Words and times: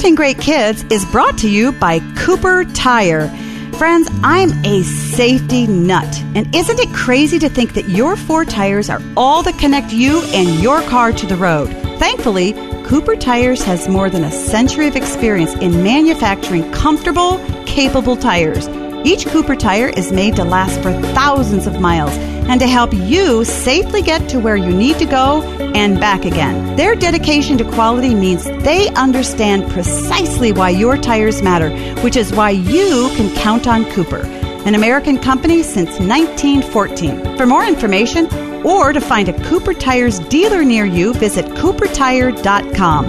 Parenting 0.00 0.16
Great 0.16 0.38
Kids 0.38 0.82
is 0.84 1.04
brought 1.04 1.36
to 1.36 1.50
you 1.50 1.72
by 1.72 2.00
Cooper 2.16 2.64
Tire. 2.64 3.28
Friends, 3.74 4.08
I'm 4.22 4.50
a 4.64 4.82
safety 4.82 5.66
nut. 5.66 6.22
And 6.34 6.54
isn't 6.54 6.80
it 6.80 6.88
crazy 6.94 7.38
to 7.38 7.50
think 7.50 7.74
that 7.74 7.86
your 7.90 8.16
four 8.16 8.46
tires 8.46 8.88
are 8.88 9.02
all 9.14 9.42
that 9.42 9.58
connect 9.58 9.92
you 9.92 10.22
and 10.32 10.58
your 10.62 10.80
car 10.84 11.12
to 11.12 11.26
the 11.26 11.36
road? 11.36 11.68
Thankfully, 11.98 12.54
Cooper 12.86 13.14
Tires 13.14 13.62
has 13.64 13.88
more 13.88 14.08
than 14.08 14.24
a 14.24 14.32
century 14.32 14.88
of 14.88 14.96
experience 14.96 15.52
in 15.56 15.82
manufacturing 15.82 16.72
comfortable, 16.72 17.38
capable 17.66 18.16
tires. 18.16 18.68
Each 19.04 19.26
Cooper 19.26 19.54
tire 19.54 19.90
is 19.90 20.12
made 20.12 20.34
to 20.36 20.44
last 20.44 20.80
for 20.80 20.92
thousands 21.12 21.66
of 21.66 21.78
miles 21.78 22.16
and 22.48 22.60
to 22.60 22.66
help 22.66 22.92
you 22.92 23.44
safely 23.44 24.02
get 24.02 24.28
to 24.30 24.40
where 24.40 24.56
you 24.56 24.70
need 24.70 24.98
to 24.98 25.06
go 25.06 25.42
and 25.74 26.00
back 26.00 26.24
again. 26.24 26.76
Their 26.76 26.94
dedication 26.94 27.58
to 27.58 27.64
quality 27.64 28.14
means 28.14 28.44
they 28.44 28.88
understand 28.90 29.70
precisely 29.70 30.52
why 30.52 30.70
your 30.70 30.96
tires 30.96 31.42
matter, 31.42 31.70
which 32.02 32.16
is 32.16 32.32
why 32.32 32.50
you 32.50 33.10
can 33.16 33.34
count 33.36 33.66
on 33.66 33.84
Cooper, 33.92 34.22
an 34.66 34.74
American 34.74 35.18
company 35.18 35.62
since 35.62 35.90
1914. 36.00 37.36
For 37.36 37.46
more 37.46 37.64
information 37.64 38.26
or 38.64 38.92
to 38.92 39.00
find 39.00 39.28
a 39.28 39.44
Cooper 39.48 39.74
Tires 39.74 40.18
dealer 40.18 40.64
near 40.64 40.84
you, 40.84 41.14
visit 41.14 41.46
coopertire.com. 41.46 43.04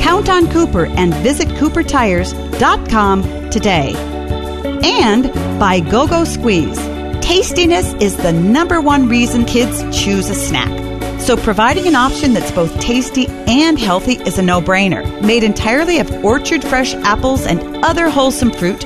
Count 0.00 0.28
on 0.28 0.50
Cooper 0.50 0.86
and 0.86 1.14
visit 1.14 1.48
coopertires.com 1.48 3.50
today 3.50 3.94
and 4.82 5.32
by 5.58 5.80
Go 5.80 6.06
Go 6.06 6.24
Squeeze. 6.24 6.95
Tastiness 7.26 8.00
is 8.00 8.16
the 8.16 8.32
number 8.32 8.80
one 8.80 9.08
reason 9.08 9.44
kids 9.46 9.82
choose 9.92 10.30
a 10.30 10.34
snack. 10.36 10.70
So, 11.20 11.36
providing 11.36 11.88
an 11.88 11.96
option 11.96 12.34
that's 12.34 12.52
both 12.52 12.78
tasty 12.78 13.26
and 13.48 13.76
healthy 13.76 14.12
is 14.12 14.38
a 14.38 14.42
no 14.42 14.60
brainer. 14.60 15.02
Made 15.22 15.42
entirely 15.42 15.98
of 15.98 16.24
orchard 16.24 16.62
fresh 16.62 16.94
apples 16.94 17.44
and 17.44 17.84
other 17.84 18.08
wholesome 18.08 18.52
fruit, 18.52 18.84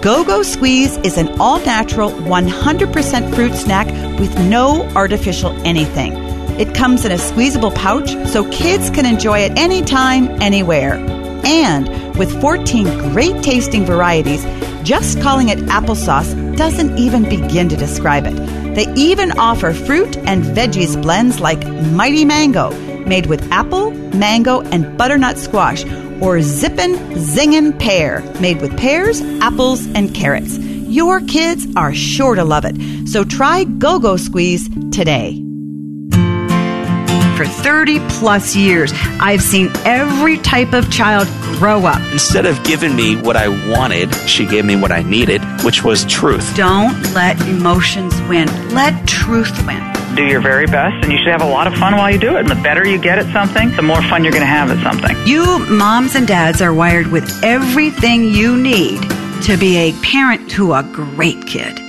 Go 0.00 0.24
Go 0.24 0.42
Squeeze 0.42 0.96
is 1.04 1.18
an 1.18 1.38
all 1.38 1.58
natural, 1.60 2.10
100% 2.10 3.34
fruit 3.34 3.52
snack 3.52 3.86
with 4.18 4.36
no 4.38 4.88
artificial 4.96 5.50
anything. 5.66 6.14
It 6.58 6.74
comes 6.74 7.04
in 7.04 7.12
a 7.12 7.18
squeezable 7.18 7.72
pouch 7.72 8.08
so 8.26 8.50
kids 8.50 8.88
can 8.88 9.04
enjoy 9.04 9.40
it 9.40 9.58
anytime, 9.58 10.30
anywhere. 10.40 10.94
And 11.44 12.16
with 12.16 12.40
14 12.40 13.12
great 13.12 13.42
tasting 13.42 13.84
varieties, 13.84 14.44
just 14.82 15.20
calling 15.20 15.50
it 15.50 15.58
applesauce 15.66 16.41
doesn't 16.56 16.98
even 16.98 17.28
begin 17.28 17.68
to 17.68 17.76
describe 17.76 18.26
it. 18.26 18.34
They 18.74 18.92
even 18.94 19.32
offer 19.38 19.72
fruit 19.72 20.16
and 20.16 20.44
veggies 20.44 21.00
blends 21.00 21.40
like 21.40 21.66
Mighty 21.66 22.24
Mango, 22.24 22.70
made 23.06 23.26
with 23.26 23.50
apple, 23.50 23.90
mango, 23.90 24.60
and 24.62 24.96
butternut 24.96 25.38
squash, 25.38 25.84
or 26.20 26.40
Zippin' 26.40 26.94
Zingin' 27.16 27.78
Pear, 27.78 28.22
made 28.40 28.60
with 28.60 28.76
pears, 28.78 29.20
apples, 29.40 29.84
and 29.94 30.14
carrots. 30.14 30.58
Your 30.58 31.20
kids 31.20 31.66
are 31.74 31.94
sure 31.94 32.34
to 32.34 32.44
love 32.44 32.64
it, 32.64 32.76
so 33.08 33.24
try 33.24 33.64
Go 33.64 33.98
Go 33.98 34.16
Squeeze 34.16 34.68
today 34.90 35.41
for 37.42 37.48
30 37.48 37.98
plus 38.08 38.54
years. 38.54 38.92
I've 39.18 39.42
seen 39.42 39.70
every 39.84 40.38
type 40.38 40.72
of 40.72 40.90
child 40.92 41.26
grow 41.58 41.86
up. 41.86 42.00
Instead 42.12 42.46
of 42.46 42.62
giving 42.62 42.94
me 42.94 43.16
what 43.16 43.36
I 43.36 43.48
wanted, 43.70 44.14
she 44.28 44.46
gave 44.46 44.64
me 44.64 44.76
what 44.76 44.92
I 44.92 45.02
needed, 45.02 45.42
which 45.64 45.82
was 45.82 46.04
truth. 46.04 46.54
Don't 46.56 46.94
let 47.14 47.40
emotions 47.48 48.14
win, 48.22 48.46
let 48.74 49.08
truth 49.08 49.66
win. 49.66 49.82
Do 50.14 50.24
your 50.24 50.40
very 50.40 50.66
best, 50.66 51.02
and 51.02 51.10
you 51.10 51.18
should 51.18 51.28
have 51.28 51.42
a 51.42 51.48
lot 51.48 51.66
of 51.66 51.74
fun 51.74 51.96
while 51.96 52.10
you 52.12 52.18
do 52.18 52.36
it. 52.36 52.40
And 52.40 52.48
the 52.48 52.62
better 52.62 52.86
you 52.86 52.98
get 52.98 53.18
at 53.18 53.32
something, 53.32 53.74
the 53.74 53.82
more 53.82 54.02
fun 54.02 54.22
you're 54.22 54.32
going 54.32 54.42
to 54.42 54.46
have 54.46 54.70
at 54.70 54.82
something. 54.82 55.16
You 55.26 55.58
moms 55.66 56.14
and 56.14 56.28
dads 56.28 56.60
are 56.60 56.74
wired 56.74 57.08
with 57.08 57.42
everything 57.42 58.24
you 58.24 58.56
need 58.56 59.00
to 59.44 59.56
be 59.56 59.76
a 59.78 59.92
parent 60.02 60.50
to 60.52 60.74
a 60.74 60.82
great 60.92 61.46
kid. 61.46 61.80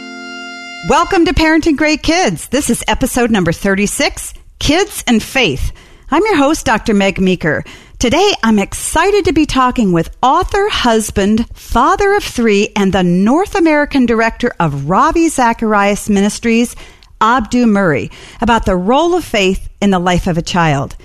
Welcome 0.90 1.26
to 1.26 1.34
Parenting 1.34 1.78
Great 1.78 2.02
Kids. 2.02 2.48
This 2.48 2.70
is 2.70 2.84
episode 2.88 3.30
number 3.30 3.52
36 3.52 4.34
Kids 4.64 5.04
and 5.08 5.22
Faith. 5.22 5.74
I'm 6.10 6.24
your 6.24 6.38
host, 6.38 6.66
Dr. 6.66 6.94
Meg 6.94 7.20
Meeker. 7.20 7.66
Today, 8.00 8.32
I'm 8.44 8.60
excited 8.60 9.26
to 9.26 9.34
be 9.34 9.46
talking 9.46 9.92
with 9.92 10.16
author, 10.24 10.70
husband, 10.70 11.50
father 11.54 12.14
of 12.14 12.24
three, 12.24 12.70
and 12.74 12.94
the 12.94 13.04
North 13.04 13.56
American 13.56 14.06
director 14.06 14.54
of 14.62 14.90
Ravi 14.90 15.28
Zacharias 15.28 16.10
Ministries, 16.10 16.78
Abdu 17.20 17.68
Murray, 17.68 18.10
about 18.40 18.66
the 18.66 18.78
role 18.78 19.16
of 19.16 19.26
faith 19.26 19.68
in 19.82 19.90
the 19.90 20.00
life 20.00 20.28
of 20.28 20.38
a 20.38 20.42
child. 20.42 20.96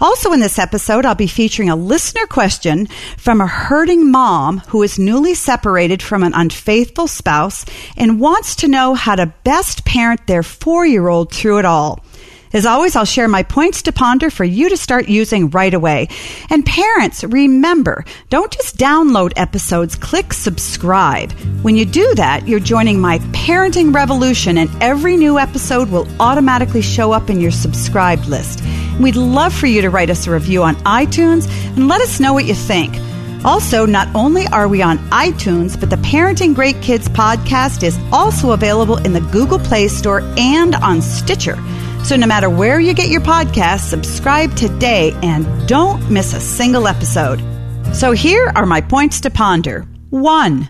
Also, 0.00 0.32
in 0.32 0.40
this 0.40 0.58
episode, 0.58 1.06
I'll 1.06 1.14
be 1.14 1.28
featuring 1.28 1.70
a 1.70 1.76
listener 1.76 2.26
question 2.26 2.88
from 3.16 3.40
a 3.40 3.46
hurting 3.46 4.10
mom 4.10 4.58
who 4.70 4.82
is 4.82 4.98
newly 4.98 5.34
separated 5.34 6.02
from 6.02 6.24
an 6.24 6.34
unfaithful 6.34 7.06
spouse 7.06 7.64
and 7.96 8.18
wants 8.18 8.56
to 8.56 8.66
know 8.66 8.94
how 8.94 9.14
to 9.14 9.32
best 9.44 9.84
parent 9.84 10.26
their 10.26 10.42
four 10.42 10.84
year 10.84 11.06
old 11.06 11.32
through 11.32 11.60
it 11.60 11.64
all. 11.64 12.04
As 12.54 12.66
always, 12.66 12.94
I'll 12.94 13.04
share 13.04 13.26
my 13.26 13.42
points 13.42 13.82
to 13.82 13.92
ponder 13.92 14.30
for 14.30 14.44
you 14.44 14.68
to 14.68 14.76
start 14.76 15.08
using 15.08 15.50
right 15.50 15.74
away. 15.74 16.08
And 16.50 16.64
parents, 16.64 17.24
remember, 17.24 18.04
don't 18.30 18.52
just 18.52 18.76
download 18.76 19.32
episodes, 19.34 19.96
click 19.96 20.32
subscribe. 20.32 21.32
When 21.62 21.74
you 21.74 21.84
do 21.84 22.14
that, 22.14 22.46
you're 22.46 22.60
joining 22.60 23.00
my 23.00 23.18
parenting 23.32 23.92
revolution, 23.92 24.56
and 24.56 24.70
every 24.80 25.16
new 25.16 25.36
episode 25.36 25.90
will 25.90 26.06
automatically 26.20 26.80
show 26.80 27.10
up 27.10 27.28
in 27.28 27.40
your 27.40 27.50
subscribed 27.50 28.26
list. 28.26 28.62
We'd 29.00 29.16
love 29.16 29.52
for 29.52 29.66
you 29.66 29.82
to 29.82 29.90
write 29.90 30.10
us 30.10 30.28
a 30.28 30.30
review 30.30 30.62
on 30.62 30.76
iTunes 30.84 31.48
and 31.74 31.88
let 31.88 32.02
us 32.02 32.20
know 32.20 32.32
what 32.32 32.44
you 32.44 32.54
think. 32.54 32.96
Also, 33.44 33.84
not 33.84 34.08
only 34.14 34.46
are 34.46 34.68
we 34.68 34.80
on 34.80 34.98
iTunes, 35.10 35.78
but 35.78 35.90
the 35.90 35.96
Parenting 35.96 36.54
Great 36.54 36.80
Kids 36.80 37.08
podcast 37.08 37.82
is 37.82 37.98
also 38.12 38.52
available 38.52 38.96
in 38.98 39.12
the 39.12 39.20
Google 39.20 39.58
Play 39.58 39.88
Store 39.88 40.20
and 40.38 40.76
on 40.76 41.02
Stitcher. 41.02 41.58
So 42.04 42.16
no 42.16 42.26
matter 42.26 42.50
where 42.50 42.78
you 42.78 42.92
get 42.92 43.08
your 43.08 43.22
podcast, 43.22 43.88
subscribe 43.88 44.54
today 44.56 45.12
and 45.22 45.66
don't 45.66 46.10
miss 46.10 46.34
a 46.34 46.40
single 46.40 46.86
episode. 46.86 47.42
So 47.94 48.12
here 48.12 48.52
are 48.54 48.66
my 48.66 48.82
points 48.82 49.22
to 49.22 49.30
ponder. 49.30 49.88
One, 50.10 50.68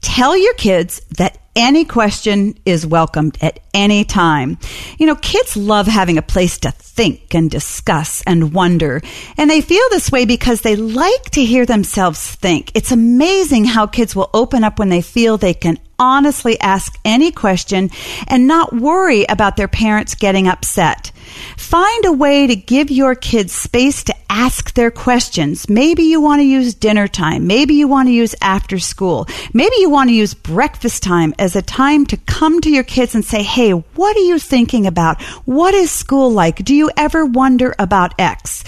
tell 0.00 0.36
your 0.36 0.54
kids 0.54 1.00
that 1.18 1.31
any 1.54 1.84
question 1.84 2.58
is 2.64 2.86
welcomed 2.86 3.36
at 3.42 3.60
any 3.74 4.04
time. 4.04 4.58
You 4.98 5.06
know, 5.06 5.16
kids 5.16 5.56
love 5.56 5.86
having 5.86 6.18
a 6.18 6.22
place 6.22 6.58
to 6.60 6.70
think 6.70 7.34
and 7.34 7.50
discuss 7.50 8.22
and 8.26 8.54
wonder. 8.54 9.02
And 9.36 9.50
they 9.50 9.60
feel 9.60 9.84
this 9.90 10.10
way 10.10 10.24
because 10.24 10.60
they 10.60 10.76
like 10.76 11.30
to 11.32 11.44
hear 11.44 11.66
themselves 11.66 12.34
think. 12.36 12.72
It's 12.74 12.92
amazing 12.92 13.64
how 13.64 13.86
kids 13.86 14.16
will 14.16 14.30
open 14.32 14.64
up 14.64 14.78
when 14.78 14.88
they 14.88 15.02
feel 15.02 15.36
they 15.36 15.54
can 15.54 15.78
honestly 15.98 16.58
ask 16.60 16.98
any 17.04 17.30
question 17.30 17.90
and 18.26 18.46
not 18.46 18.72
worry 18.72 19.24
about 19.28 19.56
their 19.56 19.68
parents 19.68 20.14
getting 20.14 20.48
upset. 20.48 21.12
Find 21.56 22.04
a 22.04 22.12
way 22.12 22.46
to 22.46 22.56
give 22.56 22.90
your 22.90 23.14
kids 23.14 23.52
space 23.52 24.04
to 24.04 24.14
ask 24.32 24.72
their 24.72 24.90
questions. 24.90 25.68
Maybe 25.68 26.04
you 26.04 26.20
want 26.20 26.40
to 26.40 26.46
use 26.46 26.74
dinner 26.74 27.06
time. 27.06 27.46
Maybe 27.46 27.74
you 27.74 27.86
want 27.86 28.08
to 28.08 28.12
use 28.12 28.34
after 28.40 28.78
school. 28.78 29.26
Maybe 29.52 29.76
you 29.78 29.90
want 29.90 30.08
to 30.08 30.14
use 30.14 30.32
breakfast 30.32 31.02
time 31.02 31.34
as 31.38 31.54
a 31.54 31.60
time 31.60 32.06
to 32.06 32.16
come 32.16 32.60
to 32.62 32.70
your 32.70 32.82
kids 32.82 33.14
and 33.14 33.24
say, 33.24 33.42
Hey, 33.42 33.72
what 33.72 34.16
are 34.16 34.20
you 34.20 34.38
thinking 34.38 34.86
about? 34.86 35.22
What 35.44 35.74
is 35.74 35.90
school 35.90 36.30
like? 36.30 36.64
Do 36.64 36.74
you 36.74 36.90
ever 36.96 37.26
wonder 37.26 37.74
about 37.78 38.14
X? 38.18 38.64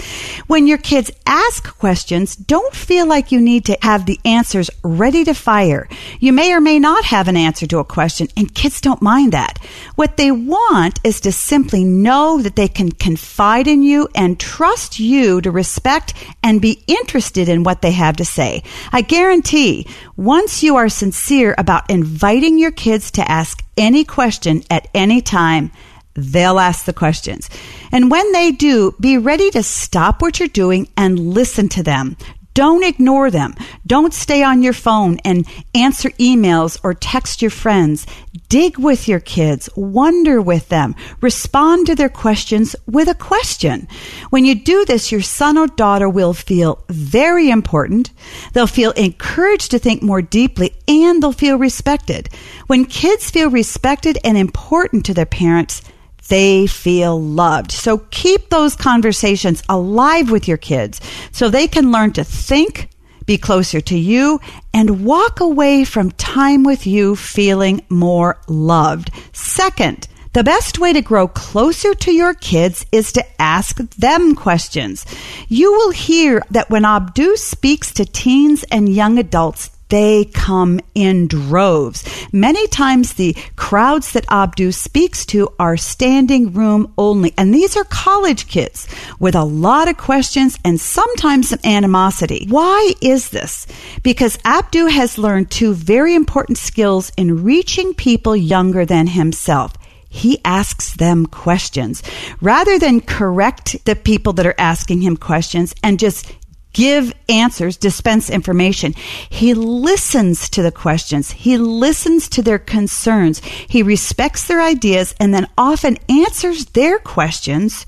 When 0.47 0.67
your 0.67 0.77
kids 0.77 1.09
ask 1.25 1.77
questions, 1.77 2.35
don't 2.35 2.75
feel 2.75 3.07
like 3.07 3.31
you 3.31 3.41
need 3.41 3.65
to 3.65 3.77
have 3.81 4.05
the 4.05 4.19
answers 4.23 4.69
ready 4.83 5.23
to 5.23 5.33
fire. 5.33 5.89
You 6.19 6.31
may 6.31 6.53
or 6.53 6.61
may 6.61 6.77
not 6.77 7.05
have 7.05 7.27
an 7.27 7.37
answer 7.37 7.65
to 7.67 7.79
a 7.79 7.83
question, 7.83 8.27
and 8.37 8.53
kids 8.53 8.81
don't 8.81 9.01
mind 9.01 9.31
that. 9.31 9.57
What 9.95 10.17
they 10.17 10.31
want 10.31 10.99
is 11.03 11.21
to 11.21 11.31
simply 11.31 11.83
know 11.83 12.41
that 12.41 12.54
they 12.55 12.67
can 12.67 12.91
confide 12.91 13.67
in 13.67 13.83
you 13.83 14.07
and 14.15 14.39
trust 14.39 14.99
you 14.99 15.41
to 15.41 15.51
respect 15.51 16.13
and 16.43 16.61
be 16.61 16.83
interested 16.87 17.49
in 17.49 17.63
what 17.63 17.81
they 17.81 17.91
have 17.91 18.17
to 18.17 18.25
say. 18.25 18.63
I 18.91 19.01
guarantee 19.01 19.87
once 20.15 20.63
you 20.63 20.75
are 20.75 20.89
sincere 20.89 21.55
about 21.57 21.89
inviting 21.89 22.57
your 22.57 22.71
kids 22.71 23.11
to 23.11 23.29
ask 23.29 23.63
any 23.77 24.03
question 24.03 24.63
at 24.69 24.87
any 24.93 25.21
time, 25.21 25.71
they'll 26.15 26.59
ask 26.59 26.85
the 26.85 26.93
questions. 26.93 27.49
And 27.91 28.09
when 28.09 28.31
they 28.31 28.51
do, 28.51 28.95
be 28.99 29.17
ready 29.17 29.51
to 29.51 29.63
stop 29.63 30.21
what 30.21 30.39
you're 30.39 30.47
doing 30.47 30.87
and 30.97 31.19
listen 31.19 31.69
to 31.69 31.83
them. 31.83 32.17
Don't 32.55 32.85
ignore 32.85 33.29
them. 33.29 33.53
Don't 33.85 34.13
stay 34.13 34.41
on 34.41 34.63
your 34.63 34.71
phone 34.71 35.19
and 35.25 35.45
answer 35.75 36.09
emails 36.11 36.79
or 36.83 36.93
text 36.93 37.41
your 37.41 37.51
friends. 37.51 38.07
Dig 38.47 38.77
with 38.77 39.09
your 39.09 39.19
kids. 39.19 39.69
Wonder 39.75 40.41
with 40.41 40.69
them. 40.69 40.95
Respond 41.19 41.85
to 41.87 41.95
their 41.95 42.07
questions 42.07 42.73
with 42.87 43.09
a 43.09 43.13
question. 43.13 43.89
When 44.29 44.45
you 44.45 44.55
do 44.55 44.85
this, 44.85 45.11
your 45.11 45.21
son 45.21 45.57
or 45.57 45.67
daughter 45.67 46.07
will 46.07 46.33
feel 46.33 46.85
very 46.87 47.49
important. 47.49 48.11
They'll 48.53 48.67
feel 48.67 48.91
encouraged 48.91 49.71
to 49.71 49.79
think 49.79 50.01
more 50.01 50.21
deeply 50.21 50.73
and 50.87 51.21
they'll 51.21 51.33
feel 51.33 51.57
respected. 51.57 52.29
When 52.67 52.85
kids 52.85 53.29
feel 53.29 53.49
respected 53.49 54.17
and 54.23 54.37
important 54.37 55.05
to 55.07 55.13
their 55.13 55.25
parents, 55.25 55.81
they 56.27 56.67
feel 56.67 57.21
loved. 57.21 57.71
So 57.71 57.99
keep 58.11 58.49
those 58.49 58.75
conversations 58.75 59.63
alive 59.69 60.31
with 60.31 60.47
your 60.47 60.57
kids 60.57 61.01
so 61.31 61.49
they 61.49 61.67
can 61.67 61.91
learn 61.91 62.13
to 62.13 62.23
think 62.23 62.89
be 63.25 63.37
closer 63.37 63.81
to 63.81 63.97
you, 63.97 64.39
and 64.73 65.05
walk 65.05 65.39
away 65.39 65.83
from 65.83 66.11
time 66.11 66.63
with 66.63 66.85
you 66.85 67.15
feeling 67.15 67.83
more 67.89 68.39
loved. 68.47 69.09
Second, 69.33 70.07
the 70.33 70.43
best 70.43 70.79
way 70.79 70.93
to 70.93 71.01
grow 71.01 71.27
closer 71.27 71.93
to 71.95 72.11
your 72.11 72.33
kids 72.33 72.85
is 72.91 73.13
to 73.13 73.25
ask 73.41 73.77
them 73.91 74.35
questions. 74.35 75.05
You 75.47 75.71
will 75.71 75.91
hear 75.91 76.43
that 76.51 76.69
when 76.69 76.85
Abdu 76.85 77.37
speaks 77.37 77.93
to 77.93 78.05
teens 78.05 78.63
and 78.69 78.89
young 78.89 79.17
adults, 79.17 79.71
they 79.89 80.25
come 80.25 80.79
in 80.93 81.27
droves. 81.27 82.03
Many 82.31 82.67
times 82.67 83.13
the 83.13 83.35
crowds 83.55 84.11
that 84.13 84.25
Abdu 84.29 84.71
speaks 84.71 85.25
to 85.27 85.53
are 85.59 85.77
standing 85.77 86.53
room 86.53 86.93
only. 86.97 87.33
And 87.37 87.53
these 87.53 87.77
are 87.77 87.83
college 87.85 88.47
kids 88.47 88.87
with 89.19 89.35
a 89.35 89.43
lot 89.43 89.87
of 89.87 89.97
questions 89.97 90.57
and 90.65 90.79
sometimes 90.79 91.49
some 91.49 91.59
animosity. 91.63 92.47
Why 92.49 92.93
is 93.01 93.29
this? 93.29 93.67
Because 94.03 94.39
Abdu 94.43 94.87
has 94.87 95.17
learned 95.17 95.51
two 95.51 95.73
very 95.73 96.15
important 96.15 96.57
skills 96.57 97.11
in 97.17 97.43
reaching 97.43 97.93
people 97.93 98.35
younger 98.35 98.85
than 98.85 99.07
himself 99.07 99.73
he 100.15 100.39
asks 100.45 100.95
them 100.95 101.25
questions 101.25 102.01
rather 102.39 102.79
than 102.79 103.01
correct 103.01 103.75
the 103.83 103.97
people 103.97 104.31
that 104.31 104.45
are 104.45 104.55
asking 104.57 105.01
him 105.01 105.17
questions 105.17 105.75
and 105.83 105.99
just 105.99 106.33
give 106.75 107.13
answers, 107.29 107.77
dispense 107.77 108.29
information. 108.29 108.93
He 109.29 109.53
listens 109.53 110.49
to 110.49 110.61
the 110.61 110.71
questions. 110.71 111.31
He 111.31 111.57
listens 111.57 112.29
to 112.29 112.43
their 112.43 112.59
concerns. 112.59 113.39
He 113.39 113.81
respects 113.81 114.45
their 114.45 114.61
ideas 114.61 115.15
and 115.19 115.33
then 115.33 115.47
often 115.57 115.97
answers 116.09 116.65
their 116.65 116.99
questions 116.99 117.85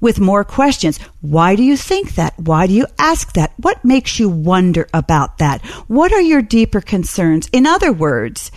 with 0.00 0.18
more 0.18 0.42
questions. 0.42 0.98
Why 1.20 1.54
do 1.54 1.62
you 1.62 1.76
think 1.76 2.14
that? 2.14 2.32
Why 2.38 2.66
do 2.66 2.72
you 2.72 2.86
ask 2.98 3.34
that? 3.34 3.52
What 3.58 3.84
makes 3.84 4.18
you 4.18 4.30
wonder 4.30 4.88
about 4.94 5.36
that? 5.38 5.62
What 5.86 6.10
are 6.12 6.22
your 6.22 6.40
deeper 6.40 6.80
concerns? 6.80 7.46
In 7.52 7.66
other 7.66 7.92
words, 7.92 8.50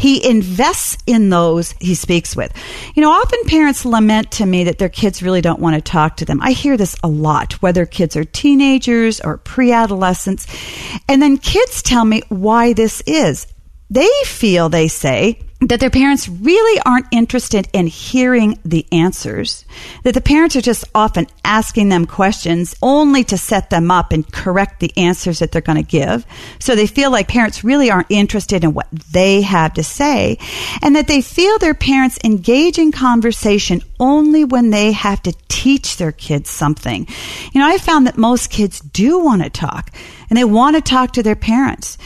he 0.00 0.26
invests 0.26 0.96
in 1.06 1.28
those 1.28 1.72
he 1.78 1.94
speaks 1.94 2.34
with. 2.34 2.54
You 2.94 3.02
know, 3.02 3.10
often 3.10 3.38
parents 3.44 3.84
lament 3.84 4.30
to 4.32 4.46
me 4.46 4.64
that 4.64 4.78
their 4.78 4.88
kids 4.88 5.22
really 5.22 5.42
don't 5.42 5.60
want 5.60 5.76
to 5.76 5.82
talk 5.82 6.16
to 6.16 6.24
them. 6.24 6.40
I 6.40 6.52
hear 6.52 6.78
this 6.78 6.96
a 7.02 7.08
lot, 7.08 7.60
whether 7.60 7.84
kids 7.84 8.16
are 8.16 8.24
teenagers 8.24 9.20
or 9.20 9.36
pre 9.36 9.72
adolescents. 9.72 10.46
And 11.06 11.20
then 11.20 11.36
kids 11.36 11.82
tell 11.82 12.06
me 12.06 12.22
why 12.30 12.72
this 12.72 13.02
is. 13.06 13.46
They 13.90 14.08
feel, 14.24 14.68
they 14.68 14.88
say, 14.88 15.40
that 15.62 15.78
their 15.78 15.90
parents 15.90 16.26
really 16.26 16.80
aren't 16.86 17.08
interested 17.12 17.68
in 17.74 17.86
hearing 17.86 18.58
the 18.64 18.86
answers, 18.92 19.66
that 20.04 20.14
the 20.14 20.20
parents 20.20 20.56
are 20.56 20.62
just 20.62 20.84
often 20.94 21.26
asking 21.44 21.90
them 21.90 22.06
questions 22.06 22.74
only 22.80 23.24
to 23.24 23.36
set 23.36 23.68
them 23.68 23.90
up 23.90 24.12
and 24.12 24.32
correct 24.32 24.80
the 24.80 24.96
answers 24.96 25.40
that 25.40 25.52
they're 25.52 25.60
going 25.60 25.76
to 25.76 25.82
give. 25.82 26.24
So 26.60 26.74
they 26.74 26.86
feel 26.86 27.10
like 27.10 27.28
parents 27.28 27.62
really 27.62 27.90
aren't 27.90 28.10
interested 28.10 28.64
in 28.64 28.72
what 28.72 28.88
they 29.12 29.42
have 29.42 29.74
to 29.74 29.82
say, 29.82 30.38
and 30.80 30.96
that 30.96 31.08
they 31.08 31.20
feel 31.20 31.58
their 31.58 31.74
parents 31.74 32.18
engage 32.24 32.78
in 32.78 32.90
conversation 32.90 33.82
only 33.98 34.44
when 34.44 34.70
they 34.70 34.92
have 34.92 35.20
to 35.24 35.36
teach 35.48 35.98
their 35.98 36.12
kids 36.12 36.48
something. 36.48 37.06
You 37.52 37.60
know, 37.60 37.68
I 37.68 37.76
found 37.76 38.06
that 38.06 38.16
most 38.16 38.48
kids 38.48 38.80
do 38.80 39.18
want 39.18 39.42
to 39.42 39.50
talk, 39.50 39.90
and 40.30 40.38
they 40.38 40.44
want 40.44 40.76
to 40.76 40.82
talk 40.82 41.12
to 41.12 41.22
their 41.22 41.36
parents. 41.36 41.98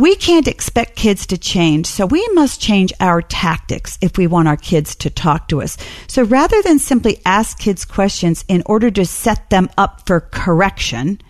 We 0.00 0.16
can't 0.16 0.48
expect 0.48 0.96
kids 0.96 1.26
to 1.26 1.36
change, 1.36 1.84
so 1.84 2.06
we 2.06 2.26
must 2.28 2.58
change 2.58 2.90
our 3.00 3.20
tactics 3.20 3.98
if 4.00 4.16
we 4.16 4.26
want 4.26 4.48
our 4.48 4.56
kids 4.56 4.94
to 4.94 5.10
talk 5.10 5.48
to 5.48 5.60
us. 5.60 5.76
So 6.06 6.22
rather 6.22 6.62
than 6.62 6.78
simply 6.78 7.20
ask 7.26 7.58
kids 7.58 7.84
questions 7.84 8.42
in 8.48 8.62
order 8.64 8.90
to 8.92 9.04
set 9.04 9.50
them 9.50 9.68
up 9.76 10.06
for 10.06 10.20
correction, 10.20 11.20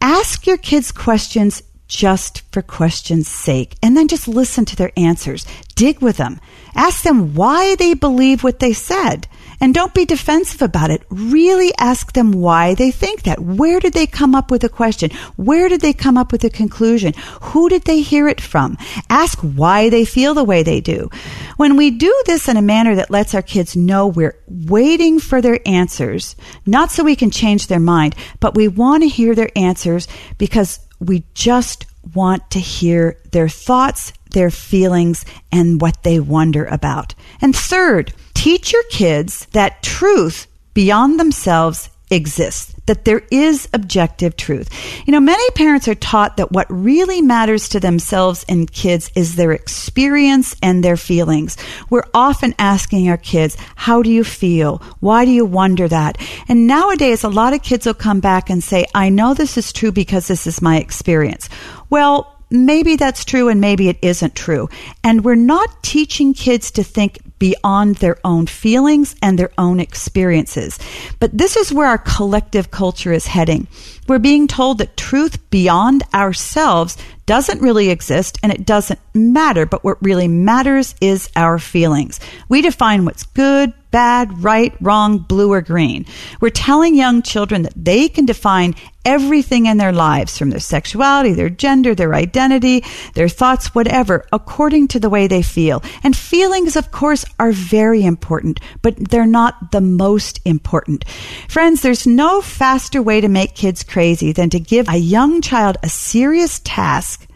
ask 0.00 0.46
your 0.46 0.56
kids 0.56 0.90
questions 0.90 1.62
just 1.86 2.50
for 2.50 2.62
question's 2.62 3.28
sake 3.28 3.76
and 3.82 3.94
then 3.94 4.08
just 4.08 4.26
listen 4.26 4.64
to 4.64 4.76
their 4.76 4.92
answers. 4.96 5.44
Dig 5.74 6.00
with 6.00 6.16
them. 6.16 6.40
Ask 6.74 7.02
them 7.02 7.34
why 7.34 7.74
they 7.74 7.92
believe 7.92 8.42
what 8.42 8.58
they 8.58 8.72
said. 8.72 9.28
And 9.60 9.74
don't 9.74 9.94
be 9.94 10.04
defensive 10.04 10.62
about 10.62 10.90
it. 10.90 11.02
Really 11.10 11.72
ask 11.78 12.12
them 12.12 12.32
why 12.32 12.74
they 12.74 12.90
think 12.90 13.22
that. 13.22 13.40
Where 13.40 13.80
did 13.80 13.92
they 13.92 14.06
come 14.06 14.34
up 14.34 14.50
with 14.50 14.62
a 14.64 14.68
question? 14.68 15.10
Where 15.36 15.68
did 15.68 15.80
they 15.80 15.92
come 15.92 16.16
up 16.16 16.30
with 16.30 16.44
a 16.44 16.50
conclusion? 16.50 17.12
Who 17.42 17.68
did 17.68 17.82
they 17.82 18.00
hear 18.00 18.28
it 18.28 18.40
from? 18.40 18.78
Ask 19.10 19.40
why 19.40 19.90
they 19.90 20.04
feel 20.04 20.34
the 20.34 20.44
way 20.44 20.62
they 20.62 20.80
do. 20.80 21.10
When 21.56 21.76
we 21.76 21.90
do 21.90 22.22
this 22.26 22.48
in 22.48 22.56
a 22.56 22.62
manner 22.62 22.94
that 22.94 23.10
lets 23.10 23.34
our 23.34 23.42
kids 23.42 23.74
know 23.74 24.06
we're 24.06 24.38
waiting 24.46 25.18
for 25.18 25.40
their 25.40 25.60
answers, 25.66 26.36
not 26.64 26.90
so 26.90 27.02
we 27.02 27.16
can 27.16 27.30
change 27.30 27.66
their 27.66 27.80
mind, 27.80 28.14
but 28.40 28.54
we 28.54 28.68
want 28.68 29.02
to 29.02 29.08
hear 29.08 29.34
their 29.34 29.50
answers 29.56 30.06
because 30.38 30.78
we 31.00 31.24
just 31.34 31.86
want 32.14 32.50
to 32.50 32.60
hear 32.60 33.20
their 33.32 33.48
thoughts, 33.48 34.12
their 34.30 34.50
feelings, 34.50 35.24
and 35.52 35.80
what 35.80 36.02
they 36.02 36.20
wonder 36.20 36.64
about. 36.64 37.14
And 37.40 37.54
third, 37.54 38.12
teach 38.38 38.72
your 38.72 38.84
kids 38.84 39.46
that 39.46 39.82
truth 39.82 40.46
beyond 40.72 41.18
themselves 41.18 41.90
exists, 42.08 42.72
that 42.86 43.04
there 43.04 43.22
is 43.32 43.68
objective 43.74 44.36
truth. 44.36 44.70
You 45.06 45.12
know, 45.12 45.18
many 45.18 45.50
parents 45.50 45.88
are 45.88 45.96
taught 45.96 46.36
that 46.36 46.52
what 46.52 46.70
really 46.70 47.20
matters 47.20 47.68
to 47.70 47.80
themselves 47.80 48.44
and 48.48 48.70
kids 48.70 49.10
is 49.16 49.34
their 49.34 49.50
experience 49.50 50.54
and 50.62 50.84
their 50.84 50.96
feelings. 50.96 51.56
We're 51.90 52.06
often 52.14 52.54
asking 52.60 53.08
our 53.08 53.16
kids, 53.16 53.56
how 53.74 54.02
do 54.04 54.10
you 54.10 54.22
feel? 54.22 54.78
Why 55.00 55.24
do 55.24 55.32
you 55.32 55.44
wonder 55.44 55.88
that? 55.88 56.16
And 56.48 56.68
nowadays, 56.68 57.24
a 57.24 57.28
lot 57.28 57.54
of 57.54 57.64
kids 57.64 57.86
will 57.86 57.94
come 57.94 58.20
back 58.20 58.50
and 58.50 58.62
say, 58.62 58.86
I 58.94 59.08
know 59.08 59.34
this 59.34 59.58
is 59.58 59.72
true 59.72 59.90
because 59.90 60.28
this 60.28 60.46
is 60.46 60.62
my 60.62 60.78
experience. 60.78 61.48
Well, 61.90 62.38
maybe 62.50 62.96
that's 62.96 63.24
true 63.24 63.48
and 63.48 63.60
maybe 63.60 63.88
it 63.88 63.98
isn't 64.00 64.34
true. 64.34 64.68
And 65.04 65.24
we're 65.24 65.34
not 65.34 65.82
teaching 65.82 66.34
kids 66.34 66.70
to 66.72 66.84
think 66.84 67.18
beyond 67.38 67.96
their 67.96 68.16
own 68.24 68.46
feelings 68.46 69.14
and 69.22 69.38
their 69.38 69.50
own 69.58 69.80
experiences. 69.80 70.78
But 71.20 71.36
this 71.36 71.56
is 71.56 71.72
where 71.72 71.86
our 71.86 71.98
collective 71.98 72.70
culture 72.70 73.12
is 73.12 73.26
heading. 73.26 73.68
We're 74.06 74.18
being 74.18 74.46
told 74.46 74.78
that 74.78 74.96
truth 74.96 75.38
beyond 75.50 76.02
ourselves 76.14 76.96
doesn't 77.26 77.60
really 77.60 77.90
exist 77.90 78.38
and 78.42 78.50
it 78.50 78.64
doesn't 78.64 78.98
matter, 79.12 79.66
but 79.66 79.84
what 79.84 80.02
really 80.02 80.28
matters 80.28 80.94
is 81.02 81.28
our 81.36 81.58
feelings. 81.58 82.20
We 82.48 82.62
define 82.62 83.04
what's 83.04 83.24
good, 83.24 83.74
bad, 83.90 84.42
right, 84.42 84.74
wrong, 84.80 85.18
blue, 85.18 85.52
or 85.52 85.60
green. 85.60 86.06
We're 86.40 86.48
telling 86.48 86.94
young 86.94 87.20
children 87.20 87.62
that 87.62 87.74
they 87.76 88.08
can 88.08 88.24
define 88.24 88.74
everything 89.04 89.66
in 89.66 89.76
their 89.76 89.92
lives 89.92 90.36
from 90.36 90.50
their 90.50 90.60
sexuality, 90.60 91.32
their 91.32 91.50
gender, 91.50 91.94
their 91.94 92.14
identity, 92.14 92.84
their 93.14 93.28
thoughts, 93.28 93.74
whatever, 93.74 94.26
according 94.32 94.88
to 94.88 95.00
the 95.00 95.10
way 95.10 95.26
they 95.26 95.42
feel. 95.42 95.82
And 96.02 96.16
feelings, 96.16 96.76
of 96.76 96.90
course, 96.90 97.24
are 97.38 97.52
very 97.52 98.04
important, 98.04 98.60
but 98.82 98.96
they're 98.96 99.26
not 99.26 99.72
the 99.72 99.80
most 99.80 100.40
important. 100.44 101.08
Friends, 101.48 101.82
there's 101.82 102.06
no 102.06 102.40
faster 102.40 103.02
way 103.02 103.20
to 103.20 103.28
make 103.28 103.54
kids 103.54 103.82
crazy 103.82 104.32
than 104.32 104.50
to 104.50 104.60
give 104.60 104.88
a 104.88 104.96
young 104.96 105.40
child 105.40 105.76
a 105.82 105.88
serious 105.88 106.60
task 106.64 107.26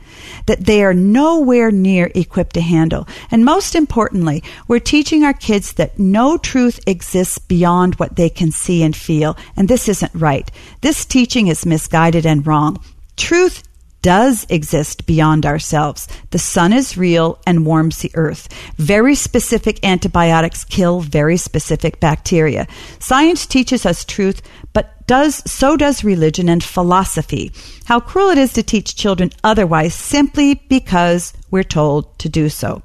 that 0.47 0.65
they 0.65 0.83
are 0.83 0.95
nowhere 0.95 1.71
near 1.71 2.11
equipped 2.15 2.55
to 2.55 2.61
handle. 2.61 3.07
And 3.31 3.45
most 3.45 3.75
importantly, 3.75 4.43
we're 4.69 4.81
teaching 4.81 5.25
our 5.25 5.33
kids 5.33 5.75
that 5.75 5.99
no 5.99 6.37
truth 6.37 6.81
exists 6.87 7.39
beyond 7.39 7.97
what 7.97 8.17
they 8.17 8.29
can 8.29 8.51
see 8.51 8.83
and 8.83 8.95
feel. 8.95 9.37
And 9.57 9.69
this 9.69 9.89
isn't 9.89 10.15
right. 10.15 10.51
This 10.81 11.05
teaching 11.05 11.49
is 11.49 11.67
misguided 11.67 12.27
and 12.27 12.47
wrong. 12.47 12.83
Truth 13.17 13.63
does 14.03 14.47
exist 14.49 15.07
beyond 15.07 15.47
ourselves. 15.47 16.09
The 16.31 16.39
sun 16.39 16.73
is 16.73 16.99
real 16.99 17.41
and 17.47 17.65
warms 17.65 17.99
the 17.99 18.11
earth. 18.15 18.49
Very 18.77 19.15
specific 19.15 19.85
antibiotics 19.85 20.65
kill 20.65 21.01
very 21.01 21.37
specific 21.37 22.01
bacteria. 22.01 22.67
Science 22.99 23.47
teaches 23.47 23.87
us 23.87 24.05
truth, 24.05 24.43
but 24.73 25.02
does 25.07 25.43
so 25.51 25.77
does 25.77 26.05
religion 26.05 26.49
and 26.49 26.63
philosophy. 26.63 27.53
How 27.85 28.01
cruel 28.01 28.31
it 28.31 28.39
is 28.39 28.53
to 28.55 28.63
teach 28.63 28.97
children 28.97 29.31
otherwise 29.43 29.95
simply 29.95 30.55
because 30.55 31.33
we're 31.51 31.63
told 31.63 32.19
to 32.19 32.29
do 32.29 32.49
so. 32.49 32.83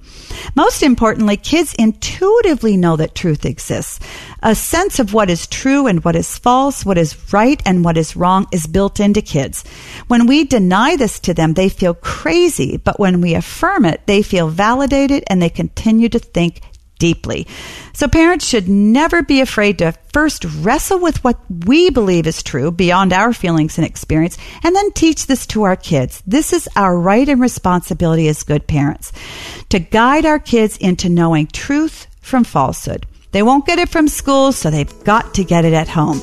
Most 0.55 0.83
importantly, 0.83 1.37
kids 1.37 1.73
intuitively 1.79 2.75
know 2.75 2.97
that 2.97 3.15
truth 3.15 3.45
exists. 3.45 3.99
A 4.43 4.53
sense 4.53 4.99
of 4.99 5.13
what 5.13 5.29
is 5.29 5.47
true 5.47 5.87
and 5.87 6.03
what 6.03 6.17
is 6.17 6.37
false, 6.37 6.85
what 6.85 6.97
is 6.97 7.33
right 7.33 7.61
and 7.65 7.85
what 7.85 7.97
is 7.97 8.17
wrong 8.17 8.45
is 8.51 8.67
built 8.67 8.99
into 8.99 9.21
kids. 9.21 9.63
When 10.07 10.27
we 10.27 10.43
deny 10.43 10.97
this 10.97 11.19
to 11.21 11.33
them, 11.33 11.53
they 11.53 11.69
feel 11.69 11.93
crazy, 11.93 12.75
but 12.77 12.99
when 12.99 13.21
we 13.21 13.35
affirm 13.35 13.85
it, 13.85 14.01
they 14.05 14.21
feel 14.21 14.49
validated 14.49 15.23
and 15.27 15.41
they 15.41 15.49
continue 15.49 16.09
to 16.09 16.19
think 16.19 16.61
deeply. 16.99 17.47
So 17.93 18.07
parents 18.07 18.45
should 18.45 18.69
never 18.69 19.23
be 19.23 19.41
afraid 19.41 19.79
to 19.79 19.93
first 20.13 20.45
wrestle 20.45 20.99
with 20.99 21.23
what 21.23 21.39
we 21.65 21.89
believe 21.89 22.27
is 22.27 22.43
true 22.43 22.71
beyond 22.71 23.13
our 23.13 23.33
feelings 23.33 23.77
and 23.77 23.85
experience 23.85 24.37
and 24.63 24.75
then 24.75 24.91
teach 24.91 25.27
this 25.27 25.45
to 25.47 25.63
our 25.63 25.75
kids. 25.75 26.23
This 26.25 26.53
is 26.53 26.69
our 26.75 26.97
right 26.97 27.27
and 27.27 27.41
responsibility 27.41 28.27
as 28.27 28.43
good 28.43 28.67
parents 28.67 29.11
to 29.69 29.79
guide 29.79 30.25
our 30.25 30.39
kids 30.39 30.77
into 30.77 31.09
knowing 31.09 31.47
truth 31.47 32.07
from 32.21 32.43
falsehood. 32.43 33.05
They 33.31 33.43
won't 33.43 33.65
get 33.65 33.79
it 33.79 33.89
from 33.89 34.07
school, 34.07 34.51
so 34.51 34.69
they've 34.69 35.03
got 35.03 35.33
to 35.35 35.43
get 35.43 35.65
it 35.65 35.73
at 35.73 35.89
home. 35.89 36.21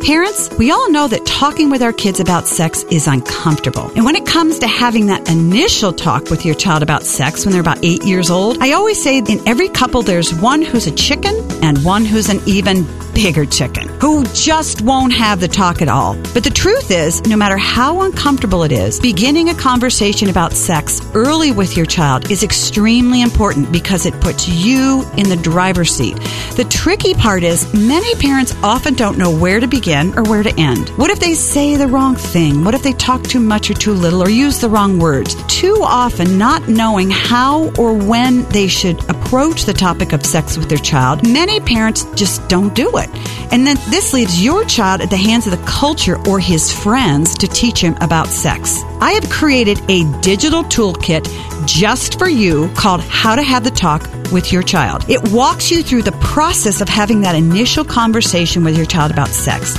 Parents, 0.00 0.48
we 0.56 0.70
all 0.70 0.90
know 0.90 1.08
that 1.08 1.26
talking 1.26 1.68
with 1.68 1.82
our 1.82 1.92
kids 1.92 2.20
about 2.20 2.46
sex 2.46 2.84
is 2.84 3.06
uncomfortable. 3.06 3.92
And 3.94 4.06
when 4.06 4.16
it 4.16 4.24
comes 4.24 4.58
to 4.60 4.66
having 4.66 5.06
that 5.06 5.28
initial 5.28 5.92
talk 5.92 6.30
with 6.30 6.46
your 6.46 6.54
child 6.54 6.82
about 6.82 7.02
sex 7.02 7.44
when 7.44 7.52
they're 7.52 7.60
about 7.60 7.84
eight 7.84 8.02
years 8.02 8.30
old, 8.30 8.56
I 8.62 8.72
always 8.72 9.02
say 9.02 9.18
in 9.18 9.46
every 9.46 9.68
couple 9.68 10.00
there's 10.00 10.34
one 10.34 10.62
who's 10.62 10.86
a 10.86 10.90
chicken 10.90 11.34
and 11.62 11.84
one 11.84 12.06
who's 12.06 12.30
an 12.30 12.40
even 12.46 12.86
bigger 13.22 13.44
chicken 13.44 13.86
who 14.00 14.24
just 14.32 14.80
won't 14.80 15.12
have 15.12 15.40
the 15.40 15.48
talk 15.48 15.82
at 15.82 15.88
all. 15.88 16.14
But 16.32 16.42
the 16.42 16.50
truth 16.50 16.90
is, 16.90 17.20
no 17.26 17.36
matter 17.36 17.58
how 17.58 18.00
uncomfortable 18.00 18.62
it 18.62 18.72
is, 18.72 18.98
beginning 18.98 19.50
a 19.50 19.54
conversation 19.54 20.30
about 20.30 20.54
sex 20.54 21.02
early 21.14 21.52
with 21.52 21.76
your 21.76 21.84
child 21.84 22.30
is 22.30 22.42
extremely 22.42 23.20
important 23.20 23.70
because 23.70 24.06
it 24.06 24.18
puts 24.22 24.48
you 24.48 25.04
in 25.18 25.28
the 25.28 25.36
driver's 25.36 25.90
seat. 25.90 26.16
The 26.56 26.66
tricky 26.70 27.12
part 27.12 27.42
is 27.42 27.70
many 27.74 28.14
parents 28.14 28.54
often 28.62 28.94
don't 28.94 29.18
know 29.18 29.30
where 29.30 29.60
to 29.60 29.66
begin 29.66 30.18
or 30.18 30.22
where 30.22 30.42
to 30.42 30.54
end. 30.58 30.88
What 30.90 31.10
if 31.10 31.20
they 31.20 31.34
say 31.34 31.76
the 31.76 31.88
wrong 31.88 32.16
thing? 32.16 32.64
What 32.64 32.74
if 32.74 32.82
they 32.82 32.94
talk 32.94 33.22
too 33.24 33.40
much 33.40 33.70
or 33.70 33.74
too 33.74 33.92
little 33.92 34.22
or 34.22 34.30
use 34.30 34.60
the 34.60 34.70
wrong 34.70 34.98
words? 34.98 35.36
Too 35.46 35.76
often, 35.82 36.38
not 36.38 36.68
knowing 36.68 37.10
how 37.10 37.70
or 37.78 37.92
when 37.92 38.48
they 38.48 38.66
should 38.66 38.98
approach 39.10 39.19
the 39.30 39.72
topic 39.72 40.12
of 40.12 40.26
sex 40.26 40.56
with 40.56 40.68
their 40.68 40.78
child, 40.78 41.24
many 41.24 41.60
parents 41.60 42.04
just 42.16 42.48
don't 42.48 42.74
do 42.74 42.90
it. 42.94 43.08
And 43.52 43.64
then 43.64 43.76
this 43.88 44.12
leaves 44.12 44.42
your 44.42 44.64
child 44.64 45.00
at 45.00 45.10
the 45.10 45.16
hands 45.16 45.46
of 45.46 45.52
the 45.52 45.64
culture 45.66 46.18
or 46.28 46.40
his 46.40 46.72
friends 46.72 47.36
to 47.36 47.46
teach 47.46 47.80
him 47.80 47.96
about 48.00 48.26
sex. 48.26 48.82
I 49.02 49.12
have 49.12 49.30
created 49.30 49.80
a 49.88 50.04
digital 50.20 50.62
toolkit 50.62 51.26
just 51.66 52.18
for 52.18 52.28
you 52.28 52.70
called 52.76 53.00
How 53.00 53.34
to 53.34 53.42
Have 53.42 53.64
the 53.64 53.70
Talk 53.70 54.02
with 54.30 54.52
Your 54.52 54.62
Child. 54.62 55.08
It 55.08 55.32
walks 55.32 55.70
you 55.70 55.82
through 55.82 56.02
the 56.02 56.12
process 56.12 56.82
of 56.82 56.88
having 56.88 57.22
that 57.22 57.34
initial 57.34 57.82
conversation 57.82 58.62
with 58.62 58.76
your 58.76 58.84
child 58.84 59.10
about 59.10 59.28
sex. 59.28 59.72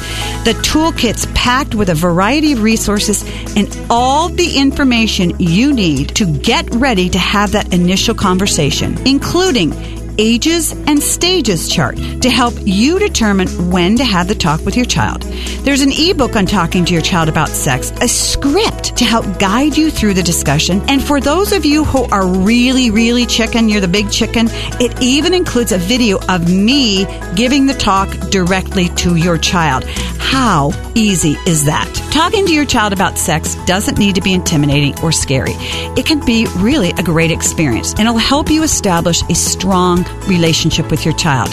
The 0.43 0.53
toolkit's 0.63 1.27
packed 1.35 1.75
with 1.75 1.89
a 1.89 1.93
variety 1.93 2.53
of 2.53 2.63
resources 2.63 3.23
and 3.55 3.69
all 3.91 4.27
the 4.27 4.57
information 4.57 5.33
you 5.37 5.71
need 5.71 6.15
to 6.15 6.25
get 6.25 6.67
ready 6.73 7.07
to 7.09 7.19
have 7.19 7.51
that 7.51 7.73
initial 7.73 8.15
conversation, 8.15 8.97
including 9.07 9.71
ages 10.17 10.71
and 10.71 11.01
stages 11.01 11.69
chart 11.69 11.97
to 12.21 12.29
help 12.29 12.53
you 12.63 12.99
determine 12.99 13.47
when 13.71 13.97
to 13.97 14.03
have 14.03 14.27
the 14.27 14.35
talk 14.35 14.63
with 14.65 14.75
your 14.75 14.85
child. 14.85 15.23
There's 15.63 15.81
an 15.81 15.91
ebook 15.91 16.35
on 16.35 16.45
talking 16.45 16.85
to 16.85 16.93
your 16.93 17.01
child 17.01 17.29
about 17.29 17.49
sex, 17.49 17.91
a 18.01 18.07
script 18.07 18.97
to 18.97 19.05
help 19.05 19.39
guide 19.39 19.77
you 19.77 19.89
through 19.91 20.13
the 20.13 20.23
discussion. 20.23 20.81
And 20.87 21.03
for 21.03 21.19
those 21.19 21.51
of 21.51 21.65
you 21.65 21.83
who 21.83 22.03
are 22.05 22.27
really, 22.27 22.91
really 22.91 23.25
chicken, 23.25 23.69
you're 23.69 23.81
the 23.81 23.87
big 23.87 24.11
chicken, 24.11 24.47
it 24.79 25.01
even 25.01 25.33
includes 25.33 25.71
a 25.71 25.77
video 25.77 26.19
of 26.27 26.51
me 26.51 27.05
giving 27.35 27.65
the 27.65 27.73
talk 27.73 28.09
directly 28.29 28.89
to 28.89 29.15
your 29.15 29.37
child. 29.37 29.85
How 30.31 30.71
easy 30.95 31.35
is 31.45 31.65
that? 31.65 31.93
Talking 32.11 32.45
to 32.45 32.53
your 32.53 32.65
child 32.65 32.93
about 32.93 33.17
sex 33.17 33.55
doesn't 33.65 33.97
need 33.97 34.15
to 34.15 34.21
be 34.21 34.33
intimidating 34.33 34.97
or 35.01 35.11
scary. 35.11 35.51
It 35.97 36.05
can 36.05 36.25
be 36.25 36.47
really 36.55 36.91
a 36.91 37.03
great 37.03 37.31
experience 37.31 37.91
and 37.91 38.01
it'll 38.01 38.17
help 38.17 38.49
you 38.49 38.63
establish 38.63 39.21
a 39.23 39.35
strong 39.35 40.00
relationship 40.27 40.91
with 40.91 41.05
your 41.05 41.15
child. 41.15 41.49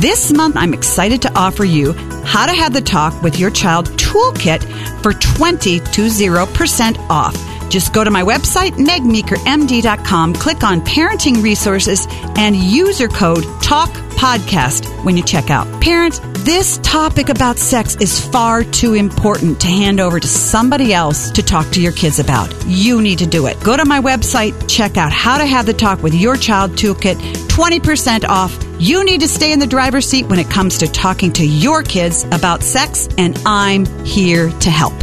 This 0.00 0.32
month, 0.32 0.56
I'm 0.56 0.74
excited 0.74 1.22
to 1.22 1.32
offer 1.38 1.64
you 1.64 1.92
How 2.24 2.46
to 2.46 2.52
Have 2.52 2.72
the 2.72 2.80
Talk 2.80 3.22
with 3.22 3.38
Your 3.38 3.50
Child 3.50 3.86
Toolkit 3.90 4.62
for 5.02 5.12
20 5.12 5.80
to 5.80 6.06
0% 6.06 7.10
off. 7.10 7.34
Just 7.70 7.94
go 7.94 8.02
to 8.02 8.10
my 8.10 8.22
website, 8.22 8.72
megmeekermd.com, 8.72 10.34
click 10.34 10.64
on 10.64 10.80
parenting 10.80 11.42
resources, 11.42 12.06
and 12.36 12.56
user 12.56 13.08
code 13.08 13.44
TALK 13.62 13.90
podcast 14.20 14.86
when 15.04 15.16
you 15.16 15.22
check 15.22 15.50
out. 15.50 15.66
Parents, 15.80 16.18
this 16.50 16.78
topic 16.78 17.28
about 17.28 17.58
sex 17.58 17.94
is 18.00 18.18
far 18.18 18.64
too 18.64 18.94
important 18.94 19.60
to 19.60 19.68
hand 19.68 20.00
over 20.00 20.18
to 20.18 20.26
somebody 20.26 20.92
else 20.92 21.30
to 21.30 21.44
talk 21.44 21.70
to 21.70 21.80
your 21.80 21.92
kids 21.92 22.18
about. 22.18 22.52
You 22.66 23.00
need 23.00 23.20
to 23.20 23.26
do 23.26 23.46
it. 23.46 23.56
Go 23.62 23.76
to 23.76 23.84
my 23.84 24.00
website, 24.00 24.68
check 24.68 24.96
out 24.96 25.12
how 25.12 25.38
to 25.38 25.46
have 25.46 25.64
the 25.64 25.72
talk 25.72 26.02
with 26.02 26.12
your 26.12 26.36
child 26.36 26.72
toolkit, 26.72 27.14
20% 27.46 28.24
off. 28.24 28.52
You 28.80 29.04
need 29.04 29.20
to 29.20 29.28
stay 29.28 29.52
in 29.52 29.60
the 29.60 29.66
driver's 29.68 30.08
seat 30.08 30.26
when 30.26 30.40
it 30.40 30.50
comes 30.50 30.76
to 30.78 30.88
talking 30.88 31.32
to 31.34 31.46
your 31.46 31.84
kids 31.84 32.24
about 32.32 32.64
sex, 32.64 33.08
and 33.16 33.40
I'm 33.46 33.86
here 34.04 34.50
to 34.50 34.70
help. 34.70 35.00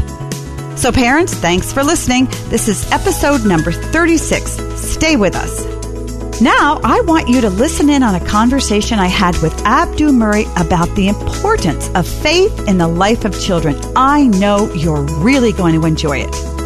So, 0.78 0.92
parents, 0.92 1.34
thanks 1.34 1.72
for 1.72 1.82
listening. 1.82 2.26
This 2.50 2.68
is 2.68 2.92
episode 2.92 3.46
number 3.46 3.72
36. 3.72 4.52
Stay 4.76 5.16
with 5.16 5.34
us. 5.34 5.77
Now, 6.40 6.80
I 6.84 7.02
want 7.02 7.30
you 7.30 7.42
to 7.42 7.50
listen 7.50 7.90
in 7.90 8.04
on 8.04 8.14
a 8.14 8.24
conversation 8.24 9.00
I 9.00 9.08
had 9.08 9.36
with 9.38 9.60
Abdu 9.66 10.12
Murray 10.12 10.46
about 10.56 10.88
the 10.96 11.08
importance 11.08 11.90
of 11.96 12.08
faith 12.08 12.68
in 12.68 12.78
the 12.78 12.88
life 12.88 13.26
of 13.26 13.40
children. 13.42 13.76
I 13.96 14.28
know 14.28 14.72
you're 14.74 15.02
really 15.18 15.52
going 15.52 15.74
to 15.74 15.88
enjoy 15.88 16.20
it. 16.20 16.57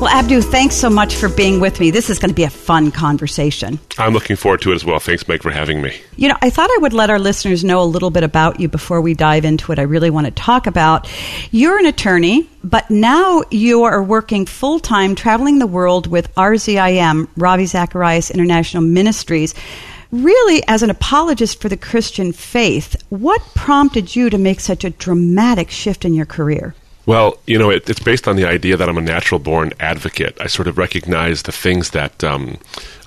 Well, 0.00 0.08
Abdu, 0.08 0.40
thanks 0.40 0.76
so 0.76 0.88
much 0.88 1.14
for 1.14 1.28
being 1.28 1.60
with 1.60 1.78
me. 1.78 1.90
This 1.90 2.08
is 2.08 2.18
going 2.18 2.30
to 2.30 2.34
be 2.34 2.44
a 2.44 2.48
fun 2.48 2.90
conversation. 2.90 3.78
I'm 3.98 4.14
looking 4.14 4.34
forward 4.34 4.62
to 4.62 4.72
it 4.72 4.76
as 4.76 4.82
well. 4.82 4.98
Thanks, 4.98 5.28
Mike, 5.28 5.42
for 5.42 5.50
having 5.50 5.82
me. 5.82 6.00
You 6.16 6.30
know, 6.30 6.38
I 6.40 6.48
thought 6.48 6.70
I 6.70 6.78
would 6.80 6.94
let 6.94 7.10
our 7.10 7.18
listeners 7.18 7.64
know 7.64 7.82
a 7.82 7.84
little 7.84 8.08
bit 8.08 8.22
about 8.22 8.60
you 8.60 8.66
before 8.66 9.02
we 9.02 9.12
dive 9.12 9.44
into 9.44 9.66
what 9.66 9.78
I 9.78 9.82
really 9.82 10.08
want 10.08 10.24
to 10.24 10.30
talk 10.30 10.66
about. 10.66 11.06
You're 11.50 11.78
an 11.78 11.84
attorney, 11.84 12.48
but 12.64 12.90
now 12.90 13.42
you 13.50 13.82
are 13.82 14.02
working 14.02 14.46
full 14.46 14.80
time 14.80 15.14
traveling 15.14 15.58
the 15.58 15.66
world 15.66 16.06
with 16.06 16.34
RZIM, 16.34 17.28
Ravi 17.36 17.66
Zacharias 17.66 18.30
International 18.30 18.82
Ministries. 18.82 19.54
Really, 20.12 20.62
as 20.66 20.82
an 20.82 20.88
apologist 20.88 21.60
for 21.60 21.68
the 21.68 21.76
Christian 21.76 22.32
faith, 22.32 22.96
what 23.10 23.42
prompted 23.54 24.16
you 24.16 24.30
to 24.30 24.38
make 24.38 24.60
such 24.60 24.82
a 24.82 24.90
dramatic 24.90 25.70
shift 25.70 26.06
in 26.06 26.14
your 26.14 26.24
career? 26.24 26.74
Well, 27.10 27.38
you 27.44 27.58
know, 27.58 27.70
it, 27.70 27.90
it's 27.90 27.98
based 27.98 28.28
on 28.28 28.36
the 28.36 28.44
idea 28.44 28.76
that 28.76 28.88
I'm 28.88 28.96
a 28.96 29.00
natural 29.00 29.40
born 29.40 29.72
advocate. 29.80 30.40
I 30.40 30.46
sort 30.46 30.68
of 30.68 30.78
recognize 30.78 31.42
the 31.42 31.50
things 31.50 31.90
that 31.90 32.22
um, 32.22 32.58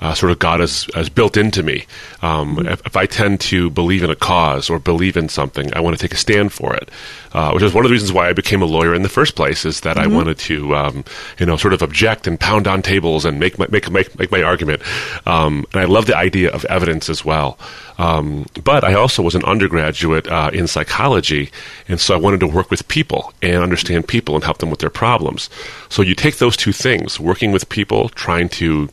uh, 0.03 0.13
sort 0.13 0.33
of 0.33 0.37
God 0.37 0.59
has, 0.59 0.85
has 0.93 1.07
built 1.07 1.37
into 1.37 1.63
me. 1.63 1.85
Um, 2.21 2.57
mm-hmm. 2.57 2.67
if, 2.67 2.85
if, 2.85 2.97
I 2.97 3.05
tend 3.05 3.39
to 3.41 3.69
believe 3.69 4.03
in 4.03 4.09
a 4.09 4.17
cause 4.17 4.69
or 4.69 4.77
believe 4.77 5.15
in 5.15 5.29
something, 5.29 5.73
I 5.73 5.79
want 5.79 5.97
to 5.97 6.01
take 6.01 6.13
a 6.13 6.17
stand 6.17 6.51
for 6.51 6.75
it, 6.75 6.91
uh, 7.31 7.51
which 7.51 7.63
is 7.63 7.73
one 7.73 7.85
of 7.85 7.89
the 7.89 7.93
reasons 7.93 8.11
why 8.11 8.27
I 8.27 8.33
became 8.33 8.61
a 8.61 8.65
lawyer 8.65 8.93
in 8.93 9.01
the 9.01 9.09
first 9.09 9.35
place. 9.35 9.63
Is 9.63 9.79
that 9.81 9.95
mm-hmm. 9.95 10.11
I 10.11 10.13
wanted 10.13 10.37
to, 10.39 10.75
um, 10.75 11.05
you 11.39 11.45
know, 11.45 11.55
sort 11.55 11.73
of 11.73 11.81
object 11.81 12.27
and 12.27 12.37
pound 12.37 12.67
on 12.67 12.81
tables 12.81 13.23
and 13.23 13.39
make 13.39 13.57
my, 13.57 13.65
make 13.69 13.89
make 13.89 14.19
make 14.19 14.29
my 14.29 14.43
argument. 14.43 14.81
Um, 15.25 15.65
and 15.71 15.81
I 15.81 15.85
love 15.85 16.05
the 16.05 16.17
idea 16.17 16.51
of 16.51 16.65
evidence 16.65 17.09
as 17.09 17.23
well. 17.23 17.57
Um, 17.97 18.45
but 18.61 18.83
I 18.83 18.95
also 18.95 19.21
was 19.21 19.35
an 19.35 19.45
undergraduate 19.45 20.27
uh, 20.27 20.49
in 20.51 20.67
psychology, 20.67 21.49
and 21.87 21.99
so 21.99 22.13
I 22.13 22.17
wanted 22.17 22.41
to 22.41 22.47
work 22.47 22.71
with 22.71 22.85
people 22.89 23.31
and 23.41 23.63
understand 23.63 24.07
people 24.07 24.35
and 24.35 24.43
help 24.43 24.57
them 24.57 24.69
with 24.69 24.79
their 24.79 24.89
problems. 24.89 25.49
So 25.87 26.01
you 26.01 26.15
take 26.15 26.39
those 26.39 26.57
two 26.57 26.73
things, 26.73 27.19
working 27.19 27.53
with 27.53 27.69
people, 27.69 28.09
trying 28.09 28.49
to 28.49 28.89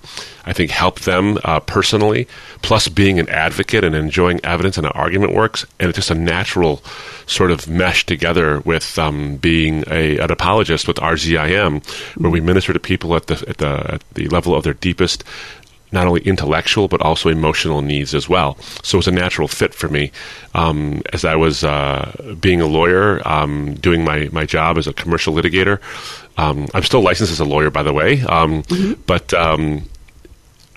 I 0.51 0.53
think, 0.53 0.73
help 0.73 1.01
them 1.03 1.39
uh, 1.45 1.61
personally, 1.61 2.27
plus 2.61 2.89
being 2.89 3.21
an 3.21 3.29
advocate 3.29 3.85
and 3.85 3.95
enjoying 3.95 4.41
evidence 4.43 4.77
and 4.77 4.85
an 4.85 4.93
argument 4.97 5.33
works. 5.33 5.65
And 5.79 5.89
it's 5.89 5.97
just 5.97 6.11
a 6.11 6.15
natural 6.17 6.83
sort 7.27 7.53
of 7.53 7.69
mesh 7.69 8.05
together 8.05 8.59
with 8.61 8.99
um, 8.99 9.37
being 9.37 9.85
a, 9.87 10.19
an 10.19 10.33
apologist 10.33 10.89
with 10.89 10.97
RZIM, 10.97 11.87
where 12.21 12.33
we 12.33 12.41
minister 12.41 12.73
to 12.73 12.81
people 12.81 13.15
at 13.15 13.29
the, 13.29 13.45
at 13.49 13.59
the, 13.59 13.95
at 13.95 14.15
the 14.15 14.27
level 14.27 14.53
of 14.53 14.65
their 14.65 14.75
deepest 14.75 15.23
not 15.93 16.07
only 16.07 16.21
intellectual 16.23 16.89
but 16.89 17.01
also 17.01 17.29
emotional 17.29 17.83
needs 17.83 18.15
as 18.15 18.29
well. 18.29 18.57
So 18.83 18.97
it 18.97 19.01
was 19.01 19.09
a 19.09 19.13
natural 19.13 19.49
fit 19.49 19.75
for 19.75 19.89
me 19.89 20.11
um, 20.55 21.03
as 21.13 21.25
I 21.25 21.37
was 21.37 21.65
uh, 21.65 22.37
being 22.41 22.61
a 22.61 22.67
lawyer, 22.67 23.27
um, 23.27 23.75
doing 23.75 24.05
my, 24.05 24.29
my 24.33 24.47
job 24.47 24.79
as 24.79 24.87
a 24.87 24.93
commercial 24.93 25.35
litigator. 25.35 25.81
Um, 26.37 26.67
I'm 26.75 26.85
still 26.85 27.03
licensed 27.03 27.33
as 27.33 27.41
a 27.41 27.45
lawyer, 27.45 27.71
by 27.71 27.83
the 27.83 27.93
way, 27.93 28.23
um, 28.23 28.63
mm-hmm. 28.65 29.01
but 29.07 29.35
um, 29.35 29.89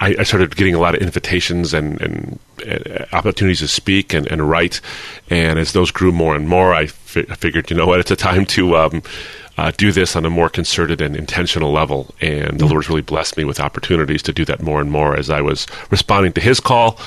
I, 0.03 0.15
I, 0.19 0.23
started 0.23 0.55
getting 0.55 0.75
a 0.75 0.79
lot 0.79 0.95
of 0.95 1.01
invitations 1.01 1.73
and, 1.73 2.01
and 2.01 2.39
uh, 2.67 3.05
opportunities 3.13 3.59
to 3.59 3.69
speak 3.69 4.13
and, 4.13 4.27
and, 4.27 4.49
write. 4.49 4.81
And 5.29 5.57
as 5.57 5.71
those 5.71 5.91
grew 5.91 6.11
more 6.11 6.35
and 6.35 6.47
more, 6.47 6.73
I, 6.73 6.87
fi- 6.87 7.25
I 7.29 7.35
figured, 7.35 7.71
you 7.71 7.77
know 7.77 7.87
what, 7.87 7.99
it's 8.01 8.11
a 8.11 8.17
time 8.17 8.45
to 8.47 8.75
um, 8.75 9.01
uh, 9.57 9.71
do 9.77 9.93
this 9.93 10.15
on 10.15 10.25
a 10.25 10.29
more 10.29 10.49
concerted 10.49 10.99
and 10.99 11.15
intentional 11.15 11.71
level. 11.71 12.13
And 12.19 12.59
the 12.59 12.65
mm-hmm. 12.65 12.67
Lord's 12.67 12.89
really 12.89 13.01
blessed 13.01 13.37
me 13.37 13.45
with 13.45 13.61
opportunities 13.61 14.21
to 14.23 14.33
do 14.33 14.43
that 14.45 14.61
more 14.61 14.81
and 14.81 14.91
more 14.91 15.17
as 15.17 15.29
I 15.29 15.39
was 15.41 15.67
responding 15.89 16.33
to 16.33 16.41
His 16.41 16.59
call. 16.59 16.97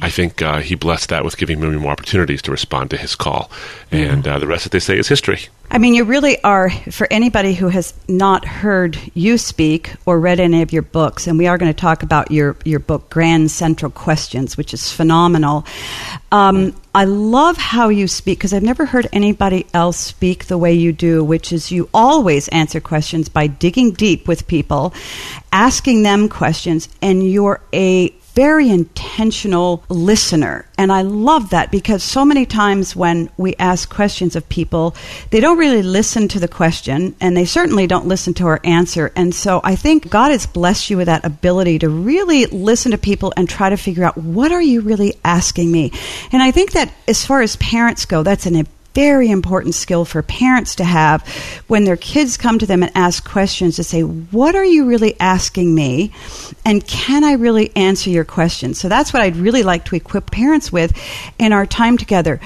I 0.00 0.08
think 0.08 0.40
uh, 0.40 0.60
He 0.60 0.74
blessed 0.74 1.10
that 1.10 1.24
with 1.24 1.36
giving 1.36 1.60
me 1.60 1.68
more 1.76 1.92
opportunities 1.92 2.40
to 2.42 2.50
respond 2.50 2.90
to 2.90 2.96
His 2.96 3.14
call. 3.14 3.50
Mm-hmm. 3.90 3.96
And 3.96 4.28
uh, 4.28 4.38
the 4.38 4.46
rest, 4.46 4.64
that 4.64 4.72
they 4.72 4.80
say, 4.80 4.96
is 4.96 5.08
history. 5.08 5.48
I 5.74 5.78
mean, 5.78 5.94
you 5.94 6.04
really 6.04 6.38
are, 6.44 6.68
for 6.68 7.08
anybody 7.10 7.54
who 7.54 7.68
has 7.68 7.94
not 8.06 8.44
heard 8.44 8.98
you 9.14 9.38
speak 9.38 9.94
or 10.04 10.20
read 10.20 10.38
any 10.38 10.60
of 10.60 10.70
your 10.70 10.82
books, 10.82 11.26
and 11.26 11.38
we 11.38 11.46
are 11.46 11.56
going 11.56 11.72
to 11.72 11.80
talk 11.80 12.02
about 12.02 12.30
your, 12.30 12.58
your 12.66 12.78
book, 12.78 13.08
Grand 13.08 13.50
Central 13.50 13.90
Questions, 13.90 14.58
which 14.58 14.74
is 14.74 14.92
phenomenal. 14.92 15.64
Um, 16.30 16.74
I 16.94 17.06
love 17.06 17.56
how 17.56 17.88
you 17.88 18.06
speak 18.06 18.38
because 18.38 18.52
I've 18.52 18.62
never 18.62 18.84
heard 18.84 19.08
anybody 19.14 19.64
else 19.72 19.96
speak 19.96 20.44
the 20.44 20.58
way 20.58 20.74
you 20.74 20.92
do, 20.92 21.24
which 21.24 21.54
is 21.54 21.72
you 21.72 21.88
always 21.94 22.48
answer 22.48 22.78
questions 22.78 23.30
by 23.30 23.46
digging 23.46 23.92
deep 23.92 24.28
with 24.28 24.46
people, 24.46 24.92
asking 25.52 26.02
them 26.02 26.28
questions, 26.28 26.90
and 27.00 27.26
you're 27.26 27.62
a 27.72 28.10
very 28.34 28.70
intentional 28.70 29.84
listener. 29.88 30.66
And 30.78 30.90
I 30.90 31.02
love 31.02 31.50
that 31.50 31.70
because 31.70 32.02
so 32.02 32.24
many 32.24 32.46
times 32.46 32.96
when 32.96 33.30
we 33.36 33.54
ask 33.58 33.92
questions 33.92 34.36
of 34.36 34.48
people, 34.48 34.94
they 35.30 35.40
don't 35.40 35.58
really 35.58 35.82
listen 35.82 36.28
to 36.28 36.40
the 36.40 36.48
question 36.48 37.14
and 37.20 37.36
they 37.36 37.44
certainly 37.44 37.86
don't 37.86 38.06
listen 38.06 38.34
to 38.34 38.46
our 38.46 38.60
answer. 38.64 39.12
And 39.14 39.34
so 39.34 39.60
I 39.62 39.76
think 39.76 40.08
God 40.08 40.30
has 40.30 40.46
blessed 40.46 40.90
you 40.90 40.96
with 40.96 41.06
that 41.06 41.24
ability 41.24 41.80
to 41.80 41.88
really 41.88 42.46
listen 42.46 42.92
to 42.92 42.98
people 42.98 43.32
and 43.36 43.48
try 43.48 43.70
to 43.70 43.76
figure 43.76 44.04
out 44.04 44.16
what 44.16 44.52
are 44.52 44.62
you 44.62 44.80
really 44.80 45.14
asking 45.24 45.70
me? 45.70 45.92
And 46.32 46.42
I 46.42 46.50
think 46.50 46.72
that 46.72 46.92
as 47.06 47.24
far 47.24 47.42
as 47.42 47.56
parents 47.56 48.06
go, 48.06 48.22
that's 48.22 48.46
an 48.46 48.66
very 48.94 49.30
important 49.30 49.74
skill 49.74 50.04
for 50.04 50.22
parents 50.22 50.74
to 50.76 50.84
have 50.84 51.26
when 51.66 51.84
their 51.84 51.96
kids 51.96 52.36
come 52.36 52.58
to 52.58 52.66
them 52.66 52.82
and 52.82 52.92
ask 52.94 53.28
questions 53.28 53.76
to 53.76 53.84
say, 53.84 54.02
What 54.02 54.54
are 54.54 54.64
you 54.64 54.86
really 54.86 55.18
asking 55.20 55.74
me? 55.74 56.12
And 56.64 56.86
can 56.86 57.24
I 57.24 57.32
really 57.32 57.74
answer 57.76 58.10
your 58.10 58.24
question? 58.24 58.74
So 58.74 58.88
that's 58.88 59.12
what 59.12 59.22
I'd 59.22 59.36
really 59.36 59.62
like 59.62 59.84
to 59.86 59.96
equip 59.96 60.30
parents 60.30 60.72
with 60.72 60.92
in 61.38 61.52
our 61.52 61.66
time 61.66 61.98
together. 61.98 62.40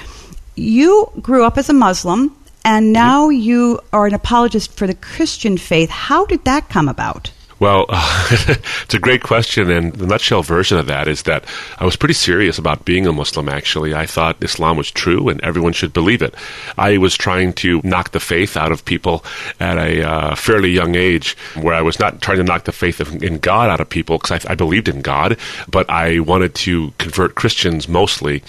You 0.55 1.11
grew 1.21 1.45
up 1.45 1.59
as 1.59 1.69
a 1.69 1.75
Muslim 1.75 2.37
and 2.65 2.93
now 2.93 3.29
you 3.29 3.81
are 3.93 4.07
an 4.07 4.15
apologist 4.15 4.77
for 4.77 4.87
the 4.87 4.95
Christian 4.95 5.57
faith. 5.57 5.89
How 5.89 6.27
did 6.27 6.45
that 6.47 6.69
come 6.69 6.89
about? 6.89 7.31
Well, 7.59 7.87
it's 7.91 8.93
a 8.93 8.99
great 8.99 9.23
question, 9.23 9.71
and 9.71 9.95
the 9.95 10.07
nutshell 10.07 10.43
version 10.43 10.77
of 10.77 10.87
that 10.87 11.09
is 11.09 11.23
that 11.23 11.45
I 11.79 11.87
was 11.87 11.97
pretty 11.97 12.15
serious 12.15 12.59
about 12.59 12.85
being 12.85 13.07
a 13.07 13.13
Muslim, 13.13 13.49
actually. 13.49 13.95
I 13.95 14.05
thought 14.05 14.43
Islam 14.43 14.77
was 14.77 14.91
true 14.91 15.31
and 15.31 15.41
everyone 15.41 15.73
should 15.73 15.95
believe 15.95 16.21
it. 16.21 16.35
I 16.77 16.99
was 16.99 17.17
trying 17.17 17.55
to 17.55 17.81
knock 17.83 18.11
the 18.11 18.21
faith 18.21 18.57
out 18.59 18.73
of 18.73 18.85
people 18.85 19.25
at 19.59 19.79
a 19.79 20.07
uh, 20.07 20.35
fairly 20.35 20.71
young 20.71 20.97
age, 20.97 21.37
where 21.55 21.75
I 21.75 21.81
was 21.81 21.99
not 21.99 22.21
trying 22.21 22.39
to 22.39 22.45
knock 22.45 22.65
the 22.65 22.73
faith 22.73 23.01
of, 23.01 23.23
in 23.23 23.39
God 23.39 23.71
out 23.71 23.81
of 23.81 23.89
people, 23.89 24.19
because 24.19 24.45
I, 24.45 24.53
I 24.53 24.55
believed 24.55 24.89
in 24.89 25.01
God, 25.01 25.39
but 25.67 25.89
I 25.89 26.21
wanted 26.21 26.55
to 26.57 26.93
convert 26.99 27.37
Christians 27.37 27.89
mostly 27.89 28.43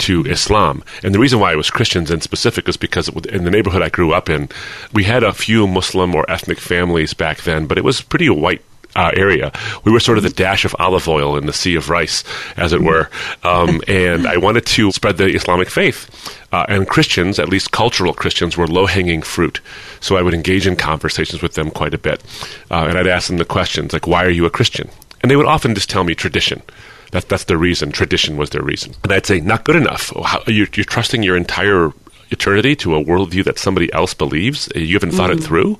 to 0.00 0.24
Islam. 0.26 0.82
And 1.02 1.14
the 1.14 1.18
reason 1.18 1.40
why 1.40 1.52
it 1.52 1.56
was 1.56 1.70
Christians 1.70 2.10
in 2.10 2.20
specific 2.20 2.68
is 2.68 2.76
because 2.76 3.08
in 3.08 3.44
the 3.44 3.50
neighborhood 3.50 3.82
I 3.82 3.88
grew 3.88 4.12
up 4.12 4.28
in, 4.28 4.48
we 4.92 5.04
had 5.04 5.22
a 5.22 5.32
few 5.32 5.66
Muslim 5.66 6.14
or 6.14 6.30
ethnic 6.30 6.58
families 6.58 7.14
back 7.14 7.42
then, 7.42 7.66
but 7.66 7.78
it 7.78 7.84
was 7.84 8.02
pretty 8.02 8.28
white 8.30 8.62
uh, 8.96 9.12
area. 9.14 9.52
We 9.84 9.92
were 9.92 10.00
sort 10.00 10.18
of 10.18 10.24
the 10.24 10.30
dash 10.30 10.64
of 10.64 10.74
olive 10.78 11.08
oil 11.08 11.36
in 11.36 11.46
the 11.46 11.52
sea 11.52 11.74
of 11.76 11.90
rice, 11.90 12.24
as 12.56 12.72
it 12.72 12.82
were. 12.82 13.08
Um, 13.42 13.80
and 13.88 14.26
I 14.26 14.36
wanted 14.36 14.66
to 14.66 14.90
spread 14.92 15.16
the 15.16 15.26
Islamic 15.26 15.70
faith. 15.70 16.38
Uh, 16.52 16.66
and 16.68 16.88
Christians, 16.88 17.38
at 17.38 17.48
least 17.48 17.70
cultural 17.70 18.12
Christians, 18.12 18.56
were 18.56 18.66
low 18.66 18.86
hanging 18.86 19.22
fruit. 19.22 19.60
So 20.00 20.16
I 20.16 20.22
would 20.22 20.34
engage 20.34 20.66
in 20.66 20.76
conversations 20.76 21.42
with 21.42 21.54
them 21.54 21.70
quite 21.70 21.94
a 21.94 21.98
bit. 21.98 22.22
Uh, 22.70 22.86
and 22.88 22.98
I'd 22.98 23.06
ask 23.06 23.28
them 23.28 23.38
the 23.38 23.44
questions 23.44 23.92
like, 23.92 24.06
why 24.06 24.24
are 24.24 24.30
you 24.30 24.46
a 24.46 24.50
Christian? 24.50 24.90
And 25.22 25.30
they 25.30 25.36
would 25.36 25.46
often 25.46 25.74
just 25.74 25.90
tell 25.90 26.04
me 26.04 26.14
tradition. 26.14 26.62
That, 27.10 27.28
that's 27.28 27.44
their 27.44 27.58
reason. 27.58 27.92
Tradition 27.92 28.36
was 28.36 28.50
their 28.50 28.62
reason. 28.62 28.94
And 29.02 29.12
I'd 29.12 29.26
say, 29.26 29.40
not 29.40 29.64
good 29.64 29.76
enough. 29.76 30.12
How, 30.24 30.42
you're, 30.46 30.68
you're 30.74 30.84
trusting 30.84 31.22
your 31.22 31.36
entire 31.36 31.92
eternity 32.30 32.76
to 32.76 32.94
a 32.94 33.04
worldview 33.04 33.44
that 33.44 33.58
somebody 33.58 33.92
else 33.92 34.14
believes. 34.14 34.68
You 34.74 34.94
haven't 34.94 35.12
thought 35.12 35.30
mm-hmm. 35.30 35.40
it 35.40 35.44
through. 35.44 35.78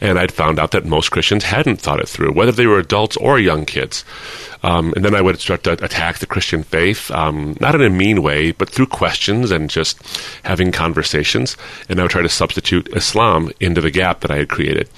And 0.00 0.16
I'd 0.16 0.30
found 0.30 0.60
out 0.60 0.70
that 0.70 0.84
most 0.84 1.10
Christians 1.10 1.42
hadn't 1.42 1.80
thought 1.80 1.98
it 1.98 2.08
through, 2.08 2.32
whether 2.32 2.52
they 2.52 2.68
were 2.68 2.78
adults 2.78 3.16
or 3.16 3.40
young 3.40 3.64
kids. 3.64 4.04
Um, 4.62 4.92
and 4.94 5.04
then 5.04 5.14
I 5.14 5.20
would 5.20 5.40
start 5.40 5.64
to 5.64 5.72
attack 5.84 6.18
the 6.18 6.26
Christian 6.26 6.62
faith, 6.62 7.10
um, 7.10 7.56
not 7.60 7.74
in 7.74 7.82
a 7.82 7.90
mean 7.90 8.22
way, 8.22 8.52
but 8.52 8.70
through 8.70 8.86
questions 8.86 9.50
and 9.50 9.68
just 9.68 9.98
having 10.44 10.70
conversations. 10.70 11.56
And 11.88 11.98
I 11.98 12.02
would 12.02 12.12
try 12.12 12.22
to 12.22 12.28
substitute 12.28 12.88
Islam 12.94 13.50
into 13.58 13.80
the 13.80 13.90
gap 13.90 14.20
that 14.20 14.30
I 14.30 14.36
had 14.36 14.48
created. 14.48 14.88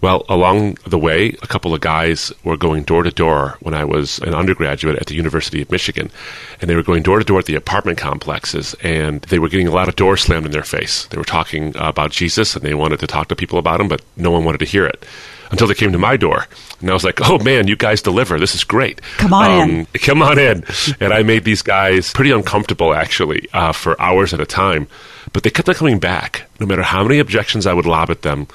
Well, 0.00 0.24
along 0.28 0.78
the 0.86 0.98
way, 0.98 1.36
a 1.42 1.46
couple 1.46 1.74
of 1.74 1.80
guys 1.80 2.32
were 2.42 2.56
going 2.56 2.84
door 2.84 3.02
to 3.02 3.10
door 3.10 3.58
when 3.60 3.74
I 3.74 3.84
was 3.84 4.18
an 4.20 4.34
undergraduate 4.34 4.96
at 4.98 5.06
the 5.06 5.14
University 5.14 5.60
of 5.60 5.70
Michigan. 5.70 6.10
And 6.60 6.70
they 6.70 6.74
were 6.74 6.82
going 6.82 7.02
door 7.02 7.18
to 7.18 7.24
door 7.24 7.38
at 7.38 7.44
the 7.46 7.54
apartment 7.54 7.98
complexes, 7.98 8.74
and 8.82 9.20
they 9.22 9.38
were 9.38 9.48
getting 9.48 9.68
a 9.68 9.72
lot 9.72 9.88
of 9.88 9.96
doors 9.96 10.22
slammed 10.22 10.46
in 10.46 10.52
their 10.52 10.62
face. 10.62 11.06
They 11.06 11.18
were 11.18 11.24
talking 11.24 11.74
about 11.76 12.12
Jesus, 12.12 12.56
and 12.56 12.64
they 12.64 12.74
wanted 12.74 13.00
to 13.00 13.06
talk 13.06 13.28
to 13.28 13.36
people 13.36 13.58
about 13.58 13.80
him, 13.80 13.88
but 13.88 14.02
no 14.16 14.30
one 14.30 14.44
wanted 14.44 14.58
to 14.58 14.64
hear 14.64 14.86
it 14.86 15.04
until 15.50 15.66
they 15.66 15.74
came 15.74 15.92
to 15.92 15.98
my 15.98 16.16
door. 16.16 16.46
And 16.80 16.88
I 16.88 16.92
was 16.94 17.04
like, 17.04 17.20
oh 17.28 17.38
man, 17.38 17.66
you 17.68 17.76
guys 17.76 18.00
deliver. 18.00 18.38
This 18.38 18.54
is 18.54 18.64
great. 18.64 19.02
Come 19.18 19.34
on 19.34 19.50
um, 19.50 19.70
in. 19.70 19.86
Come 19.94 20.22
on 20.22 20.38
in. 20.38 20.64
and 21.00 21.12
I 21.12 21.22
made 21.22 21.44
these 21.44 21.62
guys 21.62 22.12
pretty 22.12 22.30
uncomfortable, 22.30 22.94
actually, 22.94 23.48
uh, 23.52 23.72
for 23.72 24.00
hours 24.00 24.32
at 24.32 24.40
a 24.40 24.46
time. 24.46 24.86
But 25.32 25.42
they 25.42 25.50
kept 25.50 25.68
on 25.68 25.74
coming 25.74 25.98
back. 25.98 26.44
No 26.58 26.66
matter 26.66 26.82
how 26.82 27.02
many 27.02 27.18
objections 27.18 27.66
I 27.66 27.74
would 27.74 27.86
lob 27.86 28.10
at 28.10 28.22
them, 28.22 28.46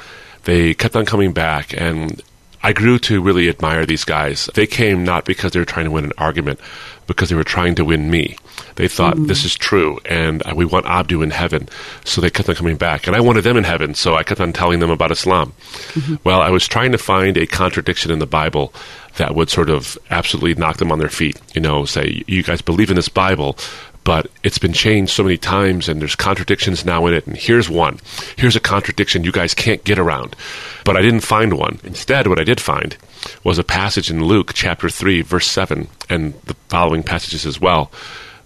they 0.45 0.73
kept 0.73 0.95
on 0.95 1.05
coming 1.05 1.33
back. 1.33 1.79
And 1.79 2.21
I 2.63 2.73
grew 2.73 2.97
to 2.99 3.21
really 3.21 3.47
admire 3.47 3.85
these 3.85 4.03
guys. 4.03 4.49
They 4.55 4.65
came 4.65 5.03
not 5.03 5.25
because 5.25 5.51
they 5.51 5.59
were 5.59 5.65
trying 5.65 5.85
to 5.85 5.91
win 5.91 6.05
an 6.05 6.13
argument, 6.17 6.59
because 7.05 7.29
they 7.29 7.35
were 7.35 7.43
trying 7.43 7.75
to 7.75 7.85
win 7.85 8.09
me. 8.09 8.37
They 8.75 8.87
thought 8.87 9.15
mm. 9.15 9.27
this 9.27 9.45
is 9.45 9.55
true, 9.55 9.99
and 10.05 10.41
we 10.55 10.65
want 10.65 10.85
Abdu 10.87 11.21
in 11.21 11.29
heaven, 11.29 11.69
so 12.03 12.19
they 12.19 12.29
kept 12.29 12.49
on 12.49 12.55
coming 12.55 12.75
back. 12.75 13.05
And 13.05 13.15
I 13.15 13.19
wanted 13.19 13.43
them 13.43 13.55
in 13.55 13.63
heaven, 13.63 13.93
so 13.93 14.15
I 14.15 14.23
kept 14.23 14.41
on 14.41 14.51
telling 14.51 14.79
them 14.79 14.89
about 14.89 15.11
Islam. 15.11 15.53
Mm-hmm. 15.93 16.15
Well, 16.23 16.41
I 16.41 16.49
was 16.49 16.67
trying 16.67 16.91
to 16.91 16.97
find 16.97 17.37
a 17.37 17.45
contradiction 17.45 18.11
in 18.11 18.19
the 18.19 18.25
Bible 18.25 18.73
that 19.17 19.35
would 19.35 19.49
sort 19.49 19.69
of 19.69 19.97
absolutely 20.09 20.55
knock 20.55 20.77
them 20.77 20.91
on 20.91 20.99
their 20.99 21.09
feet. 21.09 21.39
You 21.53 21.61
know, 21.61 21.85
say, 21.85 22.23
you 22.27 22.43
guys 22.43 22.61
believe 22.61 22.89
in 22.89 22.95
this 22.95 23.09
Bible, 23.09 23.57
but 24.05 24.29
it's 24.43 24.59
been 24.59 24.71
changed 24.71 25.11
so 25.11 25.23
many 25.23 25.37
times 25.37 25.89
and 25.89 25.99
there's 25.99 26.15
contradictions 26.15 26.85
now 26.85 27.05
in 27.07 27.13
it 27.13 27.27
and 27.27 27.35
here's 27.35 27.69
one. 27.69 27.99
Here's 28.37 28.55
a 28.55 28.61
contradiction 28.61 29.25
you 29.25 29.33
guys 29.33 29.53
can't 29.53 29.83
get 29.83 29.99
around. 29.99 30.37
But 30.85 30.95
i 30.95 31.01
didn't 31.01 31.21
find 31.21 31.57
one. 31.57 31.79
Instead 31.83 32.27
what 32.27 32.39
i 32.39 32.45
did 32.45 32.61
find 32.61 32.95
was 33.43 33.57
a 33.57 33.63
passage 33.63 34.09
in 34.09 34.23
luke 34.23 34.51
chapter 34.53 34.89
3 34.89 35.21
verse 35.21 35.47
7 35.47 35.87
and 36.09 36.33
the 36.45 36.53
following 36.69 37.03
passages 37.03 37.45
as 37.45 37.59
well 37.59 37.91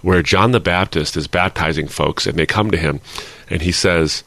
where 0.02 0.24
john 0.24 0.52
the 0.52 0.60
baptist 0.60 1.18
is 1.18 1.28
baptizing 1.28 1.88
folks 1.88 2.26
and 2.26 2.38
they 2.38 2.46
come 2.46 2.72
to 2.72 2.78
him 2.78 3.02
and 3.50 3.62
he 3.62 3.72
says 3.72 4.24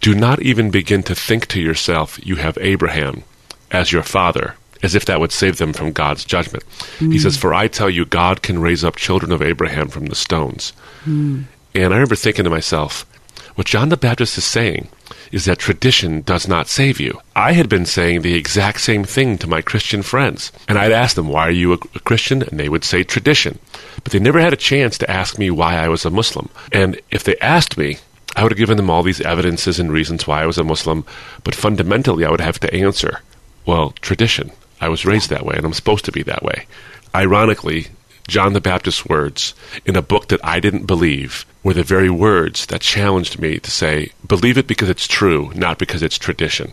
do 0.00 0.14
not 0.14 0.40
even 0.40 0.70
begin 0.70 1.02
to 1.02 1.14
think 1.14 1.46
to 1.46 1.60
yourself 1.60 2.18
you 2.24 2.36
have 2.36 2.56
abraham 2.62 3.22
as 3.70 3.92
your 3.92 4.02
father 4.02 4.54
as 4.84 4.94
if 4.94 5.06
that 5.06 5.20
would 5.20 5.32
save 5.32 5.56
them 5.56 5.72
from 5.72 5.92
God's 5.92 6.24
judgment. 6.24 6.64
Mm. 6.98 7.12
He 7.12 7.18
says, 7.18 7.36
For 7.36 7.54
I 7.54 7.68
tell 7.68 7.90
you, 7.90 8.04
God 8.04 8.42
can 8.42 8.60
raise 8.60 8.84
up 8.84 8.96
children 8.96 9.32
of 9.32 9.42
Abraham 9.42 9.88
from 9.88 10.06
the 10.06 10.14
stones. 10.14 10.72
Mm. 11.04 11.44
And 11.74 11.92
I 11.92 11.96
remember 11.96 12.14
thinking 12.16 12.44
to 12.44 12.50
myself, 12.50 13.06
what 13.54 13.66
John 13.66 13.88
the 13.88 13.96
Baptist 13.96 14.36
is 14.36 14.44
saying 14.44 14.88
is 15.30 15.44
that 15.44 15.58
tradition 15.58 16.22
does 16.22 16.48
not 16.48 16.68
save 16.68 17.00
you. 17.00 17.20
I 17.36 17.52
had 17.52 17.68
been 17.68 17.86
saying 17.86 18.22
the 18.22 18.34
exact 18.34 18.80
same 18.80 19.04
thing 19.04 19.38
to 19.38 19.48
my 19.48 19.62
Christian 19.62 20.02
friends. 20.02 20.52
And 20.68 20.76
I'd 20.76 20.92
ask 20.92 21.14
them, 21.16 21.28
Why 21.28 21.48
are 21.48 21.52
you 21.52 21.72
a, 21.72 21.78
a 21.94 22.00
Christian? 22.00 22.42
And 22.42 22.58
they 22.58 22.68
would 22.68 22.84
say 22.84 23.04
tradition. 23.04 23.58
But 24.02 24.12
they 24.12 24.18
never 24.18 24.40
had 24.40 24.52
a 24.52 24.56
chance 24.56 24.98
to 24.98 25.10
ask 25.10 25.38
me 25.38 25.50
why 25.50 25.76
I 25.76 25.88
was 25.88 26.04
a 26.04 26.10
Muslim. 26.10 26.48
And 26.72 27.00
if 27.10 27.24
they 27.24 27.36
asked 27.38 27.78
me, 27.78 27.98
I 28.36 28.42
would 28.42 28.52
have 28.52 28.58
given 28.58 28.76
them 28.76 28.90
all 28.90 29.02
these 29.02 29.20
evidences 29.20 29.78
and 29.78 29.92
reasons 29.92 30.26
why 30.26 30.42
I 30.42 30.46
was 30.46 30.58
a 30.58 30.64
Muslim, 30.64 31.04
but 31.44 31.54
fundamentally 31.54 32.24
I 32.24 32.30
would 32.30 32.40
have 32.40 32.58
to 32.60 32.74
answer, 32.74 33.20
well, 33.64 33.92
tradition. 34.00 34.50
I 34.80 34.88
was 34.88 35.04
raised 35.04 35.30
that 35.30 35.44
way, 35.44 35.54
and 35.56 35.64
I'm 35.64 35.72
supposed 35.72 36.04
to 36.06 36.12
be 36.12 36.22
that 36.24 36.42
way. 36.42 36.66
Ironically, 37.14 37.88
John 38.26 38.54
the 38.54 38.60
Baptist's 38.60 39.04
words 39.04 39.54
in 39.84 39.96
a 39.96 40.02
book 40.02 40.28
that 40.28 40.44
I 40.44 40.58
didn't 40.58 40.86
believe 40.86 41.44
were 41.62 41.74
the 41.74 41.82
very 41.82 42.10
words 42.10 42.66
that 42.66 42.80
challenged 42.80 43.38
me 43.38 43.58
to 43.58 43.70
say, 43.70 44.12
believe 44.26 44.56
it 44.56 44.66
because 44.66 44.88
it's 44.88 45.06
true, 45.06 45.52
not 45.54 45.78
because 45.78 46.02
it's 46.02 46.16
tradition. 46.16 46.72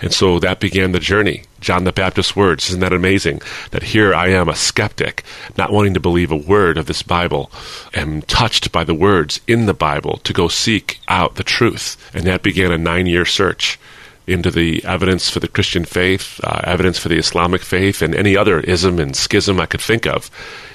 And 0.00 0.12
so 0.12 0.38
that 0.38 0.60
began 0.60 0.92
the 0.92 0.98
journey. 0.98 1.44
John 1.60 1.84
the 1.84 1.92
Baptist's 1.92 2.36
words. 2.36 2.68
Isn't 2.68 2.80
that 2.80 2.92
amazing? 2.92 3.40
That 3.70 3.82
here 3.82 4.14
I 4.14 4.28
am, 4.28 4.48
a 4.48 4.54
skeptic, 4.54 5.22
not 5.56 5.72
wanting 5.72 5.94
to 5.94 6.00
believe 6.00 6.30
a 6.30 6.36
word 6.36 6.78
of 6.78 6.86
this 6.86 7.02
Bible, 7.02 7.50
am 7.94 8.22
touched 8.22 8.72
by 8.72 8.84
the 8.84 8.94
words 8.94 9.40
in 9.46 9.66
the 9.66 9.74
Bible 9.74 10.18
to 10.24 10.32
go 10.32 10.48
seek 10.48 11.00
out 11.08 11.36
the 11.36 11.44
truth. 11.44 11.96
And 12.14 12.24
that 12.24 12.42
began 12.42 12.72
a 12.72 12.78
nine 12.78 13.06
year 13.06 13.24
search 13.24 13.78
into 14.26 14.50
the 14.50 14.84
evidence 14.84 15.30
for 15.30 15.40
the 15.40 15.48
Christian 15.48 15.84
faith, 15.84 16.40
uh, 16.42 16.60
evidence 16.64 16.98
for 16.98 17.08
the 17.08 17.18
Islamic 17.18 17.62
faith, 17.62 18.02
and 18.02 18.14
any 18.14 18.36
other 18.36 18.60
ism 18.60 18.98
and 18.98 19.14
schism 19.14 19.60
I 19.60 19.66
could 19.66 19.80
think 19.80 20.06
of. 20.06 20.30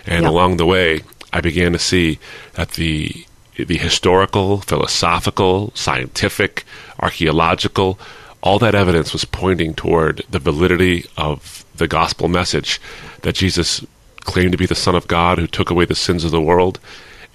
And 0.05 0.25
along 0.25 0.57
the 0.57 0.65
way, 0.65 1.01
I 1.33 1.41
began 1.41 1.73
to 1.73 1.79
see 1.79 2.19
that 2.53 2.71
the 2.71 3.25
the 3.55 3.77
historical, 3.77 4.61
philosophical, 4.61 5.71
scientific, 5.75 6.63
archaeological, 6.99 7.99
all 8.41 8.57
that 8.59 8.73
evidence 8.73 9.13
was 9.13 9.25
pointing 9.25 9.73
toward 9.73 10.23
the 10.29 10.39
validity 10.39 11.05
of 11.17 11.63
the 11.75 11.87
gospel 11.87 12.27
message 12.27 12.81
that 13.21 13.35
Jesus 13.35 13.85
claimed 14.21 14.53
to 14.53 14.57
be 14.57 14.65
the 14.65 14.73
Son 14.73 14.95
of 14.95 15.07
God 15.07 15.37
who 15.37 15.47
took 15.47 15.69
away 15.69 15.85
the 15.85 15.95
sins 15.95 16.23
of 16.23 16.31
the 16.31 16.41
world 16.41 16.79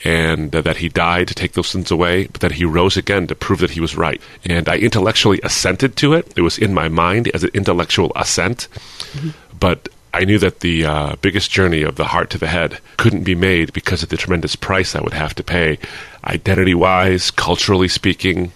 and 0.05 0.55
uh, 0.55 0.61
that 0.63 0.77
he 0.77 0.89
died 0.89 1.29
to 1.29 1.35
take 1.35 1.53
those 1.53 1.69
sins 1.69 1.91
away, 1.91 2.27
but 2.27 2.41
that 2.41 2.53
he 2.53 2.65
rose 2.65 2.97
again 2.97 3.27
to 3.27 3.35
prove 3.35 3.61
that 3.61 3.71
he 3.71 3.81
was 3.81 3.97
right. 3.97 4.21
And 4.45 4.69
I 4.69 4.77
intellectually 4.77 5.41
assented 5.43 5.97
to 5.97 6.13
it. 6.15 6.33
It 6.37 6.43
was 6.43 6.59
in 6.59 6.75
my 6.75 6.89
mind 6.89 7.29
as 7.29 7.45
an 7.45 7.51
intellectual 7.55 8.13
assent, 8.15 8.69
mm-hmm. 9.13 9.31
but 9.59 9.89
I 10.13 10.25
knew 10.25 10.39
that 10.39 10.61
the 10.61 10.85
uh, 10.85 11.17
biggest 11.21 11.51
journey 11.51 11.83
of 11.83 11.97
the 11.97 12.05
heart 12.07 12.31
to 12.31 12.39
the 12.39 12.47
head 12.47 12.79
couldn't 12.97 13.25
be 13.25 13.35
made 13.35 13.73
because 13.73 14.03
of 14.03 14.09
the 14.09 14.17
tremendous 14.17 14.57
price 14.57 14.95
I 14.95 15.03
would 15.03 15.13
have 15.13 15.35
to 15.35 15.45
pay, 15.45 15.79
identity 16.25 16.75
wise, 16.75 17.31
culturally 17.31 17.89
speaking, 17.89 18.53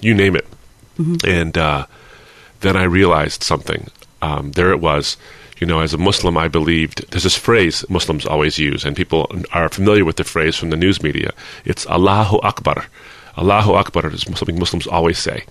you 0.00 0.14
name 0.14 0.36
it. 0.36 0.46
Mm-hmm. 0.98 1.28
And 1.28 1.58
uh, 1.58 1.86
then 2.60 2.76
I 2.76 2.84
realized 2.84 3.42
something. 3.42 3.88
um, 4.22 4.52
there 4.52 4.70
it 4.70 4.80
was. 4.80 5.16
You 5.62 5.66
know, 5.66 5.78
as 5.78 5.94
a 5.94 5.96
Muslim, 5.96 6.36
I 6.36 6.48
believed 6.48 7.08
there's 7.12 7.22
this 7.22 7.36
phrase 7.36 7.88
Muslims 7.88 8.26
always 8.26 8.58
use, 8.58 8.84
and 8.84 8.96
people 8.96 9.30
are 9.52 9.68
familiar 9.68 10.04
with 10.04 10.16
the 10.16 10.24
phrase 10.24 10.56
from 10.56 10.70
the 10.70 10.76
news 10.76 11.04
media. 11.04 11.30
It's 11.64 11.86
Allahu 11.86 12.40
Akbar. 12.42 12.86
Allahu 13.38 13.74
Akbar 13.74 14.08
is 14.08 14.22
something 14.22 14.58
Muslims 14.58 14.88
always 14.88 15.20
say 15.20 15.44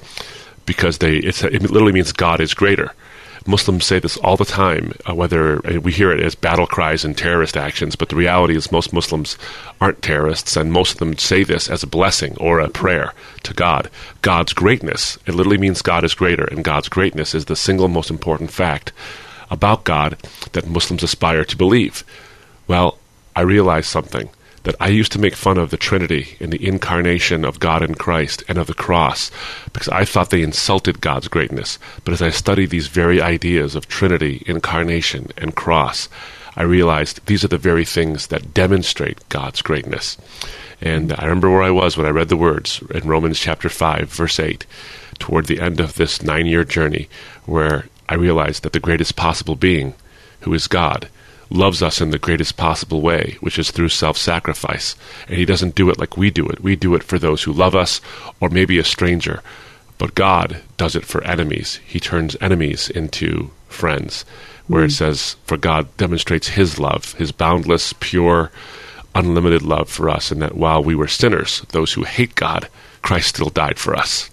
because 0.65 0.97
they 0.97 1.19
it 1.19 1.41
literally 1.41 1.93
means 1.93 2.11
God 2.11 2.41
is 2.41 2.53
greater. 2.53 2.93
Muslims 3.47 3.85
say 3.85 3.99
this 3.99 4.17
all 4.17 4.35
the 4.35 4.43
time, 4.43 4.91
uh, 5.09 5.15
whether 5.15 5.65
uh, 5.65 5.79
we 5.79 5.93
hear 5.93 6.11
it 6.11 6.19
as 6.19 6.35
battle 6.35 6.67
cries 6.67 7.05
and 7.05 7.17
terrorist 7.17 7.55
actions, 7.55 7.95
but 7.95 8.09
the 8.09 8.17
reality 8.17 8.57
is 8.57 8.69
most 8.69 8.91
Muslims 8.91 9.37
aren't 9.79 10.01
terrorists, 10.01 10.57
and 10.57 10.73
most 10.73 10.91
of 10.91 10.97
them 10.97 11.17
say 11.17 11.45
this 11.45 11.69
as 11.69 11.83
a 11.83 11.87
blessing 11.87 12.35
or 12.37 12.59
a 12.59 12.67
prayer 12.67 13.13
to 13.43 13.53
God. 13.53 13.89
God's 14.23 14.51
greatness, 14.51 15.17
it 15.25 15.35
literally 15.35 15.57
means 15.57 15.81
God 15.81 16.03
is 16.03 16.13
greater, 16.13 16.43
and 16.43 16.65
God's 16.65 16.89
greatness 16.89 17.33
is 17.33 17.45
the 17.45 17.55
single 17.55 17.87
most 17.87 18.09
important 18.09 18.51
fact 18.51 18.91
about 19.51 19.83
God 19.83 20.17
that 20.53 20.67
Muslims 20.67 21.03
aspire 21.03 21.45
to 21.45 21.57
believe. 21.57 22.03
Well, 22.67 22.97
I 23.35 23.41
realized 23.41 23.87
something 23.87 24.29
that 24.63 24.75
I 24.79 24.89
used 24.89 25.11
to 25.13 25.19
make 25.19 25.35
fun 25.35 25.57
of 25.57 25.71
the 25.71 25.77
Trinity 25.77 26.37
and 26.39 26.53
the 26.53 26.65
incarnation 26.65 27.43
of 27.43 27.59
God 27.59 27.81
in 27.81 27.95
Christ 27.95 28.43
and 28.47 28.57
of 28.57 28.67
the 28.67 28.73
cross 28.73 29.31
because 29.73 29.89
I 29.89 30.05
thought 30.05 30.29
they 30.29 30.43
insulted 30.43 31.01
God's 31.01 31.27
greatness. 31.27 31.79
But 32.03 32.13
as 32.13 32.21
I 32.21 32.29
studied 32.29 32.69
these 32.69 32.87
very 32.87 33.21
ideas 33.21 33.75
of 33.75 33.87
Trinity, 33.87 34.43
incarnation, 34.45 35.31
and 35.37 35.55
cross, 35.55 36.09
I 36.55 36.63
realized 36.63 37.25
these 37.25 37.43
are 37.43 37.49
the 37.49 37.57
very 37.57 37.85
things 37.85 38.27
that 38.27 38.53
demonstrate 38.53 39.27
God's 39.29 39.61
greatness. 39.61 40.17
And 40.81 41.13
I 41.13 41.23
remember 41.23 41.49
where 41.49 41.63
I 41.63 41.71
was 41.71 41.97
when 41.97 42.05
I 42.05 42.11
read 42.11 42.29
the 42.29 42.37
words 42.37 42.83
in 42.93 43.07
Romans 43.07 43.39
chapter 43.39 43.69
5, 43.69 44.09
verse 44.09 44.39
8, 44.39 44.65
toward 45.19 45.45
the 45.45 45.61
end 45.61 45.79
of 45.79 45.95
this 45.95 46.21
nine 46.21 46.45
year 46.45 46.65
journey, 46.65 47.07
where 47.45 47.85
I 48.11 48.15
realize 48.15 48.59
that 48.59 48.73
the 48.73 48.81
greatest 48.81 49.15
possible 49.15 49.55
being, 49.55 49.93
who 50.41 50.53
is 50.53 50.67
God, 50.67 51.07
loves 51.49 51.81
us 51.81 52.01
in 52.01 52.09
the 52.09 52.19
greatest 52.19 52.57
possible 52.57 52.99
way, 52.99 53.37
which 53.39 53.57
is 53.57 53.71
through 53.71 53.87
self 53.87 54.17
sacrifice. 54.17 54.97
And 55.29 55.37
He 55.37 55.45
doesn't 55.45 55.75
do 55.75 55.89
it 55.89 55.97
like 55.97 56.17
we 56.17 56.29
do 56.29 56.45
it. 56.49 56.59
We 56.59 56.75
do 56.75 56.93
it 56.95 57.03
for 57.03 57.17
those 57.17 57.43
who 57.43 57.53
love 57.53 57.73
us 57.73 58.01
or 58.41 58.49
maybe 58.49 58.77
a 58.77 58.83
stranger. 58.83 59.41
But 59.97 60.13
God 60.13 60.57
does 60.75 60.93
it 60.93 61.05
for 61.05 61.23
enemies. 61.23 61.79
He 61.85 62.01
turns 62.01 62.35
enemies 62.41 62.89
into 62.89 63.51
friends, 63.69 64.25
where 64.67 64.83
mm. 64.83 64.87
it 64.87 64.91
says, 64.91 65.37
For 65.45 65.55
God 65.55 65.87
demonstrates 65.95 66.49
His 66.49 66.77
love, 66.77 67.13
His 67.13 67.31
boundless, 67.31 67.93
pure, 68.01 68.51
unlimited 69.15 69.61
love 69.61 69.89
for 69.89 70.09
us, 70.09 70.31
and 70.31 70.41
that 70.41 70.55
while 70.55 70.83
we 70.83 70.95
were 70.95 71.07
sinners, 71.07 71.61
those 71.69 71.93
who 71.93 72.03
hate 72.03 72.35
God, 72.35 72.67
Christ 73.03 73.29
still 73.29 73.51
died 73.51 73.79
for 73.79 73.95
us. 73.95 74.29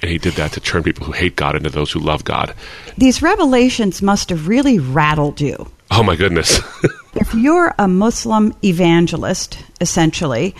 And 0.00 0.10
he 0.10 0.18
did 0.18 0.34
that 0.34 0.52
to 0.52 0.60
turn 0.60 0.82
people 0.82 1.04
who 1.06 1.12
hate 1.12 1.36
God 1.36 1.56
into 1.56 1.70
those 1.70 1.90
who 1.90 1.98
love 1.98 2.24
God. 2.24 2.54
These 2.96 3.20
revelations 3.20 4.00
must 4.00 4.30
have 4.30 4.46
really 4.46 4.78
rattled 4.78 5.40
you. 5.40 5.70
Oh 5.90 6.02
my 6.02 6.16
goodness. 6.16 6.60
if 7.14 7.34
you're 7.34 7.74
a 7.78 7.88
Muslim 7.88 8.54
evangelist, 8.62 9.58
essentially, 9.80 10.54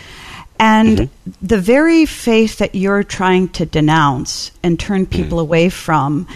and 0.58 0.98
mm-hmm. 0.98 1.30
the 1.46 1.58
very 1.58 2.04
faith 2.04 2.58
that 2.58 2.74
you're 2.74 3.04
trying 3.04 3.48
to 3.50 3.66
denounce 3.66 4.50
and 4.62 4.78
turn 4.78 5.06
mm. 5.06 5.10
people 5.10 5.38
mm. 5.38 5.42
away 5.42 5.68
from 5.68 6.26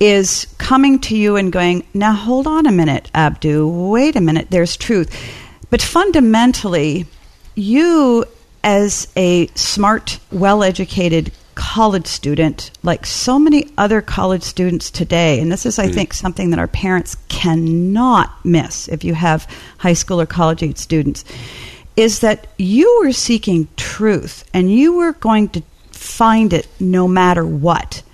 is 0.00 0.46
coming 0.58 1.00
to 1.00 1.16
you 1.16 1.36
and 1.36 1.50
going, 1.52 1.84
now 1.92 2.12
hold 2.12 2.46
on 2.46 2.66
a 2.66 2.72
minute, 2.72 3.10
Abdu, 3.14 3.66
wait 3.66 4.14
a 4.14 4.20
minute, 4.20 4.48
there's 4.50 4.76
truth. 4.76 5.12
But 5.70 5.82
fundamentally, 5.82 7.06
you, 7.56 8.24
as 8.62 9.08
a 9.16 9.48
smart, 9.48 10.20
well 10.30 10.62
educated 10.62 11.32
college 11.58 12.06
student, 12.06 12.70
like 12.84 13.04
so 13.04 13.36
many 13.36 13.68
other 13.76 14.00
college 14.00 14.44
students 14.44 14.92
today, 14.92 15.40
and 15.40 15.50
this 15.50 15.66
is, 15.66 15.76
I 15.76 15.88
mm. 15.88 15.94
think, 15.94 16.14
something 16.14 16.50
that 16.50 16.60
our 16.60 16.68
parents 16.68 17.16
cannot 17.28 18.32
miss 18.44 18.86
if 18.86 19.02
you 19.02 19.12
have 19.14 19.44
high 19.76 19.94
school 19.94 20.20
or 20.20 20.26
college 20.26 20.62
age 20.62 20.78
students, 20.78 21.24
is 21.96 22.20
that 22.20 22.46
you 22.58 23.00
were 23.02 23.10
seeking 23.10 23.66
truth 23.76 24.48
and 24.54 24.72
you 24.72 24.96
were 24.96 25.14
going 25.14 25.48
to 25.48 25.62
find 25.90 26.52
it 26.52 26.68
no 26.78 27.08
matter 27.08 27.44
what. 27.44 28.04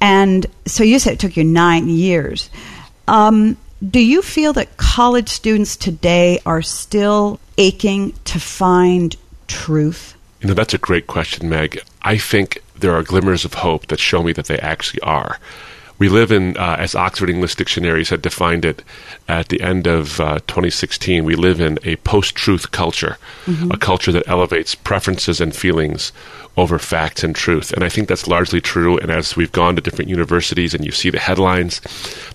And 0.00 0.44
so 0.66 0.82
you 0.82 0.98
said 0.98 1.12
it 1.12 1.20
took 1.20 1.36
you 1.36 1.44
nine 1.44 1.88
years. 1.88 2.50
Um, 3.06 3.56
do 3.88 4.00
you 4.00 4.20
feel 4.20 4.52
that 4.54 4.78
college 4.78 5.28
students 5.28 5.76
today 5.76 6.40
are 6.44 6.60
still 6.60 7.38
aching 7.56 8.14
to 8.24 8.40
find 8.40 9.14
truth? 9.46 10.16
You 10.40 10.48
know, 10.48 10.54
that's 10.54 10.74
a 10.74 10.78
great 10.78 11.06
question, 11.06 11.48
Meg. 11.48 11.80
I 12.02 12.18
think 12.18 12.60
there 12.80 12.94
are 12.94 13.02
glimmers 13.02 13.44
of 13.44 13.54
hope 13.54 13.86
that 13.88 13.98
show 13.98 14.22
me 14.22 14.32
that 14.32 14.46
they 14.46 14.58
actually 14.58 15.00
are. 15.00 15.38
We 16.00 16.08
live 16.08 16.32
in, 16.32 16.56
uh, 16.56 16.76
as 16.78 16.94
Oxford 16.94 17.28
English 17.28 17.56
Dictionaries 17.56 18.08
had 18.08 18.22
defined 18.22 18.64
it 18.64 18.82
at 19.28 19.50
the 19.50 19.60
end 19.60 19.86
of 19.86 20.18
uh, 20.18 20.38
2016, 20.46 21.26
we 21.26 21.36
live 21.36 21.60
in 21.60 21.78
a 21.84 21.96
post 21.96 22.34
truth 22.34 22.70
culture, 22.70 23.18
mm-hmm. 23.44 23.70
a 23.70 23.76
culture 23.76 24.10
that 24.10 24.26
elevates 24.26 24.74
preferences 24.74 25.42
and 25.42 25.54
feelings 25.54 26.10
over 26.56 26.78
facts 26.78 27.22
and 27.22 27.36
truth. 27.36 27.70
And 27.72 27.84
I 27.84 27.90
think 27.90 28.08
that's 28.08 28.26
largely 28.26 28.62
true. 28.62 28.96
And 28.96 29.10
as 29.10 29.36
we've 29.36 29.52
gone 29.52 29.76
to 29.76 29.82
different 29.82 30.08
universities 30.08 30.72
and 30.72 30.86
you 30.86 30.90
see 30.90 31.10
the 31.10 31.18
headlines 31.18 31.82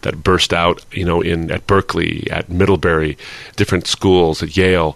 that 0.03 0.23
burst 0.23 0.53
out, 0.53 0.85
you 0.91 1.03
know, 1.03 1.21
in 1.21 1.49
at 1.49 1.65
Berkeley, 1.65 2.29
at 2.29 2.49
Middlebury, 2.49 3.17
different 3.55 3.87
schools, 3.87 4.43
at 4.43 4.55
Yale, 4.55 4.95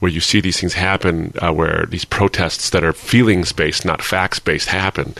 where 0.00 0.12
you 0.12 0.20
see 0.20 0.42
these 0.42 0.60
things 0.60 0.74
happen, 0.74 1.32
uh, 1.40 1.50
where 1.50 1.86
these 1.88 2.04
protests 2.04 2.68
that 2.70 2.84
are 2.84 2.92
feelings 2.92 3.52
based, 3.52 3.86
not 3.86 4.02
facts 4.02 4.38
based, 4.38 4.68
happen, 4.68 5.14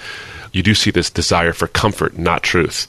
you 0.53 0.63
do 0.63 0.75
see 0.75 0.91
this 0.91 1.11
desire 1.11 1.53
for 1.53 1.67
comfort, 1.67 2.19
not 2.19 2.43
truth. 2.43 2.87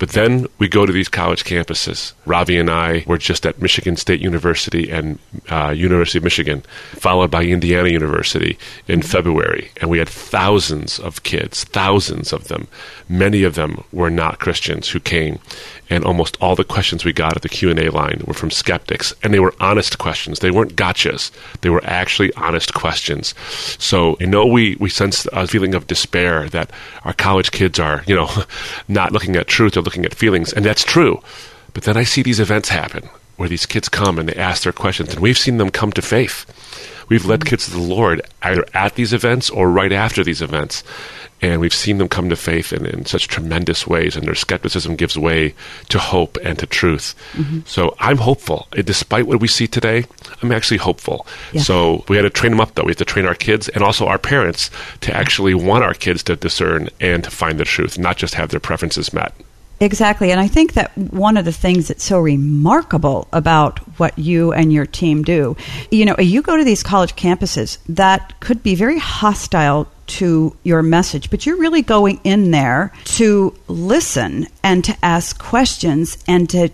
But 0.00 0.10
then 0.10 0.46
we 0.58 0.66
go 0.66 0.86
to 0.86 0.92
these 0.92 1.10
college 1.10 1.44
campuses. 1.44 2.14
Ravi 2.24 2.56
and 2.56 2.70
I 2.70 3.04
were 3.06 3.18
just 3.18 3.44
at 3.44 3.60
Michigan 3.60 3.96
State 3.96 4.20
University 4.20 4.90
and 4.90 5.18
uh, 5.50 5.74
University 5.76 6.16
of 6.16 6.24
Michigan, 6.24 6.62
followed 6.92 7.30
by 7.30 7.44
Indiana 7.44 7.90
University 7.90 8.58
in 8.88 9.02
February. 9.02 9.70
And 9.78 9.90
we 9.90 9.98
had 9.98 10.08
thousands 10.08 10.98
of 10.98 11.22
kids, 11.22 11.64
thousands 11.64 12.32
of 12.32 12.48
them. 12.48 12.66
Many 13.10 13.42
of 13.42 13.56
them 13.56 13.84
were 13.92 14.08
not 14.08 14.38
Christians 14.38 14.88
who 14.88 15.00
came 15.00 15.38
and 15.90 16.04
almost 16.04 16.38
all 16.40 16.54
the 16.54 16.64
questions 16.64 17.04
we 17.04 17.12
got 17.12 17.36
at 17.36 17.42
the 17.42 17.48
q&a 17.48 17.90
line 17.90 18.22
were 18.26 18.32
from 18.32 18.50
skeptics 18.50 19.12
and 19.22 19.34
they 19.34 19.40
were 19.40 19.54
honest 19.60 19.98
questions. 19.98 20.38
They 20.38 20.50
weren't 20.50 20.76
gotchas. 20.76 21.30
They 21.60 21.68
were 21.68 21.84
actually 21.84 22.32
honest 22.34 22.72
questions. 22.72 23.34
So 23.78 24.16
i 24.20 24.24
know 24.24 24.46
we, 24.46 24.76
we 24.76 24.88
sense 24.88 25.26
a 25.32 25.46
feeling 25.46 25.74
of 25.74 25.86
despair 25.88 26.48
that 26.50 26.70
our 27.04 27.12
college 27.12 27.50
kids 27.50 27.78
are 27.78 28.02
you 28.06 28.14
know 28.14 28.30
not 28.88 29.12
looking 29.12 29.36
at 29.36 29.48
truth 29.48 29.76
or 29.76 29.82
looking 29.82 30.06
at 30.06 30.14
feelings 30.14 30.52
and 30.52 30.64
that's 30.64 30.84
true. 30.84 31.20
But 31.74 31.84
then 31.84 31.96
i 31.96 32.04
see 32.04 32.22
these 32.22 32.40
events 32.40 32.68
happen 32.68 33.08
where 33.36 33.48
these 33.48 33.66
kids 33.66 33.88
come 33.88 34.18
and 34.18 34.28
they 34.28 34.34
ask 34.34 34.62
their 34.62 34.72
questions 34.72 35.12
and 35.12 35.20
we've 35.20 35.38
seen 35.38 35.56
them 35.56 35.70
come 35.70 35.92
to 35.92 36.02
faith. 36.02 36.46
We've 37.08 37.26
led 37.26 37.40
mm-hmm. 37.40 37.48
kids 37.48 37.64
to 37.64 37.72
the 37.72 37.80
lord 37.80 38.22
either 38.42 38.64
at 38.74 38.94
these 38.94 39.12
events 39.12 39.50
or 39.50 39.70
right 39.70 39.92
after 39.92 40.22
these 40.22 40.42
events 40.42 40.84
and 41.42 41.60
we've 41.60 41.74
seen 41.74 41.98
them 41.98 42.08
come 42.08 42.28
to 42.28 42.36
faith 42.36 42.72
in, 42.72 42.86
in 42.86 43.06
such 43.06 43.28
tremendous 43.28 43.86
ways, 43.86 44.16
and 44.16 44.26
their 44.26 44.34
skepticism 44.34 44.96
gives 44.96 45.16
way 45.16 45.54
to 45.88 45.98
hope 45.98 46.36
and 46.42 46.58
to 46.58 46.66
truth. 46.66 47.14
Mm-hmm. 47.32 47.60
So 47.66 47.94
I'm 47.98 48.18
hopeful. 48.18 48.68
Despite 48.72 49.26
what 49.26 49.40
we 49.40 49.48
see 49.48 49.66
today, 49.66 50.04
I'm 50.42 50.52
actually 50.52 50.78
hopeful. 50.78 51.26
Yeah. 51.52 51.62
So 51.62 52.04
we 52.08 52.16
had 52.16 52.22
to 52.22 52.30
train 52.30 52.52
them 52.52 52.60
up, 52.60 52.74
though. 52.74 52.84
We 52.84 52.90
have 52.90 52.98
to 52.98 53.04
train 53.04 53.26
our 53.26 53.34
kids 53.34 53.68
and 53.68 53.82
also 53.82 54.06
our 54.06 54.18
parents 54.18 54.70
to 55.00 55.14
actually 55.14 55.54
want 55.54 55.84
our 55.84 55.94
kids 55.94 56.22
to 56.24 56.36
discern 56.36 56.88
and 57.00 57.24
to 57.24 57.30
find 57.30 57.58
the 57.58 57.64
truth, 57.64 57.98
not 57.98 58.16
just 58.16 58.34
have 58.34 58.50
their 58.50 58.60
preferences 58.60 59.12
met. 59.12 59.34
Exactly. 59.80 60.30
And 60.30 60.38
I 60.38 60.46
think 60.46 60.74
that 60.74 60.96
one 60.96 61.38
of 61.38 61.46
the 61.46 61.52
things 61.52 61.88
that's 61.88 62.04
so 62.04 62.20
remarkable 62.20 63.28
about 63.32 63.78
what 63.98 64.18
you 64.18 64.52
and 64.52 64.70
your 64.70 64.84
team 64.84 65.22
do, 65.22 65.56
you 65.90 66.04
know, 66.04 66.14
you 66.18 66.42
go 66.42 66.58
to 66.58 66.64
these 66.64 66.82
college 66.82 67.16
campuses 67.16 67.78
that 67.88 68.38
could 68.40 68.62
be 68.62 68.74
very 68.74 68.98
hostile 68.98 69.88
to 70.06 70.54
your 70.64 70.82
message, 70.82 71.30
but 71.30 71.46
you're 71.46 71.56
really 71.56 71.82
going 71.82 72.20
in 72.24 72.50
there 72.50 72.92
to 73.04 73.54
listen 73.68 74.46
and 74.62 74.84
to 74.84 74.96
ask 75.02 75.38
questions 75.38 76.22
and 76.28 76.50
to 76.50 76.68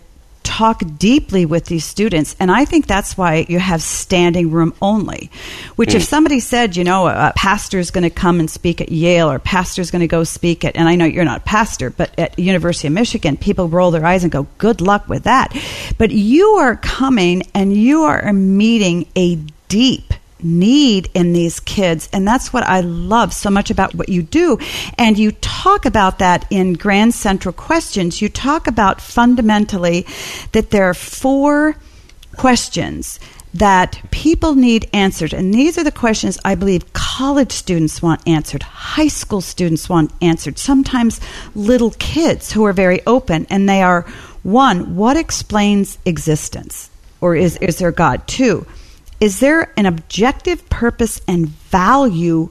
talk 0.47 0.81
deeply 0.97 1.45
with 1.45 1.67
these 1.67 1.85
students. 1.85 2.37
And 2.39 2.51
I 2.51 2.65
think 2.65 2.87
that's 2.87 3.19
why 3.19 3.47
you 3.49 3.59
have 3.59 3.83
standing 3.83 4.53
room 4.53 4.73
only, 4.81 5.31
which 5.75 5.91
mm. 5.91 5.97
if 5.97 6.05
somebody 6.05 6.39
said, 6.39 6.77
you 6.77 6.85
know, 6.85 7.09
a 7.09 7.33
pastor 7.35 7.79
is 7.79 7.91
going 7.91 8.05
to 8.05 8.11
come 8.11 8.39
and 8.39 8.49
speak 8.49 8.81
at 8.81 8.91
Yale 8.91 9.31
or 9.31 9.41
pastor 9.41 9.83
is 9.83 9.91
going 9.91 10.01
to 10.01 10.07
go 10.07 10.23
speak 10.23 10.65
at, 10.65 10.77
and 10.77 10.89
I 10.89 10.95
know 10.95 11.05
you're 11.05 11.25
not 11.25 11.39
a 11.39 11.45
pastor, 11.45 11.91
but 11.91 12.17
at 12.19 12.39
University 12.39 12.87
of 12.87 12.95
Michigan, 12.95 13.37
people 13.37 13.69
roll 13.69 13.91
their 13.91 14.07
eyes 14.07 14.23
and 14.23 14.31
go, 14.31 14.47
good 14.59 14.81
luck 14.81 15.09
with 15.09 15.25
that. 15.25 15.57
But 15.99 16.13
you 16.13 16.47
are 16.61 16.77
coming 16.77 17.43
and 17.53 17.77
you 17.77 18.03
are 18.03 18.33
meeting 18.33 19.09
a 19.17 19.37
deep 19.69 20.15
need 20.43 21.11
in 21.15 21.33
these 21.33 21.61
kids. 21.61 22.09
And 22.13 22.27
that's 22.27 22.53
what 22.53 22.65
I 22.65 22.81
love 22.81 23.33
so 23.33 23.51
much 23.51 23.71
about 23.71 23.95
what 23.95 24.09
you 24.09 24.23
do. 24.23 24.59
And 24.99 25.19
you 25.19 25.33
talk 25.33 25.87
about 25.87 26.19
that 26.19 26.47
in 26.51 26.75
Grand 26.75 27.15
Central 27.15 27.53
Questions. 27.53 28.21
You 28.21 28.29
talk 28.29 28.67
about 28.67 29.01
fundamentally 29.01 30.07
that 30.53 30.71
there 30.71 30.85
are 30.85 30.95
four 30.95 31.77
questions 32.37 33.19
that 33.55 33.99
people 34.11 34.55
need 34.55 34.89
answered. 34.93 35.33
And 35.33 35.53
these 35.53 35.79
are 35.79 35.85
the 35.85 35.91
questions 35.91 36.39
I 36.45 36.55
believe 36.55 36.93
college 36.93 37.53
students 37.53 38.03
want 38.03 38.27
answered, 38.27 38.63
high 38.63 39.09
school 39.09 39.41
students 39.41 39.89
want 39.89 40.13
answered, 40.21 40.59
sometimes 40.59 41.21
little 41.55 41.93
kids 41.93 42.53
who 42.53 42.67
are 42.67 42.75
very 42.75 43.01
open. 43.07 43.47
And 43.49 43.67
they 43.67 43.83
are 43.83 44.03
one, 44.43 44.95
what 44.97 45.17
explains 45.17 45.99
existence? 46.05 46.91
Or 47.23 47.35
is, 47.35 47.57
is 47.57 47.79
there 47.79 47.93
God? 47.93 48.29
Two, 48.29 48.67
is 49.21 49.41
there 49.41 49.73
an 49.77 49.87
objective 49.87 50.69
purpose 50.69 51.21
and 51.27 51.49
value 51.49 52.51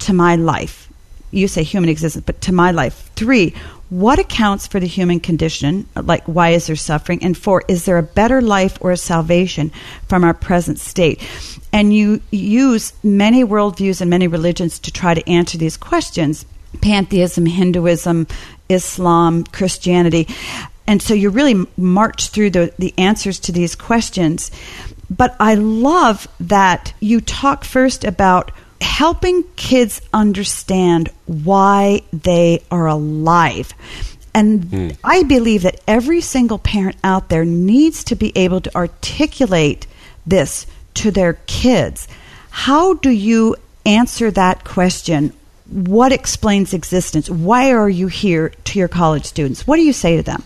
to 0.00 0.12
my 0.12 0.36
life? 0.36 0.90
You 1.30 1.48
say 1.48 1.62
human 1.62 1.90
existence, 1.90 2.24
but 2.24 2.40
to 2.42 2.52
my 2.52 2.70
life. 2.70 3.10
Three, 3.16 3.54
what 3.88 4.18
accounts 4.18 4.66
for 4.66 4.80
the 4.80 4.86
human 4.86 5.20
condition? 5.20 5.86
Like, 5.94 6.24
why 6.24 6.50
is 6.50 6.66
there 6.66 6.76
suffering? 6.76 7.22
And 7.22 7.36
four, 7.36 7.62
is 7.68 7.84
there 7.84 7.98
a 7.98 8.02
better 8.02 8.40
life 8.40 8.78
or 8.80 8.90
a 8.90 8.96
salvation 8.96 9.70
from 10.08 10.24
our 10.24 10.34
present 10.34 10.78
state? 10.78 11.22
And 11.72 11.94
you 11.94 12.20
use 12.30 12.92
many 13.04 13.44
worldviews 13.44 14.00
and 14.00 14.10
many 14.10 14.26
religions 14.26 14.78
to 14.80 14.90
try 14.90 15.14
to 15.14 15.28
answer 15.28 15.58
these 15.58 15.76
questions 15.76 16.46
pantheism, 16.82 17.46
Hinduism, 17.46 18.26
Islam, 18.68 19.44
Christianity. 19.44 20.28
And 20.86 21.00
so 21.00 21.14
you 21.14 21.30
really 21.30 21.66
march 21.76 22.28
through 22.28 22.50
the, 22.50 22.72
the 22.78 22.94
answers 22.98 23.40
to 23.40 23.52
these 23.52 23.74
questions. 23.74 24.50
But 25.08 25.36
I 25.38 25.54
love 25.54 26.28
that 26.40 26.92
you 27.00 27.20
talk 27.20 27.64
first 27.64 28.04
about 28.04 28.50
helping 28.80 29.44
kids 29.56 30.00
understand 30.12 31.10
why 31.26 32.02
they 32.12 32.62
are 32.70 32.86
alive. 32.86 33.72
And 34.34 34.64
mm. 34.64 34.98
I 35.02 35.22
believe 35.22 35.62
that 35.62 35.80
every 35.86 36.20
single 36.20 36.58
parent 36.58 36.96
out 37.02 37.28
there 37.28 37.44
needs 37.44 38.04
to 38.04 38.16
be 38.16 38.32
able 38.36 38.60
to 38.60 38.76
articulate 38.76 39.86
this 40.26 40.66
to 40.94 41.10
their 41.10 41.34
kids. 41.46 42.06
How 42.50 42.94
do 42.94 43.10
you 43.10 43.56
answer 43.86 44.30
that 44.32 44.64
question? 44.64 45.32
What 45.70 46.12
explains 46.12 46.74
existence? 46.74 47.30
Why 47.30 47.72
are 47.72 47.88
you 47.88 48.08
here 48.08 48.50
to 48.64 48.78
your 48.78 48.88
college 48.88 49.24
students? 49.24 49.66
What 49.66 49.76
do 49.76 49.82
you 49.82 49.92
say 49.92 50.16
to 50.16 50.22
them? 50.22 50.42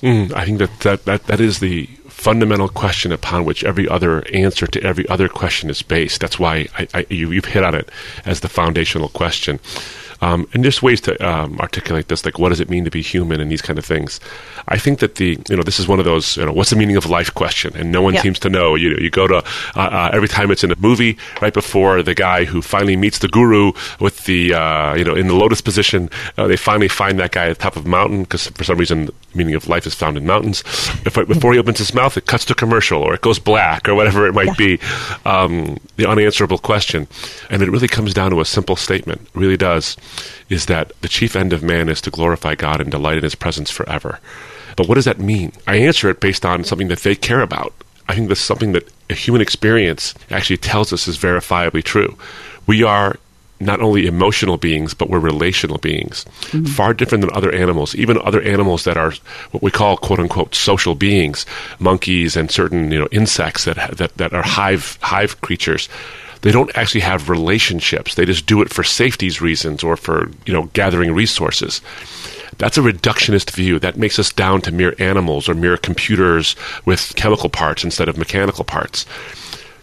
Mm, 0.00 0.32
I 0.34 0.44
think 0.44 0.58
that, 0.58 0.80
that, 0.80 1.04
that, 1.04 1.24
that 1.24 1.40
is 1.40 1.60
the 1.60 1.88
fundamental 2.22 2.68
question 2.68 3.10
upon 3.10 3.44
which 3.44 3.64
every 3.64 3.88
other 3.88 4.24
answer 4.32 4.68
to 4.68 4.80
every 4.82 5.08
other 5.08 5.28
question 5.28 5.68
is 5.68 5.82
based. 5.82 6.20
That's 6.20 6.38
why 6.38 6.68
I, 6.78 6.86
I, 6.94 7.06
you, 7.10 7.30
have 7.32 7.46
hit 7.46 7.64
on 7.64 7.74
it 7.74 7.90
as 8.24 8.40
the 8.40 8.48
foundational 8.48 9.08
question. 9.08 9.58
Um, 10.20 10.48
and 10.54 10.62
there's 10.62 10.80
ways 10.80 11.00
to 11.02 11.12
um, 11.28 11.58
articulate 11.58 12.06
this, 12.06 12.24
like 12.24 12.38
what 12.38 12.50
does 12.50 12.60
it 12.60 12.70
mean 12.70 12.84
to 12.84 12.92
be 12.92 13.02
human 13.02 13.40
and 13.40 13.50
these 13.50 13.60
kind 13.60 13.76
of 13.76 13.84
things. 13.84 14.20
I 14.68 14.78
think 14.78 15.00
that 15.00 15.16
the, 15.16 15.36
you 15.48 15.56
know, 15.56 15.64
this 15.64 15.80
is 15.80 15.88
one 15.88 15.98
of 15.98 16.04
those, 16.04 16.36
you 16.36 16.46
know, 16.46 16.52
what's 16.52 16.70
the 16.70 16.76
meaning 16.76 16.96
of 16.96 17.06
life 17.06 17.34
question? 17.34 17.76
And 17.76 17.90
no 17.90 18.02
one 18.02 18.16
seems 18.18 18.38
to 18.38 18.48
know. 18.48 18.76
You 18.76 18.90
know, 18.90 18.98
you 19.00 19.10
go 19.10 19.26
to, 19.26 19.38
uh, 19.38 19.42
uh, 19.74 20.10
every 20.12 20.28
time 20.28 20.52
it's 20.52 20.62
in 20.62 20.70
a 20.70 20.76
movie, 20.78 21.18
right 21.40 21.52
before 21.52 22.04
the 22.04 22.14
guy 22.14 22.44
who 22.44 22.62
finally 22.62 22.94
meets 22.94 23.18
the 23.18 23.26
guru 23.26 23.72
with 23.98 24.24
the, 24.26 24.54
uh, 24.54 24.94
you 24.94 25.04
know, 25.04 25.16
in 25.16 25.26
the 25.26 25.34
lotus 25.34 25.60
position, 25.60 26.08
uh, 26.38 26.46
they 26.46 26.56
finally 26.56 26.88
find 26.88 27.18
that 27.18 27.32
guy 27.32 27.48
at 27.48 27.58
the 27.58 27.62
top 27.62 27.74
of 27.74 27.84
a 27.84 27.88
mountain 27.88 28.22
because 28.22 28.46
for 28.46 28.62
some 28.62 28.78
reason 28.78 29.10
meaning 29.34 29.54
of 29.54 29.68
life 29.68 29.86
is 29.86 29.94
found 29.94 30.16
in 30.16 30.26
mountains. 30.26 30.62
Before, 31.02 31.24
before 31.24 31.52
he 31.52 31.58
opens 31.58 31.78
his 31.78 31.94
mouth, 31.94 32.16
it 32.16 32.26
cuts 32.26 32.44
to 32.46 32.54
commercial 32.54 33.02
or 33.02 33.14
it 33.14 33.20
goes 33.20 33.38
black 33.38 33.88
or 33.88 33.94
whatever 33.94 34.26
it 34.26 34.34
might 34.34 34.46
yeah. 34.46 34.54
be. 34.58 34.78
Um, 35.24 35.78
the 35.96 36.08
unanswerable 36.08 36.58
question. 36.58 37.08
And 37.50 37.62
it 37.62 37.70
really 37.70 37.88
comes 37.88 38.14
down 38.14 38.30
to 38.30 38.40
a 38.40 38.44
simple 38.44 38.76
statement, 38.76 39.22
it 39.22 39.30
really 39.34 39.56
does 39.56 39.96
is 40.52 40.66
that 40.66 40.92
the 41.00 41.08
chief 41.08 41.34
end 41.34 41.52
of 41.52 41.62
man 41.62 41.88
is 41.88 42.00
to 42.02 42.10
glorify 42.10 42.54
God 42.54 42.80
and 42.80 42.90
delight 42.90 43.16
in 43.16 43.24
his 43.24 43.34
presence 43.34 43.70
forever. 43.70 44.20
But 44.76 44.86
what 44.86 44.94
does 44.94 45.06
that 45.06 45.18
mean? 45.18 45.52
I 45.66 45.76
answer 45.76 46.08
it 46.10 46.20
based 46.20 46.44
on 46.44 46.64
something 46.64 46.88
that 46.88 47.00
they 47.00 47.14
care 47.14 47.40
about. 47.40 47.72
I 48.08 48.14
think 48.14 48.28
this 48.28 48.38
is 48.38 48.44
something 48.44 48.72
that 48.72 48.88
a 49.08 49.14
human 49.14 49.40
experience 49.40 50.14
actually 50.30 50.58
tells 50.58 50.92
us 50.92 51.08
is 51.08 51.18
verifiably 51.18 51.82
true. 51.82 52.16
We 52.66 52.82
are 52.82 53.18
not 53.64 53.80
only 53.80 54.06
emotional 54.06 54.56
beings, 54.56 54.94
but 54.94 55.08
we're 55.08 55.18
relational 55.18 55.78
beings. 55.78 56.24
Mm-hmm. 56.24 56.64
Far 56.64 56.94
different 56.94 57.22
than 57.22 57.32
other 57.32 57.52
animals, 57.54 57.94
even 57.94 58.18
other 58.18 58.42
animals 58.42 58.84
that 58.84 58.96
are 58.96 59.12
what 59.50 59.62
we 59.62 59.70
call 59.70 59.96
quote 59.96 60.18
unquote 60.18 60.54
social 60.54 60.94
beings, 60.94 61.46
monkeys 61.78 62.36
and 62.36 62.50
certain 62.50 62.90
you 62.90 62.98
know 62.98 63.08
insects 63.12 63.64
that 63.64 63.96
that, 63.96 64.16
that 64.16 64.32
are 64.32 64.42
hive 64.42 64.98
hive 65.02 65.40
creatures 65.40 65.88
they 66.42 66.50
don't 66.50 66.76
actually 66.76 67.00
have 67.02 67.30
relationships. 67.30 68.14
They 68.14 68.24
just 68.24 68.46
do 68.46 68.62
it 68.62 68.72
for 68.72 68.82
safety's 68.82 69.40
reasons 69.40 69.82
or 69.82 69.96
for, 69.96 70.28
you 70.44 70.52
know, 70.52 70.64
gathering 70.72 71.14
resources. 71.14 71.80
That's 72.58 72.76
a 72.76 72.82
reductionist 72.82 73.52
view. 73.52 73.78
That 73.78 73.96
makes 73.96 74.18
us 74.18 74.32
down 74.32 74.60
to 74.62 74.72
mere 74.72 74.94
animals 74.98 75.48
or 75.48 75.54
mere 75.54 75.76
computers 75.76 76.54
with 76.84 77.14
chemical 77.16 77.48
parts 77.48 77.84
instead 77.84 78.08
of 78.08 78.18
mechanical 78.18 78.64
parts. 78.64 79.06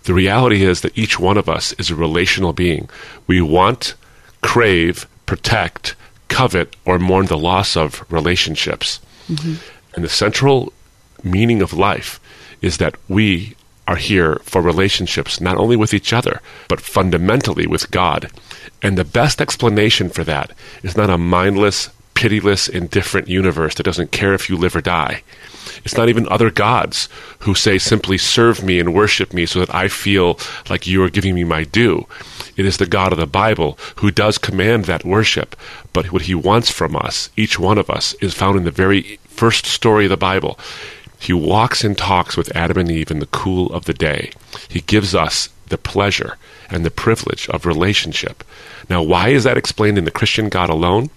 The 0.03 0.13
reality 0.13 0.63
is 0.63 0.81
that 0.81 0.97
each 0.97 1.19
one 1.19 1.37
of 1.37 1.49
us 1.49 1.73
is 1.73 1.89
a 1.89 1.95
relational 1.95 2.53
being. 2.53 2.89
We 3.27 3.41
want, 3.41 3.95
crave, 4.41 5.07
protect, 5.25 5.95
covet, 6.27 6.75
or 6.85 6.99
mourn 6.99 7.25
the 7.25 7.37
loss 7.37 7.75
of 7.75 8.05
relationships. 8.11 8.99
Mm-hmm. 9.27 9.55
And 9.95 10.03
the 10.03 10.09
central 10.09 10.73
meaning 11.23 11.61
of 11.61 11.73
life 11.73 12.19
is 12.61 12.77
that 12.77 12.95
we 13.07 13.55
are 13.87 13.95
here 13.95 14.39
for 14.43 14.61
relationships, 14.61 15.41
not 15.41 15.57
only 15.57 15.75
with 15.75 15.93
each 15.93 16.13
other, 16.13 16.41
but 16.67 16.79
fundamentally 16.79 17.65
with 17.65 17.89
God. 17.91 18.31
And 18.81 18.97
the 18.97 19.03
best 19.03 19.41
explanation 19.41 20.09
for 20.09 20.23
that 20.23 20.51
is 20.83 20.95
not 20.95 21.09
a 21.09 21.17
mindless, 21.17 21.89
pitiless, 22.19 22.67
indifferent 22.67 23.29
universe 23.29 23.75
that 23.75 23.83
doesn't 23.83 24.11
care 24.11 24.33
if 24.33 24.49
you 24.49 24.57
live 24.57 24.75
or 24.75 24.81
die. 24.81 25.23
It's 25.85 25.95
not 25.95 26.09
even 26.09 26.27
other 26.27 26.51
gods 26.51 27.07
who 27.39 27.55
say 27.55 27.77
simply 27.77 28.17
serve 28.17 28.61
me 28.61 28.77
and 28.77 28.93
worship 28.93 29.33
me 29.33 29.45
so 29.45 29.59
that 29.59 29.73
I 29.73 29.87
feel 29.87 30.37
like 30.69 30.85
you 30.85 31.01
are 31.01 31.09
giving 31.09 31.33
me 31.33 31.45
my 31.45 31.63
due. 31.63 32.07
It 32.57 32.65
is 32.65 32.75
the 32.75 32.85
God 32.85 33.13
of 33.13 33.19
the 33.19 33.25
Bible 33.25 33.79
who 33.99 34.11
does 34.11 34.37
command 34.37 34.83
that 34.83 35.05
worship, 35.05 35.55
but 35.93 36.11
what 36.11 36.23
he 36.23 36.35
wants 36.35 36.69
from 36.69 36.93
us, 36.93 37.29
each 37.37 37.57
one 37.57 37.77
of 37.77 37.89
us, 37.89 38.15
is 38.15 38.33
found 38.33 38.57
in 38.57 38.65
the 38.65 38.71
very 38.71 39.17
first 39.23 39.65
story 39.65 40.03
of 40.03 40.09
the 40.09 40.17
Bible. 40.17 40.59
He 41.21 41.31
walks 41.31 41.85
and 41.85 41.97
talks 41.97 42.35
with 42.35 42.53
Adam 42.53 42.79
and 42.79 42.91
Eve 42.91 43.11
in 43.11 43.19
the 43.19 43.27
cool 43.27 43.71
of 43.71 43.85
the 43.85 43.93
day. 43.93 44.31
He 44.67 44.81
gives 44.81 45.15
us 45.15 45.47
the 45.69 45.77
pleasure 45.77 46.35
and 46.69 46.83
the 46.83 46.91
privilege 46.91 47.47
of 47.47 47.65
relationship. 47.65 48.43
Now, 48.89 49.01
why 49.01 49.29
is 49.29 49.45
that 49.45 49.57
explained 49.57 49.97
in 49.97 50.03
the 50.03 50.11
Christian 50.11 50.49
God 50.49 50.69
alone? 50.69 51.11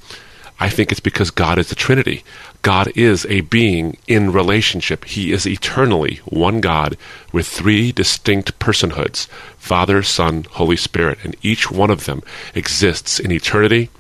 I 0.63 0.69
think 0.69 0.93
it's 0.93 1.01
because 1.01 1.33
God 1.33 1.59
is 1.59 1.71
the 1.71 1.75
Trinity. 1.75 2.23
God 2.63 2.93
is 2.95 3.27
a 3.27 3.41
being 3.41 3.97
in 4.07 4.33
relationship. 4.33 5.05
He 5.05 5.33
is 5.33 5.45
eternally 5.45 6.21
one 6.27 6.61
God 6.61 6.97
with 7.33 7.49
three 7.49 7.91
distinct 7.91 8.57
personhoods 8.61 9.27
Father, 9.59 10.05
Son, 10.05 10.47
Holy 10.53 10.77
Spirit, 10.77 11.19
and 11.25 11.35
each 11.43 11.73
one 11.73 11.91
of 11.91 12.05
them 12.05 12.23
exists 12.55 13.19
in 13.19 13.33
eternity 13.33 13.91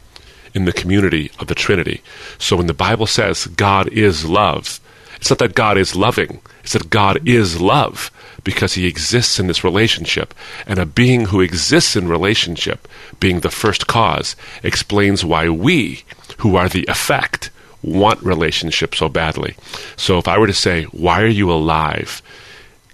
in 0.55 0.65
the 0.65 0.73
community 0.73 1.33
of 1.41 1.49
the 1.49 1.57
Trinity. 1.57 2.01
So 2.39 2.57
when 2.57 2.69
the 2.69 2.75
Bible 2.75 3.09
says 3.09 3.49
God 3.49 3.89
is 3.89 4.25
love, 4.25 4.79
it's 5.17 5.31
not 5.31 5.41
that 5.41 5.57
God 5.57 5.77
is 5.77 5.97
loving, 5.97 6.43
it's 6.63 6.75
that 6.75 6.91
God 6.91 7.27
is 7.29 7.61
love 7.61 8.13
because 8.45 8.75
he 8.75 8.87
exists 8.87 9.39
in 9.39 9.47
this 9.47 9.65
relationship. 9.65 10.35
And 10.67 10.79
a 10.79 10.87
being 10.87 11.27
who 11.27 11.41
exists 11.41 11.97
in 11.97 12.09
relationship, 12.09 12.89
being 13.21 13.41
the 13.41 13.51
first 13.51 13.87
cause, 13.87 14.37
explains 14.63 15.25
why 15.25 15.49
we, 15.49 16.05
who 16.39 16.57
are 16.57 16.69
the 16.69 16.85
effect, 16.89 17.51
want 17.83 18.23
relationship 18.23 18.95
so 18.95 19.09
badly. 19.09 19.57
So 19.97 20.19
if 20.19 20.29
I 20.29 20.39
were 20.39 20.47
to 20.47 20.53
say, 20.53 20.85
Why 20.85 21.23
are 21.23 21.27
you 21.27 21.51
alive? 21.51 22.23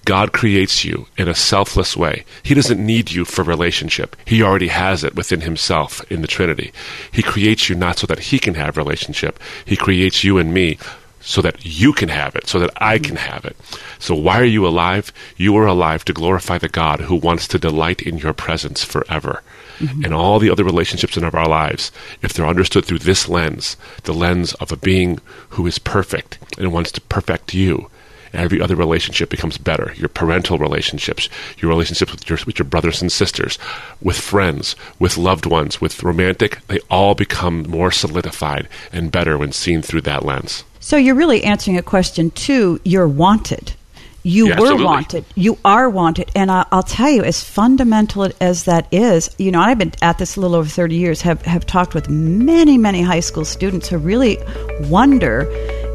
God 0.04 0.32
creates 0.32 0.86
you 0.86 1.06
in 1.18 1.28
a 1.28 1.34
selfless 1.34 1.94
way. 1.94 2.24
He 2.42 2.54
doesn't 2.54 2.84
need 2.84 3.10
you 3.10 3.26
for 3.26 3.42
relationship. 3.42 4.16
He 4.24 4.42
already 4.42 4.68
has 4.68 5.04
it 5.04 5.14
within 5.14 5.42
himself 5.42 6.00
in 6.10 6.22
the 6.22 6.26
Trinity. 6.26 6.72
He 7.12 7.22
creates 7.22 7.68
you 7.68 7.74
not 7.74 7.98
so 7.98 8.06
that 8.06 8.18
he 8.18 8.38
can 8.38 8.54
have 8.54 8.78
relationship. 8.78 9.38
He 9.66 9.76
creates 9.76 10.24
you 10.24 10.38
and 10.38 10.54
me 10.54 10.78
so 11.20 11.42
that 11.42 11.64
you 11.64 11.92
can 11.92 12.08
have 12.08 12.36
it, 12.36 12.48
so 12.48 12.58
that 12.58 12.70
I 12.76 12.98
can 12.98 13.16
have 13.16 13.44
it. 13.44 13.56
So 13.98 14.14
why 14.14 14.40
are 14.40 14.44
you 14.44 14.66
alive? 14.66 15.12
You 15.36 15.56
are 15.56 15.66
alive 15.66 16.04
to 16.06 16.12
glorify 16.12 16.58
the 16.58 16.68
God 16.68 17.00
who 17.00 17.16
wants 17.16 17.48
to 17.48 17.58
delight 17.58 18.02
in 18.02 18.18
your 18.18 18.32
presence 18.32 18.84
forever. 18.84 19.42
Mm-hmm. 19.78 20.04
And 20.04 20.14
all 20.14 20.38
the 20.38 20.50
other 20.50 20.64
relationships 20.64 21.16
in 21.16 21.24
our 21.24 21.48
lives, 21.48 21.92
if 22.20 22.32
they're 22.32 22.46
understood 22.46 22.84
through 22.84 23.00
this 23.00 23.28
lens, 23.28 23.76
the 24.04 24.14
lens 24.14 24.54
of 24.54 24.72
a 24.72 24.76
being 24.76 25.20
who 25.50 25.66
is 25.66 25.78
perfect 25.78 26.38
and 26.58 26.72
wants 26.72 26.90
to 26.92 27.00
perfect 27.02 27.54
you, 27.54 27.88
every 28.32 28.60
other 28.60 28.76
relationship 28.76 29.30
becomes 29.30 29.56
better. 29.56 29.92
Your 29.96 30.08
parental 30.08 30.58
relationships, 30.58 31.28
your 31.58 31.68
relationships 31.68 32.12
with 32.12 32.28
your, 32.28 32.38
with 32.46 32.58
your 32.58 32.66
brothers 32.66 33.00
and 33.00 33.10
sisters, 33.10 33.58
with 34.00 34.18
friends, 34.18 34.76
with 34.98 35.16
loved 35.16 35.46
ones, 35.46 35.80
with 35.80 36.02
romantic, 36.02 36.58
they 36.66 36.80
all 36.90 37.14
become 37.14 37.62
more 37.62 37.90
solidified 37.90 38.68
and 38.92 39.12
better 39.12 39.38
when 39.38 39.52
seen 39.52 39.82
through 39.82 40.02
that 40.02 40.24
lens. 40.24 40.64
So 40.88 40.96
you're 40.96 41.16
really 41.16 41.44
answering 41.44 41.76
a 41.76 41.82
question 41.82 42.30
too. 42.30 42.80
You're 42.82 43.06
wanted. 43.06 43.74
You 44.22 44.48
yeah, 44.48 44.54
were 44.54 44.60
absolutely. 44.68 44.84
wanted. 44.86 45.24
You 45.34 45.58
are 45.62 45.90
wanted. 45.90 46.30
And 46.34 46.50
I, 46.50 46.64
will 46.72 46.82
tell 46.82 47.10
you, 47.10 47.22
as 47.24 47.44
fundamental 47.44 48.30
as 48.40 48.64
that 48.64 48.88
is, 48.90 49.28
you 49.36 49.50
know, 49.50 49.60
I've 49.60 49.76
been 49.76 49.92
at 50.00 50.16
this 50.16 50.36
a 50.36 50.40
little 50.40 50.56
over 50.56 50.66
30 50.66 50.94
years, 50.94 51.20
have, 51.20 51.42
have 51.42 51.66
talked 51.66 51.92
with 51.92 52.08
many, 52.08 52.78
many 52.78 53.02
high 53.02 53.20
school 53.20 53.44
students 53.44 53.86
who 53.90 53.98
really 53.98 54.38
wonder 54.84 55.46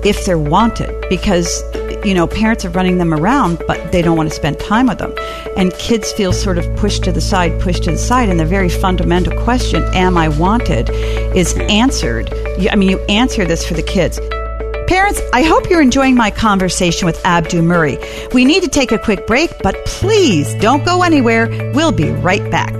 if 0.05 0.27
they're 0.27 0.37
wanted 0.37 0.93
because 1.09 1.63
you 2.05 2.13
know 2.13 2.27
parents 2.27 2.65
are 2.65 2.69
running 2.71 2.97
them 2.97 3.13
around 3.13 3.63
but 3.65 3.93
they 3.93 4.01
don't 4.01 4.17
want 4.17 4.27
to 4.27 4.35
spend 4.35 4.59
time 4.59 4.87
with 4.87 4.97
them 4.97 5.13
and 5.55 5.73
kids 5.75 6.11
feel 6.11 6.33
sort 6.33 6.57
of 6.57 6.75
pushed 6.75 7.01
to 7.05 7.13
the 7.13 7.21
side 7.21 7.57
pushed 7.61 7.85
to 7.85 7.91
the 7.91 7.97
side 7.97 8.27
and 8.27 8.37
the 8.37 8.45
very 8.45 8.67
fundamental 8.67 9.33
question 9.45 9.81
am 9.93 10.17
i 10.17 10.27
wanted 10.27 10.89
is 10.89 11.57
answered 11.69 12.29
You- 12.59 12.69
i 12.71 12.75
mean 12.75 12.89
you 12.89 12.99
answer 13.05 13.45
this 13.45 13.65
for 13.65 13.75
the 13.75 13.83
kids 13.83 14.19
Parents, 14.93 15.19
I 15.33 15.41
hope 15.41 15.71
you're 15.71 15.81
enjoying 15.81 16.13
my 16.13 16.29
conversation 16.29 17.07
with 17.07 17.19
Abdu 17.25 17.63
Murray. 17.63 17.97
We 18.31 18.45
need 18.45 18.61
to 18.61 18.69
take 18.69 18.91
a 18.91 18.99
quick 18.99 19.25
break, 19.25 19.49
but 19.63 19.75
please 19.87 20.53
don't 20.61 20.85
go 20.85 21.01
anywhere. 21.01 21.47
We'll 21.73 21.91
be 21.91 22.11
right 22.11 22.47
back. 22.51 22.71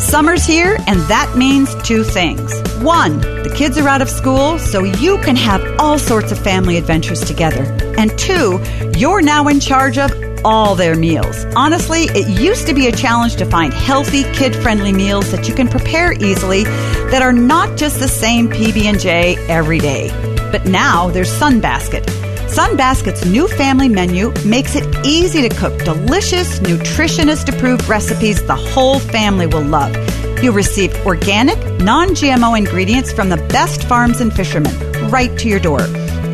Summer's 0.00 0.46
here, 0.46 0.78
and 0.86 0.98
that 1.00 1.36
means 1.36 1.74
two 1.82 2.02
things. 2.02 2.50
One, 2.80 3.18
the 3.20 3.54
kids 3.54 3.76
are 3.76 3.86
out 3.86 4.00
of 4.00 4.08
school, 4.08 4.58
so 4.58 4.84
you 4.84 5.18
can 5.18 5.36
have 5.36 5.62
all 5.78 5.98
sorts 5.98 6.32
of 6.32 6.38
family 6.38 6.78
adventures 6.78 7.20
together. 7.20 7.62
And 7.98 8.18
two, 8.18 8.58
you're 8.96 9.20
now 9.20 9.48
in 9.48 9.60
charge 9.60 9.98
of 9.98 10.10
all 10.46 10.76
their 10.76 10.96
meals. 10.96 11.44
Honestly, 11.54 12.04
it 12.04 12.40
used 12.40 12.66
to 12.68 12.72
be 12.72 12.86
a 12.86 12.92
challenge 12.92 13.36
to 13.36 13.44
find 13.44 13.74
healthy, 13.74 14.22
kid-friendly 14.32 14.94
meals 14.94 15.30
that 15.32 15.46
you 15.46 15.54
can 15.54 15.68
prepare 15.68 16.14
easily 16.14 16.64
that 16.64 17.20
are 17.20 17.34
not 17.34 17.76
just 17.76 18.00
the 18.00 18.08
same 18.08 18.48
PB&J 18.48 19.36
every 19.48 19.78
day. 19.78 20.08
But 20.50 20.66
now 20.66 21.10
there's 21.10 21.30
Sunbasket. 21.30 22.04
Sunbasket's 22.48 23.26
new 23.26 23.46
family 23.46 23.88
menu 23.88 24.32
makes 24.44 24.74
it 24.74 25.06
easy 25.06 25.46
to 25.46 25.54
cook 25.54 25.76
delicious, 25.84 26.60
nutritionist 26.60 27.54
approved 27.54 27.88
recipes 27.88 28.44
the 28.46 28.56
whole 28.56 28.98
family 28.98 29.46
will 29.46 29.62
love. 29.62 29.94
You'll 30.42 30.54
receive 30.54 30.94
organic, 31.04 31.58
non 31.80 32.08
GMO 32.10 32.56
ingredients 32.56 33.12
from 33.12 33.28
the 33.28 33.36
best 33.48 33.84
farms 33.84 34.20
and 34.20 34.32
fishermen 34.32 34.74
right 35.10 35.36
to 35.38 35.48
your 35.48 35.60
door. 35.60 35.80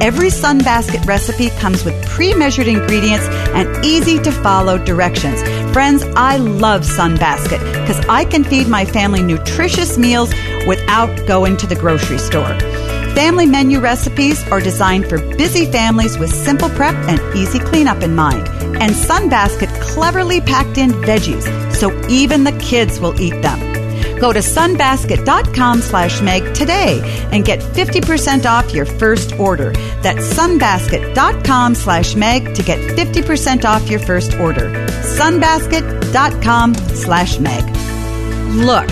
Every 0.01 0.29
Sunbasket 0.29 1.07
recipe 1.07 1.51
comes 1.51 1.85
with 1.85 1.95
pre 2.07 2.35
measured 2.35 2.69
ingredients 2.69 3.27
and 3.55 3.85
easy 3.85 4.19
to 4.23 4.31
follow 4.31 4.77
directions. 4.79 5.43
Friends, 5.73 6.05
I 6.15 6.37
love 6.37 6.83
Sunbasket 6.83 7.59
because 7.81 8.05
I 8.07 8.25
can 8.25 8.45
feed 8.45 8.69
my 8.69 8.85
family 8.85 9.23
nutritious 9.23 9.97
meals 9.99 10.31
without 10.67 11.27
going 11.27 11.57
to 11.59 11.67
the 11.67 11.77
grocery 11.77 12.19
store. 12.19 12.57
Family 13.15 13.47
menu 13.47 13.79
recipes 13.79 14.43
are 14.49 14.61
designed 14.61 15.09
for 15.09 15.19
busy 15.37 15.67
families 15.67 16.19
with 16.19 16.35
simple 16.35 16.69
prep 16.71 16.95
and 17.09 17.21
easy 17.37 17.61
cleanup 17.61 18.03
in 18.03 18.15
mind. 18.17 18.49
And 18.83 18.93
Sunbasket 18.93 19.69
cleverly 19.81 20.41
packed 20.41 20.79
in 20.79 20.91
veggies 20.91 21.45
so 21.75 21.91
even 22.09 22.45
the 22.45 22.57
kids 22.59 22.99
will 22.99 23.19
eat 23.21 23.41
them. 23.43 23.75
Go 24.19 24.33
to 24.33 24.39
sunbasket.com 24.39 25.81
slash 25.81 26.21
Meg 26.23 26.55
today 26.55 27.01
and 27.31 27.45
get 27.45 27.61
50% 27.61 28.47
off 28.47 28.73
your 28.73 28.87
first 28.87 29.39
order. 29.39 29.73
That's 30.03 30.25
sunbasket.com 30.35 31.75
slash 31.75 32.15
Meg 32.15 32.55
to 32.55 32.63
get 32.63 32.79
50% 32.97 33.65
off 33.65 33.89
your 33.91 34.01
first 34.01 34.35
order. 34.35 34.71
Sunbasket.com 35.19 36.75
slash 36.75 37.39
Meg. 37.39 37.65
Look, 38.55 38.89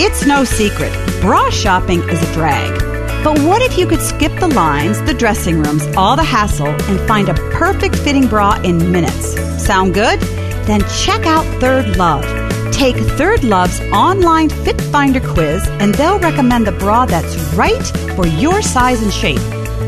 it's 0.00 0.26
no 0.26 0.44
secret. 0.44 0.92
Bra 1.20 1.50
shopping 1.50 2.00
is 2.08 2.22
a 2.22 2.32
drag. 2.32 3.01
But 3.22 3.38
what 3.38 3.62
if 3.62 3.78
you 3.78 3.86
could 3.86 4.00
skip 4.00 4.36
the 4.40 4.48
lines, 4.48 5.00
the 5.02 5.14
dressing 5.14 5.62
rooms, 5.62 5.86
all 5.96 6.16
the 6.16 6.24
hassle, 6.24 6.66
and 6.66 6.98
find 7.06 7.28
a 7.28 7.34
perfect 7.52 7.94
fitting 7.94 8.26
bra 8.26 8.60
in 8.64 8.90
minutes? 8.90 9.36
Sound 9.64 9.94
good? 9.94 10.18
Then 10.66 10.80
check 11.04 11.24
out 11.24 11.44
Third 11.60 11.96
Love. 11.96 12.24
Take 12.72 12.96
Third 12.96 13.44
Love's 13.44 13.80
online 13.92 14.48
Fit 14.48 14.80
Finder 14.80 15.20
quiz, 15.20 15.64
and 15.78 15.94
they'll 15.94 16.18
recommend 16.18 16.66
the 16.66 16.72
bra 16.72 17.06
that's 17.06 17.36
right 17.54 17.86
for 18.16 18.26
your 18.26 18.60
size 18.60 19.00
and 19.00 19.12
shape. 19.12 19.38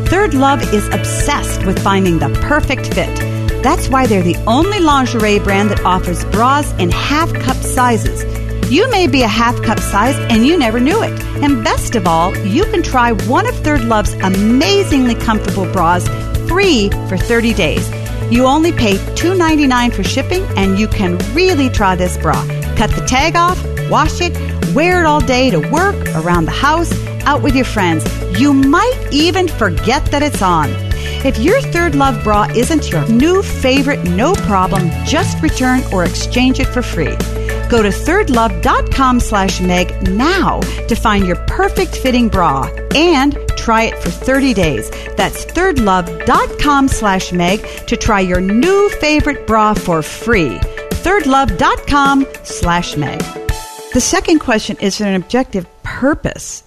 Third 0.09 0.35
Love 0.35 0.63
is 0.73 0.87
obsessed 0.95 1.67
with 1.67 1.83
finding 1.83 2.21
the 2.21 2.29
perfect 2.43 2.95
fit. 2.95 3.17
That's 3.65 3.89
why 3.89 4.07
they're 4.07 4.23
the 4.23 4.37
only 4.47 4.79
lingerie 4.79 5.41
brand 5.41 5.71
that 5.71 5.85
offers 5.85 6.25
bras 6.27 6.71
in 6.75 6.93
half 6.93 7.33
cup 7.33 7.57
sizes. 7.57 8.23
You 8.69 8.91
may 8.91 9.07
be 9.07 9.23
a 9.23 9.29
half 9.29 9.63
cup 9.63 9.79
size 9.79 10.17
and 10.31 10.47
you 10.47 10.59
never 10.59 10.81
knew 10.81 11.03
it. 11.03 11.13
And 11.43 11.63
best 11.63 11.95
of 11.95 12.07
all, 12.07 12.37
you 12.39 12.65
can 12.65 12.83
try 12.83 13.13
one 13.13 13.47
of 13.47 13.55
Third 13.57 13.85
Love's 13.85 14.15
amazingly 14.15 15.15
comfortable 15.15 15.71
bras 15.71 16.09
free 16.49 16.91
for 17.09 17.17
30 17.17 17.53
days. 17.55 17.89
You 18.33 18.47
only 18.47 18.73
pay 18.73 18.95
$2.99 18.95 19.93
for 19.93 20.03
shipping 20.03 20.43
and 20.57 20.79
you 20.79 20.89
can 20.89 21.19
really 21.35 21.69
try 21.69 21.95
this 21.95 22.17
bra. 22.17 22.35
Cut 22.77 22.91
the 22.91 23.05
tag 23.07 23.37
off, 23.37 23.63
wash 23.91 24.21
it, 24.21 24.35
wear 24.75 25.01
it 25.01 25.07
all 25.07 25.21
day 25.21 25.51
to 25.51 25.59
work, 25.71 25.97
around 26.15 26.47
the 26.47 26.51
house, 26.51 26.93
out 27.27 27.43
with 27.43 27.55
your 27.55 27.67
friends. 27.67 28.05
You 28.41 28.53
might 28.53 29.09
even 29.13 29.47
forget 29.47 30.07
that 30.07 30.23
it's 30.23 30.43
on. 30.43 30.71
If 31.25 31.39
your 31.39 31.61
Third 31.61 31.95
Love 31.95 32.25
bra 32.25 32.45
isn't 32.57 32.91
your 32.91 33.07
new 33.09 33.43
favorite, 33.43 34.03
no 34.05 34.35
problem, 34.35 34.91
just 35.05 35.41
return 35.43 35.83
or 35.93 36.05
exchange 36.05 36.61
it 36.61 36.67
for 36.67 36.83
free. 36.83 37.17
Go 37.75 37.83
to 37.83 37.89
thirdlove.com 37.89 39.19
slash 39.19 39.61
Meg 39.61 40.09
now 40.09 40.61
to 40.87 40.95
find 40.95 41.27
your 41.27 41.35
perfect 41.49 41.97
fitting 41.97 42.29
bra 42.29 42.71
and 42.95 43.37
try 43.57 43.83
it 43.83 43.99
for 43.99 44.11
30 44.11 44.55
days. 44.55 44.89
That's 45.17 45.45
thirdlove.com 45.45 46.87
slash 46.87 47.33
Meg 47.33 47.67
to 47.89 47.97
try 47.97 48.21
your 48.21 48.41
new 48.41 48.89
favorite 49.01 49.49
bra 49.49 49.75
for 49.75 50.03
free. 50.03 50.57
thirdlove.com 51.03 52.29
slash 52.45 52.97
Meg. 52.97 53.19
The 53.93 54.01
second 54.01 54.39
question 54.39 54.77
is 54.81 55.01
an 55.01 55.17
objective 55.17 55.67
purpose 55.83 56.63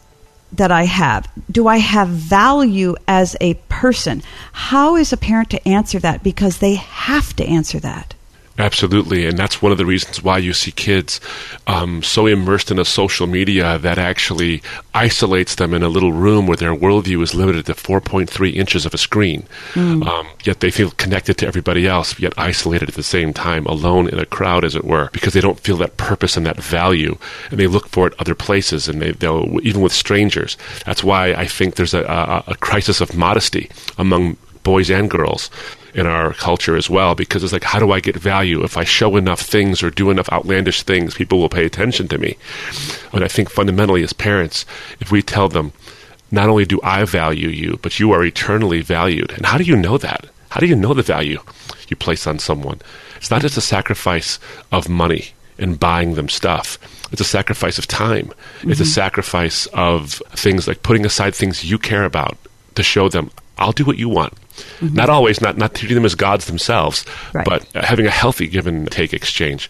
that 0.52 0.74
I 0.74 0.84
have? 0.84 1.26
Do 1.50 1.70
I 1.70 1.78
have 1.78 2.10
value 2.10 2.98
as 3.08 3.38
a 3.40 3.54
person? 3.70 4.24
How 4.52 4.98
is 4.98 5.14
a 5.14 5.18
parent 5.18 5.52
to 5.52 5.66
answer 5.66 6.00
that? 6.00 6.22
Because 6.22 6.58
they 6.58 6.76
have 6.76 7.34
to 7.38 7.46
answer 7.46 7.80
that. 7.80 8.14
Absolutely, 8.60 9.26
and 9.28 9.38
that's 9.38 9.62
one 9.62 9.72
of 9.72 9.78
the 9.78 9.86
reasons 9.86 10.24
why 10.24 10.40
you 10.40 10.52
see 10.52 10.72
kids 10.72 11.20
um, 11.68 12.02
so 12.02 12.26
immersed 12.26 12.72
in 12.72 12.80
a 12.80 12.86
social 12.86 13.28
media 13.28 13.78
that 13.78 14.00
actually 14.00 14.64
isolates 14.96 15.56
them 15.56 15.76
in 15.76 15.84
a 15.84 15.90
little 15.90 16.12
room 16.12 16.48
where 16.48 16.58
their 16.58 16.74
worldview 16.74 17.22
is 17.22 17.36
limited 17.36 17.68
to 17.68 17.74
4.3 17.74 18.54
inches 18.56 18.86
of 18.86 18.96
a 18.96 18.98
screen. 18.98 19.46
Um, 20.08 20.28
yet 20.44 20.60
they 20.60 20.72
feel 20.72 20.90
connected 20.92 21.38
to 21.38 21.48
everybody 21.48 21.86
else, 21.86 22.20
yet 22.20 22.34
isolated 22.36 22.90
at 22.90 22.96
the 22.96 23.04
same 23.04 23.32
time, 23.32 23.68
alone 23.68 24.10
in 24.10 24.18
a 24.18 24.26
crowd, 24.26 24.64
as 24.64 24.76
it 24.76 24.86
were, 24.86 25.10
because 25.14 25.34
they 25.34 25.42
don't 25.42 25.60
feel 25.60 25.78
that 25.78 25.98
purpose 25.98 26.36
and 26.36 26.46
that 26.48 26.58
value, 26.58 27.16
and 27.52 27.60
they 27.60 27.68
look 27.68 27.88
for 27.90 28.08
it 28.08 28.20
other 28.20 28.36
places, 28.36 28.88
and 28.90 29.02
they, 29.02 29.12
they'll 29.12 29.60
even 29.62 29.82
with 29.82 29.94
strangers. 29.94 30.58
That's 30.84 31.04
why 31.04 31.34
I 31.34 31.46
think 31.46 31.76
there's 31.76 31.94
a, 31.94 32.04
a, 32.04 32.44
a 32.48 32.56
crisis 32.56 33.02
of 33.02 33.16
modesty 33.16 33.70
among 34.00 34.38
boys 34.64 34.90
and 34.90 35.10
girls 35.10 35.50
in 35.98 36.06
our 36.06 36.32
culture 36.34 36.78
as 36.78 36.90
well 36.90 37.16
because 37.16 37.44
it's 37.44 37.52
like 37.52 37.64
how 37.64 37.80
do 37.80 37.92
i 37.92 38.00
get 38.00 38.16
value? 38.16 38.64
If 38.64 38.78
i 38.78 38.84
show 38.84 39.16
enough 39.18 39.42
things 39.42 39.82
or 39.82 39.90
do 39.90 40.12
enough 40.12 40.32
outlandish 40.32 40.84
things 40.84 41.16
people 41.16 41.40
will 41.40 41.50
pay 41.50 41.66
attention 41.66 42.08
to 42.10 42.18
me. 42.18 42.38
And 43.12 43.24
i 43.24 43.28
think 43.28 43.50
fundamentally 43.50 44.04
as 44.04 44.14
parents 44.14 44.66
if 45.00 45.12
we 45.12 45.22
tell 45.22 45.50
them 45.50 45.74
not 46.30 46.50
only 46.50 46.66
do 46.66 46.80
i 46.84 47.04
value 47.04 47.50
you 47.50 47.80
but 47.82 48.00
you 48.00 48.12
are 48.12 48.24
eternally 48.24 48.82
valued. 48.82 49.32
And 49.32 49.46
how 49.46 49.58
do 49.58 49.64
you 49.64 49.76
know 49.76 49.98
that? 49.98 50.28
How 50.50 50.60
do 50.60 50.68
you 50.68 50.76
know 50.76 50.94
the 50.94 51.02
value 51.02 51.42
you 51.90 51.96
place 51.96 52.28
on 52.28 52.40
someone? 52.40 52.80
It's 53.18 53.32
not 53.32 53.42
just 53.42 53.58
a 53.58 53.62
sacrifice 53.62 54.40
of 54.72 54.88
money 54.88 55.32
and 55.58 55.80
buying 55.80 56.14
them 56.14 56.30
stuff. 56.30 56.78
It's 57.12 57.22
a 57.22 57.26
sacrifice 57.26 57.78
of 57.80 57.88
time. 57.88 58.32
It's 58.62 58.80
a 58.80 58.84
mm-hmm. 58.84 58.92
sacrifice 58.92 59.66
of 59.68 60.22
things 60.32 60.68
like 60.68 60.84
putting 60.84 61.06
aside 61.06 61.34
things 61.34 61.66
you 61.70 61.80
care 61.80 62.04
about 62.04 62.38
to 62.76 62.84
show 62.84 63.10
them 63.10 63.32
I'll 63.58 63.72
do 63.72 63.86
what 63.86 63.98
you 63.98 64.10
want. 64.10 64.34
Mm-hmm. 64.80 64.96
Not 64.96 65.10
always, 65.10 65.42
not 65.42 65.58
not 65.58 65.74
treating 65.76 65.96
them 65.96 66.06
as 66.06 66.16
gods 66.16 66.46
themselves, 66.46 67.06
Right. 67.34 67.46
but 67.46 67.66
having 67.74 68.06
a 68.08 68.12
healthy 68.12 68.48
give 68.48 68.68
and 68.68 68.90
take 68.92 69.14
exchange. 69.14 69.70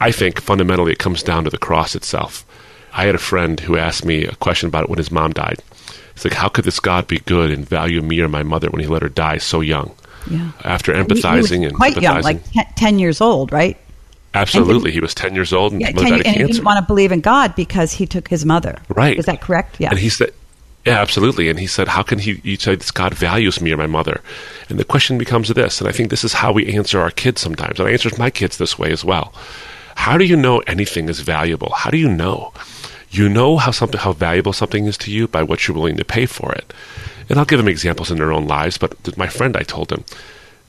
I 0.00 0.10
think 0.10 0.40
fundamentally 0.40 0.92
it 0.92 0.98
comes 0.98 1.22
down 1.22 1.44
to 1.44 1.50
the 1.50 1.58
cross 1.58 1.94
itself. 1.94 2.44
I 2.92 3.06
had 3.06 3.14
a 3.14 3.18
friend 3.18 3.58
who 3.60 3.76
asked 3.76 4.04
me 4.04 4.24
a 4.24 4.34
question 4.36 4.68
about 4.68 4.84
it 4.84 4.90
when 4.90 4.98
his 4.98 5.10
mom 5.10 5.32
died. 5.32 5.62
It's 6.14 6.24
like, 6.24 6.34
how 6.34 6.48
could 6.48 6.64
this 6.64 6.78
God 6.80 7.06
be 7.08 7.18
good 7.20 7.50
and 7.50 7.68
value 7.68 8.00
me 8.02 8.20
or 8.20 8.28
my 8.28 8.42
mother 8.44 8.70
when 8.70 8.80
he 8.80 8.86
let 8.86 9.02
her 9.02 9.08
die 9.08 9.38
so 9.38 9.60
young? 9.60 9.92
Yeah. 10.30 10.52
After 10.62 10.92
He- 10.92 10.98
he 10.98 11.04
empathizing 11.04 11.40
was 11.40 11.50
and 11.52 11.74
quite 11.74 12.00
young, 12.00 12.22
like 12.22 12.42
te- 12.52 12.62
10 12.76 12.98
years 12.98 13.20
old, 13.20 13.52
right? 13.52 13.76
absolutely, 14.36 14.90
he 14.90 14.98
was 15.00 15.14
ten 15.14 15.34
years 15.34 15.52
old 15.52 15.72
and 15.72 15.80
Yeah, 15.80 15.92
10, 15.92 15.96
died 15.96 16.20
of 16.20 16.26
and 16.26 16.36
he 16.36 16.42
didn't 16.44 16.64
want 16.64 16.78
to 16.78 16.84
believe 16.86 17.12
in 17.12 17.20
God 17.20 17.54
because 17.54 17.92
he 17.92 18.04
took 18.06 18.26
his 18.28 18.44
mother. 18.44 18.78
Right. 18.88 19.16
Is 19.16 19.26
that 19.26 19.40
correct? 19.40 19.76
Yeah. 19.78 19.90
And 19.90 19.98
he 19.98 20.08
said, 20.08 20.32
yeah, 20.86 21.00
absolutely. 21.00 21.48
And 21.48 21.58
he 21.58 21.66
said, 21.66 21.88
how 21.88 22.02
can 22.02 22.18
he, 22.18 22.34
he 22.36 22.56
said, 22.56 22.84
God 22.94 23.14
values 23.14 23.60
me 23.60 23.72
or 23.72 23.76
my 23.76 23.86
mother? 23.86 24.20
And 24.68 24.78
the 24.78 24.84
question 24.84 25.16
becomes 25.16 25.48
this, 25.48 25.80
and 25.80 25.88
I 25.88 25.92
think 25.92 26.10
this 26.10 26.24
is 26.24 26.34
how 26.34 26.52
we 26.52 26.74
answer 26.74 27.00
our 27.00 27.10
kids 27.10 27.40
sometimes. 27.40 27.80
And 27.80 27.88
I 27.88 27.92
answer 27.92 28.10
my 28.18 28.30
kids 28.30 28.58
this 28.58 28.78
way 28.78 28.92
as 28.92 29.04
well. 29.04 29.32
How 29.96 30.18
do 30.18 30.24
you 30.24 30.36
know 30.36 30.58
anything 30.60 31.08
is 31.08 31.20
valuable? 31.20 31.72
How 31.72 31.90
do 31.90 31.96
you 31.96 32.08
know? 32.08 32.52
You 33.10 33.28
know 33.28 33.56
how 33.56 33.70
something, 33.70 34.00
how 34.00 34.12
valuable 34.12 34.52
something 34.52 34.86
is 34.86 34.98
to 34.98 35.10
you 35.10 35.28
by 35.28 35.42
what 35.42 35.66
you're 35.66 35.76
willing 35.76 35.96
to 35.96 36.04
pay 36.04 36.26
for 36.26 36.52
it. 36.52 36.74
And 37.28 37.38
I'll 37.38 37.44
give 37.44 37.58
them 37.58 37.68
examples 37.68 38.10
in 38.10 38.18
their 38.18 38.32
own 38.32 38.46
lives, 38.46 38.76
but 38.76 39.16
my 39.16 39.28
friend, 39.28 39.56
I 39.56 39.62
told 39.62 39.90
him, 39.90 40.04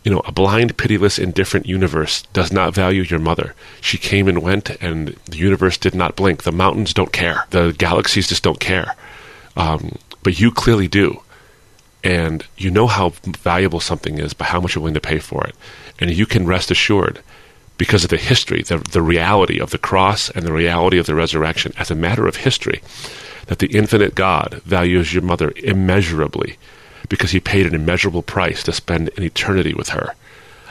you 0.05 0.11
know, 0.11 0.21
a 0.25 0.31
blind, 0.31 0.77
pitiless, 0.77 1.17
indifferent 1.17 1.65
universe 1.65 2.21
does 2.31 2.53
not 2.53 2.75
value 2.75 3.01
your 3.01 3.19
mother. 3.19 3.55
She 3.81 3.97
came 3.97 4.27
and 4.27 4.43
went, 4.43 4.69
and 4.81 5.17
the 5.25 5.37
universe 5.37 5.77
did 5.77 5.95
not 5.95 6.15
blink. 6.15 6.43
The 6.43 6.51
mountains 6.51 6.93
don't 6.93 7.11
care. 7.11 7.47
The 7.49 7.73
galaxies 7.75 8.27
just 8.27 8.43
don't 8.43 8.59
care. 8.59 8.95
Um, 9.57 9.97
but 10.25 10.39
you 10.39 10.51
clearly 10.51 10.89
do. 10.89 11.21
and 12.05 12.45
you 12.55 12.69
know 12.69 12.85
how 12.85 13.09
valuable 13.23 13.79
something 13.79 14.19
is 14.19 14.33
by 14.33 14.45
how 14.45 14.61
much 14.61 14.75
you're 14.75 14.81
willing 14.81 14.93
to 14.93 15.01
pay 15.01 15.17
for 15.17 15.43
it. 15.47 15.55
And 15.99 16.11
you 16.11 16.27
can 16.27 16.45
rest 16.45 16.69
assured, 16.69 17.19
because 17.77 18.03
of 18.03 18.11
the 18.11 18.17
history, 18.17 18.61
the, 18.61 18.77
the 18.91 19.01
reality 19.01 19.59
of 19.59 19.71
the 19.71 19.79
cross 19.79 20.29
and 20.29 20.45
the 20.45 20.53
reality 20.53 20.99
of 20.99 21.07
the 21.07 21.15
resurrection, 21.15 21.73
as 21.77 21.89
a 21.89 21.95
matter 21.95 22.27
of 22.27 22.37
history, 22.37 22.81
that 23.47 23.59
the 23.59 23.75
infinite 23.75 24.13
God 24.13 24.61
values 24.65 25.13
your 25.13 25.23
mother 25.23 25.51
immeasurably 25.57 26.57
because 27.09 27.31
he 27.31 27.39
paid 27.39 27.65
an 27.65 27.75
immeasurable 27.75 28.21
price 28.21 28.63
to 28.63 28.71
spend 28.71 29.09
an 29.17 29.23
eternity 29.23 29.73
with 29.73 29.89
her. 29.89 30.13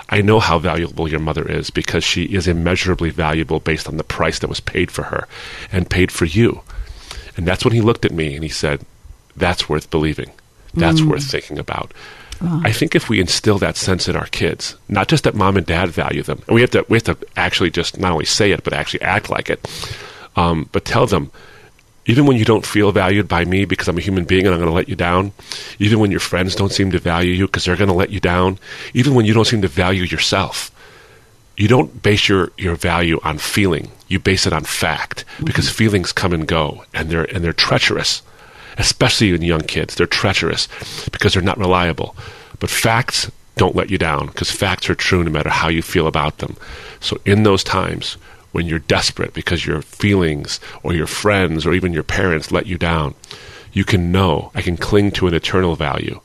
I 0.09 0.23
know 0.23 0.39
how 0.39 0.59
valuable 0.59 1.09
your 1.09 1.21
mother 1.21 1.51
is 1.51 1.71
because 1.71 2.05
she 2.05 2.25
is 2.25 2.47
immeasurably 2.47 3.11
valuable 3.11 3.59
based 3.59 3.89
on 3.89 3.97
the 3.97 4.05
price 4.05 4.39
that 4.39 4.49
was 4.49 4.61
paid 4.61 4.91
for 4.91 5.05
her 5.05 5.27
and 5.73 5.91
paid 5.91 6.13
for 6.13 6.27
you. 6.27 6.63
And 7.37 7.47
that's 7.47 7.65
when 7.65 7.75
he 7.75 7.81
looked 7.81 8.05
at 8.05 8.13
me 8.13 8.35
and 8.35 8.45
he 8.45 8.51
said, 8.51 8.87
That's 9.37 9.69
worth 9.69 9.91
believing. 9.91 10.31
That's 10.75 11.01
mm. 11.01 11.09
worth 11.09 11.31
thinking 11.31 11.59
about. 11.59 11.93
I 12.41 12.73
think 12.73 12.95
if 12.95 13.09
we 13.09 13.21
instill 13.21 13.59
that 13.59 13.77
sense 13.77 14.09
in 14.09 14.17
our 14.17 14.27
kids, 14.27 14.77
not 14.89 15.09
just 15.09 15.25
that 15.25 15.35
mom 15.35 15.57
and 15.57 15.65
dad 15.65 15.89
value 15.89 16.23
them, 16.23 16.43
and 16.47 16.55
we 16.55 16.61
have 16.61 16.71
to 16.73 16.85
we 16.89 16.97
have 16.99 17.05
to 17.05 17.17
actually 17.37 17.71
just 17.71 17.99
not 17.99 18.13
only 18.13 18.25
say 18.25 18.51
it 18.51 18.65
but 18.65 18.73
actually 18.73 19.03
act 19.03 19.31
like 19.31 19.49
it, 19.49 19.67
um, 20.37 20.69
but 20.73 20.85
tell 20.85 21.07
them, 21.07 21.31
even 22.07 22.27
when 22.27 22.37
you 22.37 22.45
don't 22.45 22.67
feel 22.67 22.93
valued 22.93 23.29
by 23.29 23.45
me 23.45 23.65
because 23.65 23.89
I'm 23.89 23.97
a 23.97 24.03
human 24.03 24.25
being 24.25 24.47
and 24.47 24.55
I'm 24.55 24.61
going 24.61 24.71
to 24.71 24.75
let 24.75 24.89
you 24.89 24.97
down, 24.97 25.33
even 25.79 26.01
when 26.01 26.11
your 26.11 26.21
friends 26.21 26.55
don't 26.55 26.73
seem 26.73 26.91
to 26.91 26.99
value 26.99 27.33
you 27.33 27.47
because 27.47 27.65
they're 27.65 27.77
going 27.77 27.89
to 27.89 27.95
let 27.95 28.11
you 28.11 28.21
down, 28.21 28.59
even 28.93 29.15
when 29.15 29.25
you 29.25 29.33
don't 29.33 29.47
seem 29.47 29.63
to 29.63 29.69
value 29.69 30.03
yourself, 30.03 30.71
you 31.57 31.69
don't 31.69 32.03
base 32.03 32.29
your, 32.29 32.53
your 32.59 32.75
value 32.75 33.21
on 33.23 33.39
feeling. 33.39 33.91
You 34.09 34.19
base 34.19 34.47
it 34.47 34.53
on 34.53 34.65
fact 34.65 35.25
mm-hmm. 35.25 35.45
because 35.45 35.71
feelings 35.71 36.13
come 36.13 36.33
and 36.33 36.47
go 36.47 36.85
and 36.93 37.09
they're 37.09 37.25
and 37.25 37.43
they're 37.43 37.55
treacherous 37.55 38.23
especially 38.79 39.31
in 39.31 39.43
young 39.43 39.63
kids. 39.63 39.95
They're 39.95 40.07
treacherous 40.07 40.69
because 41.11 41.35
they're 41.35 41.43
not 41.43 41.59
reliable. 41.59 42.17
But 42.59 42.71
facts 42.71 43.31
don't 43.57 43.77
let 43.77 43.91
you 43.91 43.99
down 43.99 44.27
because 44.27 44.51
facts 44.51 44.91
are 44.91 44.95
true 44.95 45.23
no 45.23 45.31
matter 45.31 45.51
how 45.51 45.69
you 45.69 45.83
feel 45.83 46.07
about 46.07 46.39
them. 46.39 46.57
So 47.01 47.19
in 47.25 47.43
those 47.43 47.63
times 47.65 48.17
when 48.53 48.67
you're 48.67 48.79
desperate 48.79 49.35
because 49.35 49.67
your 49.67 49.83
feelings 49.83 50.61
or 50.83 50.95
your 50.95 51.07
friends 51.07 51.67
or 51.67 51.73
even 51.75 51.93
your 51.93 52.03
parents 52.03 52.53
let 52.53 52.67
you 52.67 52.79
down, 52.79 53.15
you 53.73 53.85
can 53.85 54.13
know 54.13 54.51
I 54.55 54.63
can 54.63 54.77
cling 54.77 55.11
to 55.13 55.27
an 55.27 55.35
eternal 55.35 55.77
value 55.77 56.21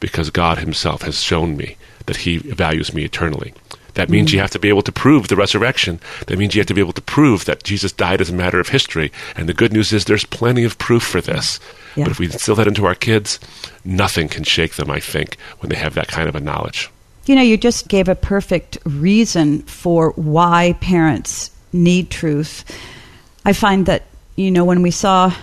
because 0.00 0.30
God 0.30 0.58
Himself 0.58 1.02
has 1.02 1.20
shown 1.20 1.56
me 1.56 1.76
that 2.06 2.18
He 2.18 2.38
values 2.38 2.94
me 2.94 3.04
eternally. 3.04 3.52
That 3.94 4.08
means 4.08 4.28
mm-hmm. 4.28 4.36
you 4.36 4.40
have 4.40 4.50
to 4.52 4.58
be 4.58 4.68
able 4.68 4.82
to 4.82 4.92
prove 4.92 5.28
the 5.28 5.36
resurrection. 5.36 6.00
That 6.26 6.38
means 6.38 6.54
you 6.54 6.60
have 6.60 6.66
to 6.68 6.74
be 6.74 6.80
able 6.80 6.94
to 6.94 7.02
prove 7.02 7.44
that 7.44 7.62
Jesus 7.62 7.92
died 7.92 8.20
as 8.20 8.30
a 8.30 8.34
matter 8.34 8.58
of 8.58 8.68
history. 8.68 9.12
And 9.36 9.48
the 9.48 9.54
good 9.54 9.72
news 9.72 9.92
is 9.92 10.04
there's 10.04 10.24
plenty 10.24 10.64
of 10.64 10.78
proof 10.78 11.02
for 11.02 11.20
this. 11.20 11.60
Yeah. 11.94 12.04
But 12.04 12.12
if 12.12 12.18
we 12.18 12.26
instill 12.26 12.54
that 12.56 12.66
into 12.66 12.86
our 12.86 12.94
kids, 12.94 13.38
nothing 13.84 14.28
can 14.28 14.44
shake 14.44 14.74
them, 14.76 14.90
I 14.90 15.00
think, 15.00 15.36
when 15.58 15.68
they 15.68 15.76
have 15.76 15.94
that 15.94 16.08
kind 16.08 16.28
of 16.28 16.34
a 16.34 16.40
knowledge. 16.40 16.90
You 17.26 17.34
know, 17.34 17.42
you 17.42 17.56
just 17.56 17.88
gave 17.88 18.08
a 18.08 18.14
perfect 18.14 18.78
reason 18.84 19.62
for 19.62 20.10
why 20.12 20.76
parents 20.80 21.50
need 21.72 22.10
truth. 22.10 22.64
I 23.44 23.52
find 23.52 23.86
that, 23.86 24.04
you 24.36 24.50
know, 24.50 24.64
when 24.64 24.82
we 24.82 24.90
saw 24.90 25.34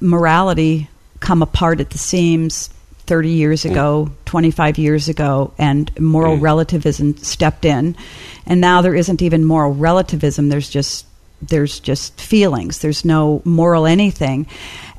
morality 0.00 0.88
come 1.20 1.42
apart 1.42 1.80
at 1.80 1.90
the 1.90 1.98
seams 1.98 2.70
30 3.06 3.30
years 3.30 3.64
mm. 3.64 3.70
ago, 3.70 4.08
mm. 4.08 4.24
25 4.24 4.78
years 4.78 5.08
ago, 5.08 5.52
and 5.58 5.90
moral 6.00 6.36
mm. 6.36 6.42
relativism 6.42 7.16
stepped 7.18 7.64
in, 7.64 7.96
and 8.46 8.60
now 8.60 8.82
there 8.82 8.94
isn't 8.94 9.22
even 9.22 9.44
moral 9.44 9.72
relativism, 9.72 10.48
there's 10.48 10.70
just 10.70 11.06
there's 11.42 11.80
just 11.80 12.18
feelings. 12.20 12.78
There's 12.78 13.04
no 13.04 13.42
moral 13.44 13.86
anything. 13.86 14.46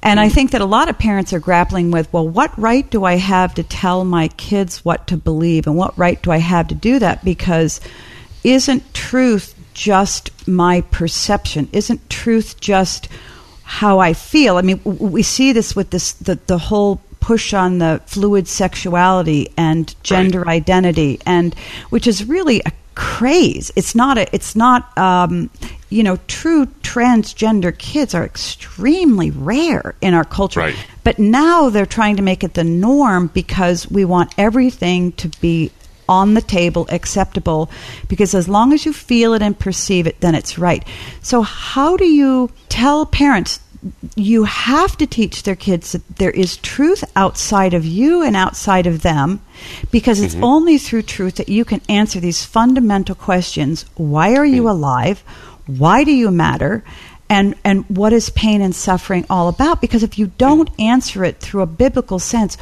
And 0.04 0.20
I 0.20 0.30
think 0.30 0.52
that 0.52 0.62
a 0.62 0.66
lot 0.66 0.88
of 0.88 1.00
parents 1.00 1.34
are 1.34 1.40
grappling 1.40 1.90
with, 1.90 2.12
well, 2.14 2.28
what 2.28 2.56
right 2.60 2.88
do 2.88 3.06
I 3.06 3.16
have 3.16 3.56
to 3.56 3.64
tell 3.64 4.06
my 4.06 4.28
kids 4.28 4.86
what 4.86 5.08
to 5.08 5.18
believe? 5.18 5.66
And 5.66 5.76
what 5.76 5.98
right 5.98 6.22
do 6.22 6.30
I 6.32 6.38
have 6.38 6.68
to 6.68 6.76
do 6.76 7.00
that? 7.00 7.26
Because 7.26 7.82
isn't 8.44 8.94
truth 8.94 9.56
just 9.74 10.48
my 10.48 10.82
perception? 10.82 11.70
Isn't 11.74 12.08
truth 12.08 12.60
just 12.60 13.10
how 13.64 13.98
I 13.98 14.14
feel? 14.14 14.58
I 14.58 14.62
mean, 14.62 14.80
we 14.84 15.24
see 15.24 15.54
this 15.54 15.76
with 15.76 15.90
this, 15.90 16.14
the, 16.14 16.36
the 16.36 16.60
whole 16.60 17.02
push 17.26 17.54
on 17.54 17.80
the 17.80 18.02
fluid 18.06 18.48
sexuality 18.48 19.52
and 19.58 19.96
gender 20.04 20.42
right. 20.42 20.62
identity 20.62 21.20
and 21.26 21.56
which 21.90 22.06
is 22.06 22.26
really 22.26 22.62
a 22.66 22.72
craze 22.94 23.72
it's 23.76 23.94
not 23.96 24.18
a 24.18 24.24
it's 24.34 24.56
not 24.56 24.98
um, 24.98 25.50
you 25.96 26.04
know, 26.04 26.18
true 26.28 26.66
transgender 26.66 27.76
kids 27.78 28.14
are 28.14 28.26
extremely 28.26 29.32
rare 29.32 29.96
in 30.02 30.14
our 30.14 30.26
culture. 30.26 30.60
Right. 30.60 30.88
But 31.06 31.20
now 31.20 31.70
they're 31.70 31.86
trying 31.86 32.18
to 32.18 32.22
make 32.22 32.44
it 32.44 32.54
the 32.54 32.66
norm 32.66 33.28
because 33.28 33.90
we 33.90 34.04
want 34.04 34.34
everything 34.38 35.14
to 35.14 35.30
be 35.40 35.72
on 36.10 36.34
the 36.34 36.42
table, 36.42 36.86
acceptable, 36.90 37.70
because 38.10 38.36
as 38.36 38.50
long 38.50 38.74
as 38.74 38.86
you 38.86 38.92
feel 38.92 39.34
it 39.34 39.42
and 39.42 39.58
perceive 39.58 40.06
it, 40.06 40.20
then 40.20 40.36
it's 40.36 40.58
right. 40.58 40.86
So, 41.22 41.42
how 41.42 41.96
do 41.98 42.06
you 42.06 42.52
tell 42.70 43.06
parents 43.06 43.60
you 44.16 44.46
have 44.46 44.98
to 44.98 45.06
teach 45.06 45.44
their 45.44 45.56
kids 45.56 45.92
that 45.92 46.18
there 46.18 46.32
is 46.32 46.58
truth 46.58 47.04
outside 47.16 47.74
of 47.74 47.86
you 47.86 48.24
and 48.24 48.36
outside 48.36 48.88
of 48.88 49.02
them 49.02 49.42
because 49.92 50.22
it's 50.22 50.34
mm-hmm. 50.34 50.44
only 50.44 50.78
through 50.78 51.04
truth 51.04 51.36
that 51.36 51.50
you 51.50 51.64
can 51.64 51.82
answer 51.88 52.20
these 52.20 52.44
fundamental 52.44 53.16
questions 53.16 53.86
why 53.96 54.36
are 54.36 54.46
you 54.46 54.64
mm. 54.64 54.72
alive 54.72 55.24
why 55.68 56.04
do 56.04 56.12
you 56.12 56.32
matter? 56.32 56.84
And, 57.30 57.56
and 57.64 57.86
what 57.90 58.14
is 58.14 58.30
pain 58.30 58.62
and 58.62 58.76
suffering 58.76 59.26
all 59.30 59.48
about? 59.48 59.82
Because 59.82 60.04
if 60.04 60.20
you 60.20 60.28
don't 60.38 60.70
answer 60.80 61.24
it 61.24 61.40
through 61.40 61.64
a 61.64 61.68
biblical 61.68 62.20
sense, 62.20 62.56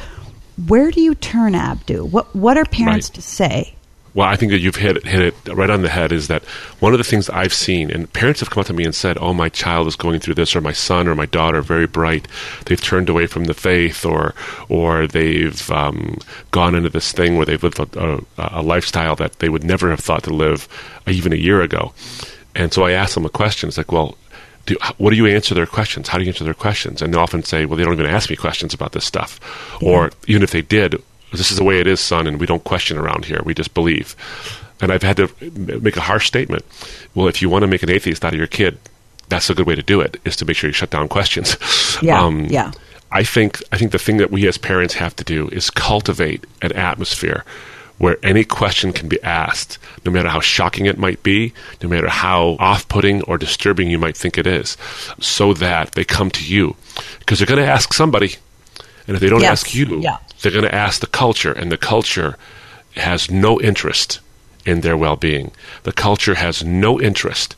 where 0.66 0.90
do 0.90 1.02
you 1.02 1.14
turn, 1.14 1.54
Abdu? 1.54 2.04
What, 2.04 2.34
what 2.34 2.56
are 2.56 2.64
parents 2.64 3.10
right. 3.10 3.14
to 3.14 3.22
say? 3.22 3.74
Well, 4.14 4.28
I 4.28 4.36
think 4.36 4.52
that 4.52 4.60
you've 4.60 4.76
hit, 4.76 5.04
hit 5.04 5.20
it 5.20 5.34
right 5.52 5.68
on 5.68 5.82
the 5.82 5.88
head 5.88 6.12
is 6.12 6.28
that 6.28 6.44
one 6.78 6.92
of 6.92 6.98
the 6.98 7.04
things 7.04 7.28
I've 7.28 7.52
seen, 7.52 7.90
and 7.90 8.10
parents 8.12 8.38
have 8.40 8.50
come 8.50 8.60
up 8.60 8.66
to 8.68 8.72
me 8.72 8.84
and 8.84 8.94
said, 8.94 9.18
Oh, 9.20 9.34
my 9.34 9.48
child 9.48 9.88
is 9.88 9.96
going 9.96 10.20
through 10.20 10.34
this, 10.34 10.54
or 10.54 10.60
my 10.60 10.72
son 10.72 11.08
or 11.08 11.16
my 11.16 11.26
daughter 11.26 11.60
very 11.62 11.88
bright. 11.88 12.28
They've 12.66 12.80
turned 12.80 13.08
away 13.08 13.26
from 13.26 13.44
the 13.44 13.54
faith, 13.54 14.04
or, 14.04 14.34
or 14.68 15.08
they've 15.08 15.68
um, 15.70 16.18
gone 16.52 16.76
into 16.76 16.90
this 16.90 17.10
thing 17.10 17.36
where 17.36 17.46
they've 17.46 17.62
lived 17.62 17.80
a, 17.80 18.20
a, 18.38 18.60
a 18.60 18.62
lifestyle 18.62 19.16
that 19.16 19.40
they 19.40 19.48
would 19.48 19.64
never 19.64 19.90
have 19.90 20.00
thought 20.00 20.22
to 20.24 20.32
live 20.32 20.68
even 21.08 21.32
a 21.32 21.36
year 21.36 21.60
ago. 21.60 21.92
And 22.54 22.72
so 22.72 22.84
I 22.84 22.92
ask 22.92 23.14
them 23.14 23.26
a 23.26 23.30
question. 23.30 23.68
It's 23.68 23.78
like, 23.78 23.90
well, 23.90 24.16
do, 24.66 24.76
what 24.96 25.10
do 25.10 25.16
you 25.16 25.26
answer 25.26 25.54
their 25.54 25.66
questions? 25.66 26.08
How 26.08 26.18
do 26.18 26.24
you 26.24 26.30
answer 26.30 26.44
their 26.44 26.54
questions? 26.54 27.02
And 27.02 27.12
they 27.12 27.18
often 27.18 27.42
say, 27.42 27.66
well, 27.66 27.76
they 27.76 27.84
don't 27.84 27.94
even 27.94 28.06
ask 28.06 28.30
me 28.30 28.36
questions 28.36 28.72
about 28.72 28.92
this 28.92 29.04
stuff. 29.04 29.40
Yeah. 29.82 29.88
Or 29.88 30.10
even 30.28 30.42
if 30.44 30.52
they 30.52 30.62
did, 30.62 31.02
this 31.36 31.50
is 31.50 31.56
the 31.56 31.64
way 31.64 31.80
it 31.80 31.86
is, 31.86 32.00
son, 32.00 32.26
and 32.26 32.40
we 32.40 32.46
don't 32.46 32.64
question 32.64 32.98
around 32.98 33.24
here. 33.24 33.40
We 33.44 33.54
just 33.54 33.74
believe. 33.74 34.16
And 34.80 34.92
I've 34.92 35.02
had 35.02 35.16
to 35.18 35.30
make 35.80 35.96
a 35.96 36.00
harsh 36.00 36.26
statement. 36.26 36.64
Well, 37.14 37.28
if 37.28 37.40
you 37.40 37.48
want 37.48 37.62
to 37.62 37.68
make 37.68 37.82
an 37.82 37.90
atheist 37.90 38.24
out 38.24 38.32
of 38.32 38.38
your 38.38 38.46
kid, 38.46 38.78
that's 39.28 39.48
a 39.48 39.54
good 39.54 39.66
way 39.66 39.74
to 39.74 39.82
do 39.82 40.00
it, 40.00 40.20
is 40.24 40.36
to 40.36 40.44
make 40.44 40.56
sure 40.56 40.68
you 40.68 40.74
shut 40.74 40.90
down 40.90 41.08
questions. 41.08 41.56
Yeah, 42.02 42.20
um, 42.20 42.46
yeah. 42.46 42.72
I 43.12 43.22
think 43.22 43.62
I 43.70 43.78
think 43.78 43.92
the 43.92 43.98
thing 43.98 44.16
that 44.16 44.32
we 44.32 44.48
as 44.48 44.58
parents 44.58 44.94
have 44.94 45.14
to 45.16 45.24
do 45.24 45.48
is 45.48 45.70
cultivate 45.70 46.44
an 46.60 46.72
atmosphere 46.72 47.44
where 47.98 48.18
any 48.24 48.44
question 48.44 48.92
can 48.92 49.08
be 49.08 49.22
asked, 49.22 49.78
no 50.04 50.10
matter 50.10 50.28
how 50.28 50.40
shocking 50.40 50.86
it 50.86 50.98
might 50.98 51.22
be, 51.22 51.52
no 51.80 51.88
matter 51.88 52.08
how 52.08 52.56
off 52.58 52.88
putting 52.88 53.22
or 53.22 53.38
disturbing 53.38 53.88
you 53.88 53.98
might 53.98 54.16
think 54.16 54.36
it 54.36 54.46
is, 54.46 54.76
so 55.20 55.54
that 55.54 55.92
they 55.92 56.04
come 56.04 56.30
to 56.30 56.44
you. 56.44 56.74
Because 57.20 57.38
they're 57.38 57.46
going 57.46 57.64
to 57.64 57.70
ask 57.70 57.92
somebody. 57.92 58.34
And 59.06 59.16
if 59.16 59.20
they 59.20 59.28
don't 59.28 59.40
yes. 59.40 59.64
ask 59.64 59.74
you, 59.74 60.00
yeah. 60.00 60.18
they're 60.40 60.52
going 60.52 60.64
to 60.64 60.74
ask 60.74 61.00
the 61.00 61.06
culture, 61.06 61.52
and 61.52 61.70
the 61.70 61.76
culture 61.76 62.36
has 62.96 63.30
no 63.30 63.60
interest 63.60 64.20
in 64.64 64.80
their 64.80 64.96
well 64.96 65.16
being. 65.16 65.52
The 65.82 65.92
culture 65.92 66.34
has 66.34 66.64
no 66.64 67.00
interest 67.00 67.56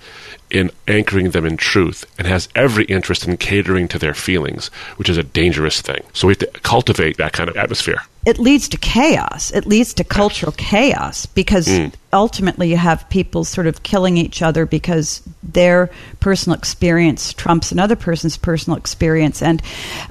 in 0.51 0.71
anchoring 0.87 1.31
them 1.31 1.45
in 1.45 1.57
truth 1.57 2.05
and 2.19 2.27
has 2.27 2.49
every 2.55 2.85
interest 2.85 3.27
in 3.27 3.37
catering 3.37 3.89
to 3.89 3.99
their 3.99 4.15
feelings, 4.15 4.69
which 4.97 5.09
is 5.09 5.17
a 5.17 5.23
dangerous 5.23 5.81
thing. 5.81 6.03
So 6.13 6.29
we 6.29 6.33
have 6.33 6.39
to 6.39 6.61
cultivate 6.61 7.17
that 7.17 7.33
kind 7.33 7.51
of 7.51 7.57
atmosphere 7.57 8.03
it 8.27 8.41
leads 8.41 8.69
to 8.71 8.77
chaos. 8.77 9.53
It 9.53 9.67
leads 9.67 9.95
to 9.95 10.05
cultural 10.05 10.51
chaos 10.51 11.27
because 11.27 11.69
mm. 11.69 11.93
ultimately 12.13 12.69
you 12.69 12.77
have 12.77 13.09
people 13.09 13.45
sort 13.45 13.69
of 13.69 13.85
killing 13.85 14.17
each 14.17 14.43
other 14.43 14.67
because 14.67 15.23
their 15.45 15.91
personal 16.19 16.59
experience 16.59 17.33
trumps 17.33 17.71
another 17.71 17.95
person's 17.95 18.37
personal 18.37 18.77
experience. 18.77 19.43
And 19.43 19.63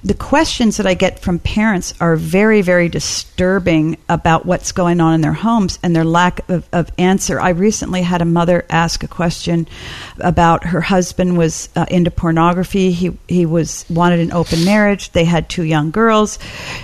the 0.01 0.13
questions 0.13 0.78
that 0.78 0.88
I 0.88 0.93
get 0.93 1.20
from 1.20 1.39
parents 1.39 1.93
are 1.99 2.16
very, 2.16 2.61
very 2.61 2.88
disturbing 2.88 3.97
about 4.07 4.45
what's 4.45 4.72
going 4.72 5.01
on 5.01 5.13
in 5.16 5.20
their 5.20 5.34
homes 5.34 5.78
and 5.84 5.93
their 5.93 6.05
lack 6.05 6.47
of, 6.47 6.66
of 6.72 6.89
answer. 6.97 7.41
I 7.41 7.49
recently 7.49 8.01
had 8.01 8.22
a 8.22 8.26
mother 8.26 8.66
ask 8.70 9.03
a 9.03 9.09
question 9.09 9.68
about 10.22 10.63
her 10.63 10.80
husband 10.80 11.38
was 11.38 11.68
uh, 11.76 11.86
into 11.89 12.11
pornography. 12.11 12.93
He 12.93 13.18
he 13.28 13.45
was 13.45 13.86
wanted 13.89 14.22
an 14.22 14.32
open 14.32 14.63
marriage. 14.63 15.11
They 15.11 15.26
had 15.26 15.49
two 15.49 15.63
young 15.63 15.91
girls. 15.91 16.39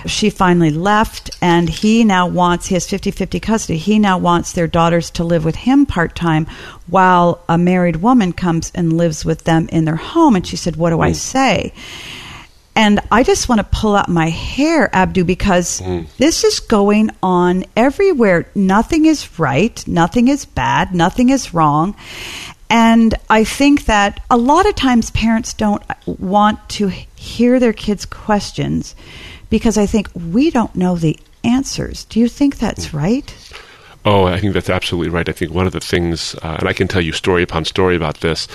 She 0.06 0.30
finally 0.30 0.72
left 0.72 1.21
left, 1.22 1.38
and 1.42 1.70
he 1.70 2.04
now 2.04 2.28
wants, 2.28 2.68
he 2.68 2.76
has 2.76 2.88
50 2.88 3.12
50 3.12 3.40
custody. 3.40 3.78
He 3.78 4.00
now 4.00 4.18
wants 4.18 4.54
their 4.54 4.68
daughters 4.68 5.10
to 5.12 5.24
live 5.24 5.46
with 5.46 5.56
him 5.56 5.86
part 5.86 6.16
time 6.16 6.48
while 6.88 7.44
a 7.48 7.58
married 7.58 7.98
woman 7.98 8.34
comes 8.34 8.72
and 8.74 8.98
lives 8.98 9.26
with 9.26 9.44
them 9.44 9.68
in 9.70 9.86
their 9.86 9.96
home. 9.96 10.36
And 10.36 10.46
she 10.46 10.56
said, 10.56 10.76
What 10.76 10.92
do 10.92 11.02
I 11.02 11.12
mm. 11.12 11.16
say? 11.16 11.74
And 12.74 13.02
I 13.12 13.24
just 13.24 13.50
want 13.50 13.60
to 13.60 13.80
pull 13.80 13.98
out 13.98 14.08
my 14.08 14.30
hair, 14.30 14.90
Abdu, 14.96 15.26
because 15.26 15.82
mm. 15.82 16.08
this 16.18 16.46
is 16.46 16.62
going 16.62 17.10
on 17.22 17.66
everywhere. 17.76 18.48
Nothing 18.56 19.06
is 19.06 19.40
right, 19.40 19.86
nothing 19.88 20.30
is 20.30 20.46
bad, 20.46 20.96
nothing 20.96 21.30
is 21.30 21.54
wrong. 21.54 21.96
And 22.70 23.14
I 23.30 23.44
think 23.44 23.86
that 23.86 24.24
a 24.30 24.38
lot 24.38 24.66
of 24.66 24.76
times 24.76 25.12
parents 25.12 25.54
don't 25.54 25.84
want 26.06 26.70
to 26.70 26.88
hear 26.88 27.60
their 27.60 27.74
kids' 27.74 28.06
questions 28.06 28.96
because 29.52 29.78
I 29.78 29.86
think 29.86 30.10
we 30.16 30.50
don't 30.50 30.74
know 30.76 30.96
the 30.96 31.20
answers. 31.44 32.06
Do 32.06 32.20
you 32.20 32.28
think 32.28 32.58
that's 32.58 32.92
right? 32.92 33.32
Oh, 34.04 34.26
I 34.26 34.40
think 34.40 34.54
that's 34.54 34.70
absolutely 34.70 35.10
right. 35.10 35.30
I 35.30 35.32
think 35.32 35.54
one 35.54 35.68
of 35.68 35.74
the 35.74 35.80
things, 35.80 36.34
uh, 36.42 36.58
and 36.60 36.68
I 36.68 36.74
can 36.74 36.88
tell 36.88 37.02
you 37.02 37.12
story 37.12 37.44
upon 37.44 37.66
story 37.66 37.96
about 37.96 38.22
this, 38.22 38.48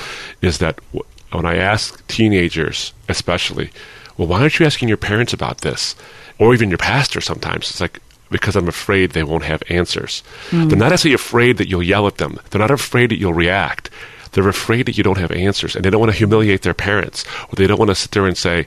is 0.42 0.58
that 0.58 0.80
w- 0.92 1.04
when 1.30 1.46
I 1.46 1.56
ask 1.56 2.04
teenagers, 2.08 2.92
especially, 3.08 3.70
well, 4.16 4.26
why 4.26 4.40
aren't 4.40 4.58
you 4.58 4.66
asking 4.66 4.88
your 4.88 4.96
parents 4.96 5.32
about 5.32 5.60
this? 5.60 5.94
Or 6.40 6.52
even 6.52 6.68
your 6.70 6.78
pastor 6.78 7.20
sometimes. 7.20 7.70
It's 7.70 7.80
like, 7.80 8.00
because 8.30 8.56
I'm 8.56 8.66
afraid 8.66 9.10
they 9.10 9.22
won't 9.22 9.44
have 9.44 9.62
answers. 9.68 10.24
They're 10.50 10.76
not 10.76 10.92
actually 10.92 11.14
afraid 11.14 11.58
that 11.58 11.68
you'll 11.68 11.82
yell 11.82 12.08
at 12.08 12.16
them. 12.16 12.40
They're 12.50 12.58
not 12.58 12.72
afraid 12.72 13.10
that 13.10 13.18
you'll 13.18 13.34
react. 13.34 13.88
They're 14.32 14.48
afraid 14.48 14.86
that 14.86 14.98
you 14.98 15.04
don't 15.04 15.18
have 15.18 15.30
answers, 15.30 15.76
and 15.76 15.84
they 15.84 15.90
don't 15.90 16.00
want 16.00 16.10
to 16.10 16.18
humiliate 16.18 16.62
their 16.62 16.74
parents, 16.74 17.24
or 17.48 17.54
they 17.54 17.66
don't 17.68 17.78
want 17.78 17.90
to 17.90 17.94
sit 17.94 18.10
there 18.10 18.26
and 18.26 18.36
say, 18.36 18.66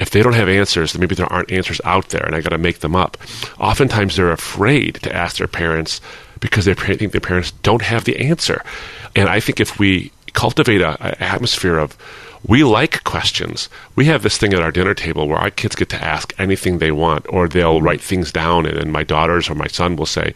if 0.00 0.10
they 0.10 0.22
don't 0.22 0.32
have 0.32 0.48
answers, 0.48 0.92
then 0.92 1.00
maybe 1.00 1.14
there 1.14 1.30
aren't 1.30 1.52
answers 1.52 1.80
out 1.84 2.08
there, 2.08 2.24
and 2.24 2.34
I 2.34 2.40
got 2.40 2.50
to 2.50 2.58
make 2.58 2.80
them 2.80 2.96
up. 2.96 3.18
Oftentimes, 3.58 4.16
they're 4.16 4.32
afraid 4.32 4.96
to 5.02 5.14
ask 5.14 5.36
their 5.36 5.46
parents 5.46 6.00
because 6.40 6.64
they 6.64 6.74
think 6.74 7.12
their 7.12 7.20
parents 7.20 7.52
don't 7.62 7.82
have 7.82 8.04
the 8.04 8.18
answer. 8.18 8.64
And 9.14 9.28
I 9.28 9.40
think 9.40 9.60
if 9.60 9.78
we 9.78 10.10
cultivate 10.32 10.80
a, 10.80 10.96
a 11.04 11.22
atmosphere 11.22 11.76
of 11.76 11.96
we 12.46 12.64
like 12.64 13.04
questions. 13.04 13.68
We 13.96 14.06
have 14.06 14.22
this 14.22 14.38
thing 14.38 14.54
at 14.54 14.62
our 14.62 14.72
dinner 14.72 14.94
table 14.94 15.28
where 15.28 15.38
our 15.38 15.50
kids 15.50 15.76
get 15.76 15.90
to 15.90 16.02
ask 16.02 16.32
anything 16.38 16.78
they 16.78 16.90
want, 16.90 17.26
or 17.28 17.46
they'll 17.46 17.82
write 17.82 18.00
things 18.00 18.32
down, 18.32 18.64
and, 18.64 18.78
and 18.78 18.92
my 18.92 19.02
daughters 19.04 19.50
or 19.50 19.54
my 19.54 19.66
son 19.66 19.96
will 19.96 20.06
say, 20.06 20.32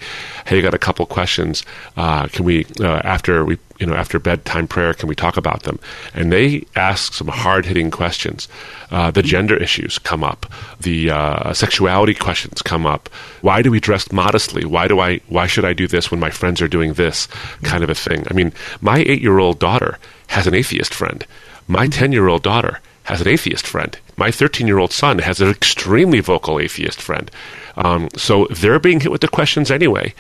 "Hey, 0.47 0.59
I 0.59 0.61
got 0.61 0.75
a 0.75 0.79
couple 0.79 1.07
questions. 1.07 1.65
Uh, 1.97 2.27
can 2.29 2.45
we 2.45 2.67
uh, 2.81 3.01
after 3.05 3.45
we 3.45 3.59
you 3.81 3.87
know 3.87 3.95
after 3.95 4.19
bedtime 4.19 4.69
prayer 4.69 4.93
can 4.93 5.09
we 5.09 5.15
talk 5.15 5.39
about 5.39 5.63
them?" 5.63 5.79
And 6.13 6.31
they 6.31 6.67
ask 6.77 7.15
some 7.15 7.29
hard 7.29 7.65
hitting 7.65 7.91
questions. 7.91 8.49
Uh, 8.91 9.11
the 9.11 9.23
gender 9.23 9.57
issues 9.57 9.99
come 9.99 10.23
up. 10.23 10.45
The 10.81 11.11
uh, 11.11 11.55
sexuality 11.55 12.15
questions 12.15 12.61
come 12.61 12.85
up. 12.85 13.09
Why 13.41 13.63
do 13.63 13.71
we 13.71 13.81
dress 13.81 14.13
modestly? 14.13 14.67
Why 14.67 14.89
do 14.89 15.01
I? 15.01 15.21
Why 15.29 15.47
should 15.47 15.65
I 15.65 15.73
do 15.73 15.89
this 15.89 16.11
when 16.11 16.21
my 16.21 16.31
friends 16.31 16.61
are 16.61 16.69
doing 16.69 16.93
this? 16.95 17.29
Kind 17.63 17.83
of 17.83 17.89
a 17.89 17.95
thing. 17.95 18.27
I 18.31 18.35
mean, 18.35 18.53
my 18.83 18.99
eight 18.99 19.23
year 19.23 19.39
old 19.39 19.59
daughter 19.59 19.99
has 20.27 20.47
an 20.47 20.55
atheist 20.55 20.93
friend. 20.93 21.27
My 21.67 21.87
10 21.87 22.13
year 22.13 22.29
old 22.29 22.43
daughter 22.43 22.81
has 23.05 23.21
an 23.21 23.29
atheist 23.29 23.67
friend. 23.67 23.99
My 24.17 24.31
13 24.31 24.67
year 24.67 24.79
old 24.79 24.93
son 24.93 25.19
has 25.21 25.41
an 25.41 25.49
extremely 25.51 26.21
vocal 26.21 26.59
atheist 26.61 27.01
friend. 27.01 27.31
Um, 27.77 28.09
so 28.17 28.47
they're 28.51 28.79
being 28.79 29.01
hit 29.01 29.11
with 29.11 29.21
the 29.21 29.29
questions 29.29 29.71
anyway. 29.71 30.15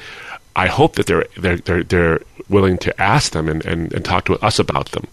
I 0.56 0.66
hope 0.68 0.96
that 0.96 1.06
they're, 1.06 1.26
they're, 1.36 1.56
they're, 1.56 1.82
they're 1.84 2.20
willing 2.48 2.78
to 2.78 3.00
ask 3.00 3.32
them 3.32 3.48
and, 3.48 3.64
and, 3.64 3.92
and 3.92 4.04
talk 4.04 4.24
to 4.26 4.34
us 4.44 4.58
about 4.58 4.90
them. 4.92 5.06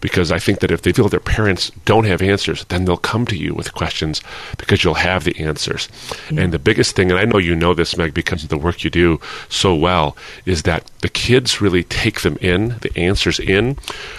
Because 0.00 0.30
I 0.30 0.38
think 0.38 0.60
that 0.60 0.70
if 0.70 0.82
they 0.82 0.92
feel 0.92 1.08
their 1.08 1.18
parents 1.20 1.70
don't 1.86 2.04
have 2.04 2.20
answers, 2.20 2.64
then 2.66 2.84
they'll 2.84 2.98
come 2.98 3.24
to 3.26 3.36
you 3.36 3.54
with 3.54 3.72
questions 3.74 4.20
because 4.58 4.84
you'll 4.84 4.94
have 4.94 5.24
the 5.24 5.36
answers. 5.40 5.88
And 6.28 6.52
the 6.52 6.58
biggest 6.58 6.94
thing, 6.94 7.10
and 7.10 7.18
I 7.18 7.24
know 7.24 7.38
you 7.38 7.54
know 7.56 7.72
this, 7.72 7.96
Meg, 7.96 8.12
because 8.12 8.42
of 8.42 8.50
the 8.50 8.58
work 8.58 8.84
you 8.84 8.90
do 8.90 9.18
so 9.48 9.74
well, 9.74 10.14
is 10.44 10.62
that 10.64 10.84
the 11.00 11.08
kids 11.08 11.62
really 11.62 11.82
take 11.82 12.20
them 12.20 12.36
in, 12.42 12.76
the 12.82 12.92
answers 12.96 13.40
in, 13.40 13.78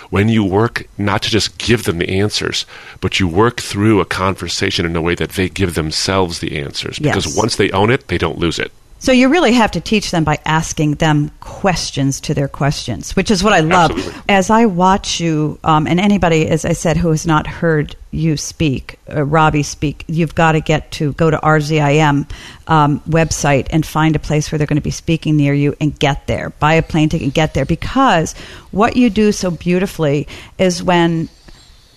when 0.09 0.30
you 0.30 0.43
work 0.43 0.88
not 0.97 1.22
to 1.22 1.30
just 1.30 1.57
give 1.59 1.84
them 1.84 1.99
the 1.99 2.09
answers, 2.09 2.65
but 2.99 3.20
you 3.20 3.28
work 3.28 3.61
through 3.61 4.01
a 4.01 4.05
conversation 4.05 4.86
in 4.86 4.95
a 4.95 5.01
way 5.01 5.13
that 5.13 5.32
they 5.32 5.47
give 5.47 5.76
themselves 5.76 6.39
the 6.39 6.57
answers. 6.59 6.97
Because 6.97 7.28
Yes. 7.28 7.38
once 7.38 7.55
they 7.55 7.70
own 7.72 7.91
it, 7.91 8.07
they 8.07 8.18
don't 8.18 8.39
lose 8.39 8.57
it. 8.57 8.72
So 9.00 9.12
you 9.12 9.30
really 9.30 9.54
have 9.54 9.72
to 9.72 9.82
teach 9.82 10.12
them 10.12 10.24
by 10.24 10.39
asking 10.43 10.95
them 10.95 11.30
questions 11.39 12.20
to 12.22 12.34
their 12.34 12.48
questions, 12.48 13.16
which 13.16 13.30
is 13.30 13.43
what 13.43 13.54
I 13.54 13.60
love. 13.60 13.91
Absolutely. 13.91 14.22
As 14.28 14.50
I 14.50 14.66
watch 14.66 15.20
you, 15.20 15.60
um, 15.64 15.86
and 15.86 16.00
anybody, 16.00 16.48
as 16.48 16.66
I 16.66 16.74
said, 16.74 16.98
who 16.98 17.10
has 17.10 17.28
not 17.28 17.45
heard 17.45 17.95
you 18.12 18.38
speak, 18.38 19.00
uh, 19.14 19.24
Robbie 19.24 19.64
speak, 19.64 20.04
you've 20.08 20.34
got 20.34 20.54
to 20.54 20.62
get 20.62 20.91
to 20.93 21.14
go 21.14 21.30
to 21.30 21.38
RZIM 21.38 22.30
um, 22.68 23.00
website 23.02 23.68
and 23.70 23.86
find 23.86 24.16
a 24.16 24.20
place 24.20 24.52
where 24.52 24.58
they're 24.58 24.68
going 24.68 24.78
to 24.78 24.82
be 24.82 24.91
speaking 24.91 25.38
near 25.38 25.54
you 25.54 25.76
and 25.80 25.98
get 25.98 26.26
there. 26.26 26.50
Buy 26.50 26.74
a 26.74 26.82
plane 26.82 27.10
ticket 27.10 27.26
and 27.26 27.34
get 27.34 27.54
there 27.54 27.66
because 27.66 28.34
what 28.72 28.95
you 28.95 29.10
do 29.12 29.32
so 29.32 29.52
beautifully 29.52 30.28
is 30.58 30.82
when 30.82 31.30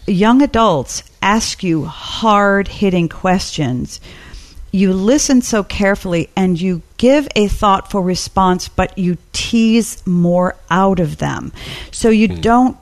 young 0.06 0.42
adults 0.42 1.02
ask 1.22 1.62
you 1.62 1.84
hard 1.84 2.68
hitting 2.68 3.08
questions, 3.08 4.00
you 4.72 4.92
listen 4.92 5.42
so 5.42 5.64
carefully 5.64 6.28
and 6.36 6.60
you 6.60 6.82
give 7.00 7.26
a 7.34 7.48
thoughtful 7.48 8.02
response, 8.02 8.68
but 8.68 8.98
you 8.98 9.16
tease 9.32 10.06
more 10.06 10.54
out 10.68 11.00
of 11.00 11.16
them. 11.16 11.50
So 11.90 12.10
you 12.10 12.28
hmm. 12.28 12.42
don't, 12.42 12.76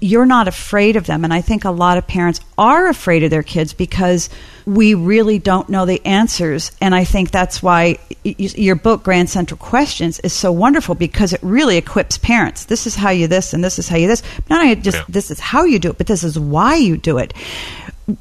you're 0.00 0.26
not 0.26 0.48
afraid 0.48 0.96
of 0.96 1.06
them. 1.06 1.22
And 1.22 1.32
I 1.32 1.40
think 1.40 1.64
a 1.64 1.70
lot 1.70 1.96
of 1.96 2.04
parents 2.04 2.40
are 2.58 2.88
afraid 2.88 3.22
of 3.22 3.30
their 3.30 3.44
kids 3.44 3.72
because 3.72 4.28
we 4.66 4.94
really 4.94 5.38
don't 5.38 5.68
know 5.68 5.86
the 5.86 6.04
answers. 6.04 6.72
And 6.80 6.96
I 6.96 7.04
think 7.04 7.30
that's 7.30 7.62
why 7.62 7.98
your 8.24 8.74
book, 8.74 9.04
Grand 9.04 9.30
Central 9.30 9.56
Questions, 9.56 10.18
is 10.18 10.32
so 10.32 10.50
wonderful 10.50 10.96
because 10.96 11.32
it 11.32 11.40
really 11.40 11.76
equips 11.76 12.18
parents. 12.18 12.64
This 12.64 12.88
is 12.88 12.96
how 12.96 13.10
you 13.10 13.28
this 13.28 13.52
and 13.52 13.62
this 13.62 13.78
is 13.78 13.86
how 13.86 13.98
you 13.98 14.08
this. 14.08 14.24
Not 14.48 14.62
only 14.62 14.74
just 14.74 14.98
Yeah. 14.98 15.04
this 15.08 15.30
is 15.30 15.38
how 15.38 15.62
you 15.62 15.78
do 15.78 15.90
it, 15.90 15.96
but 15.96 16.08
this 16.08 16.24
is 16.24 16.36
why 16.36 16.74
you 16.74 16.96
do 16.96 17.18
it. 17.18 17.32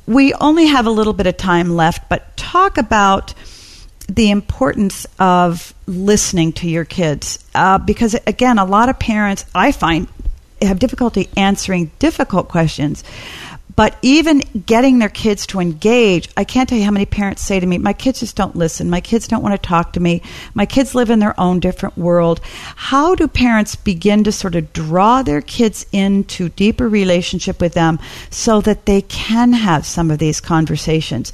We 0.06 0.32
only 0.36 0.68
have 0.68 0.86
a 0.86 0.92
little 0.92 1.14
bit 1.14 1.26
of 1.26 1.38
time 1.38 1.76
left, 1.76 2.08
but 2.08 2.38
talk 2.38 2.78
about 2.78 3.34
the 4.10 4.32
importance 4.32 5.06
of 5.20 5.74
listening 5.86 6.52
to 6.52 6.68
your 6.68 6.86
kids 6.86 7.44
uh, 7.56 7.78
because 7.78 8.16
again 8.26 8.58
a 8.58 8.66
lot 8.66 8.90
of 8.90 8.98
parents 9.00 9.46
i 9.54 9.72
find 9.72 10.08
have 10.62 10.80
difficulty 10.80 11.30
answering 11.38 11.92
difficult 12.00 12.50
questions. 12.50 13.04
But 13.76 13.96
even 14.02 14.40
getting 14.66 15.00
their 15.00 15.10
kids 15.10 15.48
to 15.48 15.60
engage 15.62 16.28
i 16.36 16.44
can't 16.44 16.68
tell 16.68 16.78
you 16.78 16.84
how 16.84 16.92
many 16.92 17.06
parents 17.06 17.42
say 17.42 17.60
to 17.60 17.66
me 17.66 17.78
my 17.78 17.94
kids 17.94 18.20
just 18.20 18.36
don't 18.36 18.56
listen. 18.56 18.90
My 18.90 19.00
kids 19.00 19.28
don't 19.28 19.44
want 19.44 19.54
to 19.62 19.68
talk 19.68 19.94
to 19.94 20.00
me. 20.00 20.22
My 20.54 20.66
kids 20.66 20.96
live 20.96 21.10
in 21.10 21.20
their 21.20 21.40
own 21.40 21.60
different 21.60 21.98
world. 21.98 22.42
How 22.44 23.16
do 23.16 23.28
parents 23.28 23.76
begin 23.76 24.24
to 24.26 24.32
sort 24.32 24.56
of 24.56 24.74
draw 24.74 25.24
their 25.24 25.42
kids 25.42 25.86
into 25.94 26.50
deeper 26.50 26.90
relationship 26.90 27.62
with 27.62 27.74
them 27.74 28.00
so 28.30 28.60
that 28.62 28.86
they 28.86 29.02
can 29.04 29.54
have 29.54 29.86
some 29.86 30.12
of 30.12 30.20
these 30.20 30.42
conversations? 30.42 31.32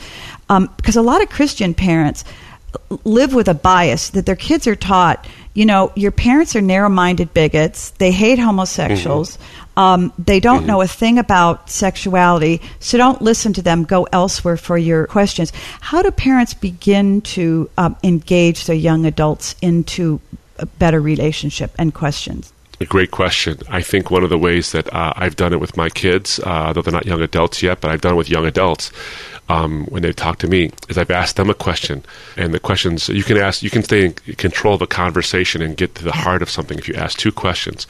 Um, 0.50 0.70
because 0.78 0.96
a 0.96 1.02
lot 1.02 1.24
of 1.24 1.30
christian 1.30 1.74
parents 1.74 2.24
live 3.04 3.34
with 3.34 3.48
a 3.48 3.54
bias 3.54 4.10
that 4.12 4.26
their 4.26 4.36
kids 4.36 4.68
are 4.68 4.76
taught 4.76 5.26
you 5.56 5.66
know 5.66 5.92
your 5.96 6.12
parents 6.12 6.56
are 6.56 6.62
narrow-minded 6.62 7.34
bigots. 7.34 7.92
They 7.92 8.12
hate 8.12 8.38
homosexuals. 8.38 9.40
Um, 9.78 10.14
they 10.20 10.40
don't 10.40 10.66
know 10.66 10.82
a 10.82 10.88
thing 10.88 11.18
about 11.18 11.70
sexuality. 11.70 12.62
So 12.80 12.98
don't 12.98 13.22
listen 13.22 13.54
to 13.54 13.62
them. 13.62 13.84
Go 13.84 14.08
elsewhere 14.12 14.58
for 14.58 14.78
your 14.78 15.08
questions. 15.08 15.52
How 15.80 16.02
do 16.02 16.12
parents 16.12 16.54
begin 16.54 17.22
to 17.22 17.70
um, 17.78 17.96
engage 18.04 18.66
their 18.66 18.76
young 18.76 19.06
adults 19.06 19.56
into 19.62 20.20
a 20.60 20.66
better 20.66 21.02
relationship 21.02 21.74
and 21.80 21.94
questions? 21.94 22.54
A 22.82 22.86
great 22.86 23.12
question. 23.12 23.58
I 23.70 23.82
think 23.82 24.12
one 24.12 24.26
of 24.26 24.30
the 24.30 24.38
ways 24.38 24.74
that 24.74 24.94
uh, 24.94 25.14
I've 25.16 25.38
done 25.38 25.54
it 25.54 25.62
with 25.62 25.78
my 25.78 25.88
kids, 25.88 26.42
uh, 26.44 26.74
though 26.74 26.82
they're 26.82 26.92
not 26.92 27.06
young 27.06 27.22
adults 27.22 27.64
yet, 27.64 27.80
but 27.80 27.92
I've 27.92 28.02
done 28.02 28.16
it 28.16 28.18
with 28.18 28.30
young 28.30 28.46
adults 28.46 28.92
um, 29.48 29.86
when 29.86 30.02
they 30.02 30.12
talk 30.12 30.40
to 30.40 30.48
me, 30.48 30.72
is 30.90 30.98
I've 30.98 31.12
asked 31.12 31.36
them 31.36 31.50
a 31.50 31.54
question, 31.54 32.04
and 32.36 32.54
the 32.54 32.60
questions 32.60 33.10
you 33.10 33.24
can 33.24 33.38
ask, 33.38 33.62
you 33.62 33.70
can 33.70 33.84
stay 33.84 34.06
in 34.06 34.14
control 34.14 34.74
of 34.74 34.82
a 34.82 34.88
conversation 34.88 35.62
and 35.62 35.78
get 35.78 35.96
to 35.96 36.04
the 36.04 36.12
heart 36.12 36.42
of 36.42 36.50
something 36.50 36.78
if 36.78 36.88
you 36.88 36.96
ask 36.96 37.18
two 37.18 37.32
questions. 37.32 37.86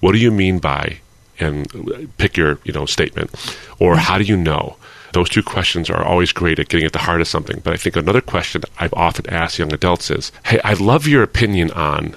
What 0.00 0.12
do 0.12 0.18
you 0.18 0.30
mean 0.30 0.58
by, 0.58 1.00
and 1.38 2.12
pick 2.18 2.36
your 2.36 2.58
you 2.64 2.72
know 2.72 2.86
statement, 2.86 3.30
or 3.78 3.96
how 3.96 4.18
do 4.18 4.24
you 4.24 4.36
know? 4.36 4.76
Those 5.12 5.28
two 5.28 5.42
questions 5.42 5.90
are 5.90 6.04
always 6.04 6.30
great 6.30 6.60
at 6.60 6.68
getting 6.68 6.86
at 6.86 6.92
the 6.92 7.00
heart 7.00 7.20
of 7.20 7.26
something. 7.26 7.60
But 7.64 7.72
I 7.72 7.76
think 7.76 7.96
another 7.96 8.20
question 8.20 8.62
I've 8.78 8.94
often 8.94 9.28
asked 9.28 9.58
young 9.58 9.72
adults 9.72 10.08
is, 10.10 10.30
"Hey, 10.46 10.60
I 10.62 10.74
love 10.74 11.08
your 11.08 11.24
opinion 11.24 11.72
on 11.72 12.16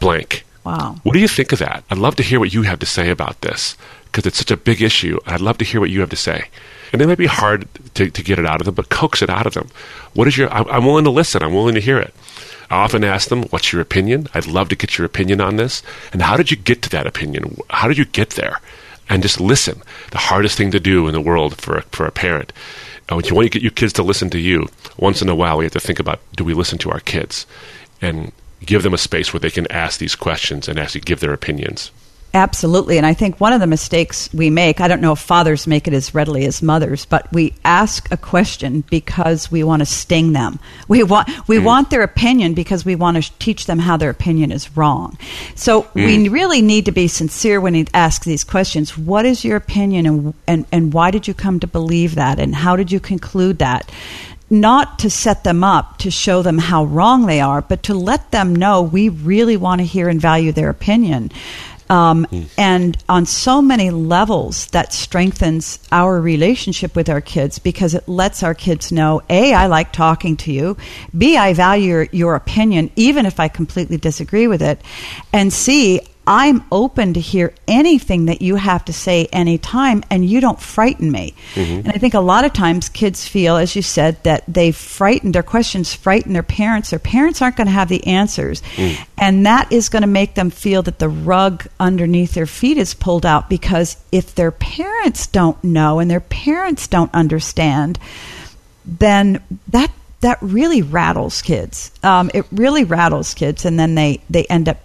blank." 0.00 0.44
Wow 0.64 0.96
What 1.02 1.12
do 1.12 1.20
you 1.20 1.28
think 1.28 1.52
of 1.52 1.58
that? 1.60 1.84
I'd 1.90 1.98
love 1.98 2.16
to 2.16 2.22
hear 2.22 2.40
what 2.40 2.52
you 2.52 2.62
have 2.62 2.78
to 2.80 2.86
say 2.86 3.10
about 3.10 3.40
this 3.42 3.76
because 4.14 4.26
it's 4.26 4.38
such 4.38 4.52
a 4.52 4.56
big 4.56 4.80
issue. 4.80 5.18
I'd 5.26 5.40
love 5.40 5.58
to 5.58 5.64
hear 5.64 5.80
what 5.80 5.90
you 5.90 5.98
have 5.98 6.10
to 6.10 6.16
say. 6.16 6.46
And 6.92 7.02
it 7.02 7.08
might 7.08 7.18
be 7.18 7.26
hard 7.26 7.66
to, 7.94 8.08
to 8.08 8.22
get 8.22 8.38
it 8.38 8.46
out 8.46 8.60
of 8.60 8.64
them, 8.64 8.76
but 8.76 8.88
coax 8.88 9.22
it 9.22 9.28
out 9.28 9.44
of 9.44 9.54
them. 9.54 9.68
What 10.12 10.28
is 10.28 10.38
your? 10.38 10.48
I'm, 10.52 10.86
willing 10.86 11.02
to 11.02 11.10
listen. 11.10 11.42
I'm 11.42 11.52
willing 11.52 11.74
to 11.74 11.80
hear 11.80 11.98
it. 11.98 12.14
I 12.70 12.76
often 12.76 13.02
ask 13.02 13.28
them, 13.28 13.42
"What's 13.50 13.72
your 13.72 13.82
opinion?" 13.82 14.28
I'd 14.32 14.46
love 14.46 14.68
to 14.68 14.76
get 14.76 14.96
your 14.96 15.04
opinion 15.04 15.40
on 15.40 15.56
this. 15.56 15.82
And 16.12 16.22
how 16.22 16.36
did 16.36 16.52
you 16.52 16.56
get 16.56 16.80
to 16.82 16.90
that 16.90 17.08
opinion? 17.08 17.56
How 17.70 17.88
did 17.88 17.98
you 17.98 18.04
get 18.04 18.30
there? 18.30 18.60
And 19.08 19.20
just 19.20 19.40
listen. 19.40 19.82
The 20.12 20.18
hardest 20.18 20.56
thing 20.56 20.70
to 20.70 20.78
do 20.78 21.08
in 21.08 21.12
the 21.12 21.20
world 21.20 21.60
for 21.60 21.78
a, 21.78 21.82
for 21.82 22.06
a 22.06 22.12
parent. 22.12 22.52
Oh, 23.08 23.16
when 23.16 23.24
you 23.24 23.34
want 23.34 23.46
to 23.46 23.50
get 23.50 23.62
your 23.62 23.72
kids 23.72 23.92
to 23.94 24.04
listen 24.04 24.30
to 24.30 24.38
you, 24.38 24.68
once 24.96 25.20
in 25.20 25.28
a 25.28 25.34
while 25.34 25.58
we 25.58 25.64
have 25.64 25.72
to 25.72 25.80
think 25.80 25.98
about: 25.98 26.20
Do 26.36 26.44
we 26.44 26.54
listen 26.54 26.78
to 26.78 26.90
our 26.92 27.00
kids? 27.00 27.46
And 28.00 28.30
give 28.64 28.82
them 28.82 28.94
a 28.94 28.98
space 28.98 29.32
where 29.32 29.40
they 29.40 29.50
can 29.50 29.70
ask 29.70 29.98
these 29.98 30.14
questions 30.14 30.68
and 30.68 30.78
actually 30.78 31.02
give 31.02 31.20
their 31.20 31.32
opinions. 31.32 31.90
Absolutely. 32.34 32.96
And 32.98 33.06
I 33.06 33.14
think 33.14 33.40
one 33.40 33.52
of 33.52 33.60
the 33.60 33.66
mistakes 33.68 34.28
we 34.34 34.50
make, 34.50 34.80
I 34.80 34.88
don't 34.88 35.00
know 35.00 35.12
if 35.12 35.20
fathers 35.20 35.68
make 35.68 35.86
it 35.86 35.94
as 35.94 36.16
readily 36.16 36.44
as 36.46 36.62
mothers, 36.62 37.06
but 37.06 37.32
we 37.32 37.54
ask 37.64 38.10
a 38.10 38.16
question 38.16 38.80
because 38.90 39.52
we 39.52 39.62
want 39.62 39.80
to 39.80 39.86
sting 39.86 40.32
them. 40.32 40.58
We 40.88 41.04
want 41.04 41.28
we 41.46 41.58
mm. 41.58 41.64
want 41.64 41.90
their 41.90 42.02
opinion 42.02 42.54
because 42.54 42.84
we 42.84 42.96
want 42.96 43.22
to 43.22 43.38
teach 43.38 43.66
them 43.66 43.78
how 43.78 43.96
their 43.96 44.10
opinion 44.10 44.50
is 44.50 44.76
wrong. 44.76 45.16
So 45.54 45.82
mm. 45.82 46.06
we 46.06 46.28
really 46.28 46.60
need 46.60 46.86
to 46.86 46.92
be 46.92 47.06
sincere 47.06 47.60
when 47.60 47.74
we 47.74 47.86
ask 47.94 48.24
these 48.24 48.42
questions. 48.42 48.98
What 48.98 49.24
is 49.24 49.44
your 49.44 49.56
opinion 49.56 50.04
and, 50.04 50.34
and 50.48 50.66
and 50.72 50.92
why 50.92 51.12
did 51.12 51.28
you 51.28 51.34
come 51.34 51.60
to 51.60 51.68
believe 51.68 52.16
that 52.16 52.40
and 52.40 52.52
how 52.52 52.74
did 52.74 52.90
you 52.90 52.98
conclude 52.98 53.60
that? 53.60 53.88
Not 54.54 55.00
to 55.00 55.10
set 55.10 55.44
them 55.44 55.62
up 55.62 55.98
to 55.98 56.10
show 56.10 56.42
them 56.42 56.58
how 56.58 56.84
wrong 56.84 57.26
they 57.26 57.40
are, 57.40 57.60
but 57.60 57.82
to 57.84 57.94
let 57.94 58.30
them 58.30 58.54
know 58.54 58.82
we 58.82 59.08
really 59.08 59.56
want 59.56 59.80
to 59.80 59.86
hear 59.86 60.08
and 60.08 60.20
value 60.20 60.52
their 60.52 60.70
opinion. 60.70 61.30
Um, 61.90 62.26
mm. 62.30 62.48
And 62.56 62.96
on 63.08 63.26
so 63.26 63.60
many 63.60 63.90
levels, 63.90 64.66
that 64.68 64.92
strengthens 64.92 65.78
our 65.92 66.18
relationship 66.18 66.96
with 66.96 67.10
our 67.10 67.20
kids 67.20 67.58
because 67.58 67.94
it 67.94 68.08
lets 68.08 68.42
our 68.42 68.54
kids 68.54 68.90
know 68.90 69.20
A, 69.28 69.52
I 69.52 69.66
like 69.66 69.92
talking 69.92 70.36
to 70.38 70.52
you, 70.52 70.76
B, 71.16 71.36
I 71.36 71.52
value 71.52 71.88
your, 71.88 72.02
your 72.10 72.34
opinion, 72.36 72.90
even 72.96 73.26
if 73.26 73.38
I 73.38 73.48
completely 73.48 73.98
disagree 73.98 74.46
with 74.46 74.62
it, 74.62 74.80
and 75.32 75.52
C, 75.52 76.00
I'm 76.26 76.64
open 76.72 77.14
to 77.14 77.20
hear 77.20 77.52
anything 77.68 78.26
that 78.26 78.40
you 78.40 78.56
have 78.56 78.84
to 78.86 78.92
say 78.92 79.26
anytime, 79.26 80.02
and 80.10 80.24
you 80.24 80.40
don't 80.40 80.60
frighten 80.60 81.10
me. 81.10 81.34
Mm-hmm. 81.54 81.80
And 81.80 81.88
I 81.88 81.98
think 81.98 82.14
a 82.14 82.20
lot 82.20 82.44
of 82.44 82.52
times 82.52 82.88
kids 82.88 83.26
feel, 83.26 83.56
as 83.56 83.76
you 83.76 83.82
said, 83.82 84.22
that 84.24 84.44
they 84.48 84.72
frighten 84.72 85.32
their 85.32 85.42
questions, 85.42 85.94
frighten 85.94 86.32
their 86.32 86.42
parents. 86.42 86.90
Their 86.90 86.98
parents 86.98 87.42
aren't 87.42 87.56
going 87.56 87.66
to 87.66 87.72
have 87.72 87.88
the 87.88 88.06
answers. 88.06 88.62
Mm. 88.76 89.06
And 89.18 89.46
that 89.46 89.70
is 89.70 89.88
going 89.88 90.02
to 90.02 90.08
make 90.08 90.34
them 90.34 90.50
feel 90.50 90.82
that 90.82 90.98
the 90.98 91.08
rug 91.08 91.66
underneath 91.78 92.34
their 92.34 92.46
feet 92.46 92.78
is 92.78 92.94
pulled 92.94 93.26
out 93.26 93.50
because 93.50 94.02
if 94.10 94.34
their 94.34 94.50
parents 94.50 95.26
don't 95.26 95.62
know 95.62 95.98
and 95.98 96.10
their 96.10 96.20
parents 96.20 96.88
don't 96.88 97.12
understand, 97.12 97.98
then 98.84 99.42
that 99.68 99.90
that 100.24 100.38
really 100.40 100.80
rattles 100.80 101.42
kids. 101.42 101.90
Um, 102.02 102.30
it 102.32 102.46
really 102.50 102.84
rattles 102.84 103.34
kids, 103.34 103.66
and 103.66 103.78
then 103.78 103.94
they, 103.94 104.22
they 104.30 104.46
end 104.46 104.70
up 104.70 104.78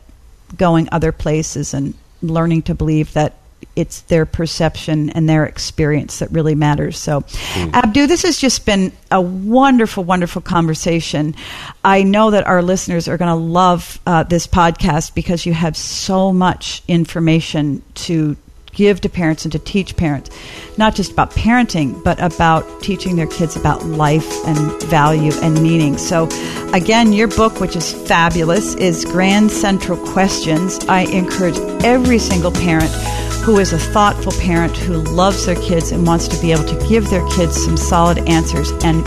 going 0.58 0.90
other 0.92 1.12
places 1.12 1.74
and 1.74 1.94
learning 2.22 2.64
to 2.64 2.76
believe 2.76 3.14
that 3.14 3.36
it's 3.76 4.02
their 4.02 4.26
perception 4.26 5.10
and 5.12 5.30
their 5.30 5.46
experience 5.46 6.20
that 6.20 6.32
really 6.32 6.56
matters. 6.56 6.98
So, 6.98 7.22
mm. 7.22 7.74
Abdu, 7.74 8.08
this 8.08 8.24
has 8.24 8.38
just 8.38 8.66
been 8.66 8.92
a 9.12 9.22
wonderful, 9.22 10.04
wonderful 10.04 10.42
conversation. 10.42 11.36
I 11.84 12.04
know 12.04 12.32
that 12.32 12.48
our 12.48 12.62
listeners 12.62 13.08
are 13.08 13.18
going 13.18 13.30
to 13.30 13.36
love 13.36 14.00
uh, 14.06 14.24
this 14.24 14.48
podcast 14.48 15.14
because 15.14 15.46
you 15.46 15.54
have 15.54 15.78
so 15.78 16.34
much 16.34 16.84
information 16.88 17.82
to 17.96 18.36
give 18.74 19.02
to 19.02 19.10
parents 19.10 19.46
and 19.46 19.52
to 19.52 19.60
teach 19.60 19.96
parents, 19.96 20.30
not 20.78 20.96
just 20.96 21.12
about 21.12 21.32
parenting, 21.32 22.04
but 22.04 22.20
about 22.22 22.64
teaching 22.82 23.16
their 23.16 23.28
kids 23.28 23.56
about 23.56 23.86
life 23.86 24.30
and 24.46 24.84
value 24.84 25.34
and 25.42 25.62
meaning. 25.62 25.98
So, 25.98 26.28
again, 26.74 27.14
your 27.14 27.28
book, 27.28 27.60
which 27.60 27.76
is 27.76 27.94
fabulous, 28.08 28.76
is 28.76 29.06
Grand 29.06 29.52
Central 29.52 29.98
Questions. 30.14 30.80
I 30.88 31.02
encourage 31.02 31.58
every 31.84 32.20
single 32.20 32.52
parent 32.52 32.92
who 33.44 33.58
is 33.58 33.74
a 33.74 33.80
thoughtful 33.80 34.34
parent 34.34 34.76
who 34.76 34.96
loves 34.96 35.46
their 35.46 35.56
kids 35.56 35.92
and 35.92 36.06
wants 36.06 36.28
to 36.28 36.40
be 36.42 36.52
able 36.52 36.66
to 36.66 36.88
give 36.88 37.10
their 37.10 37.28
kids 37.30 37.64
some 37.64 37.78
solid 37.78 38.18
answers 38.30 38.72
and 38.84 39.04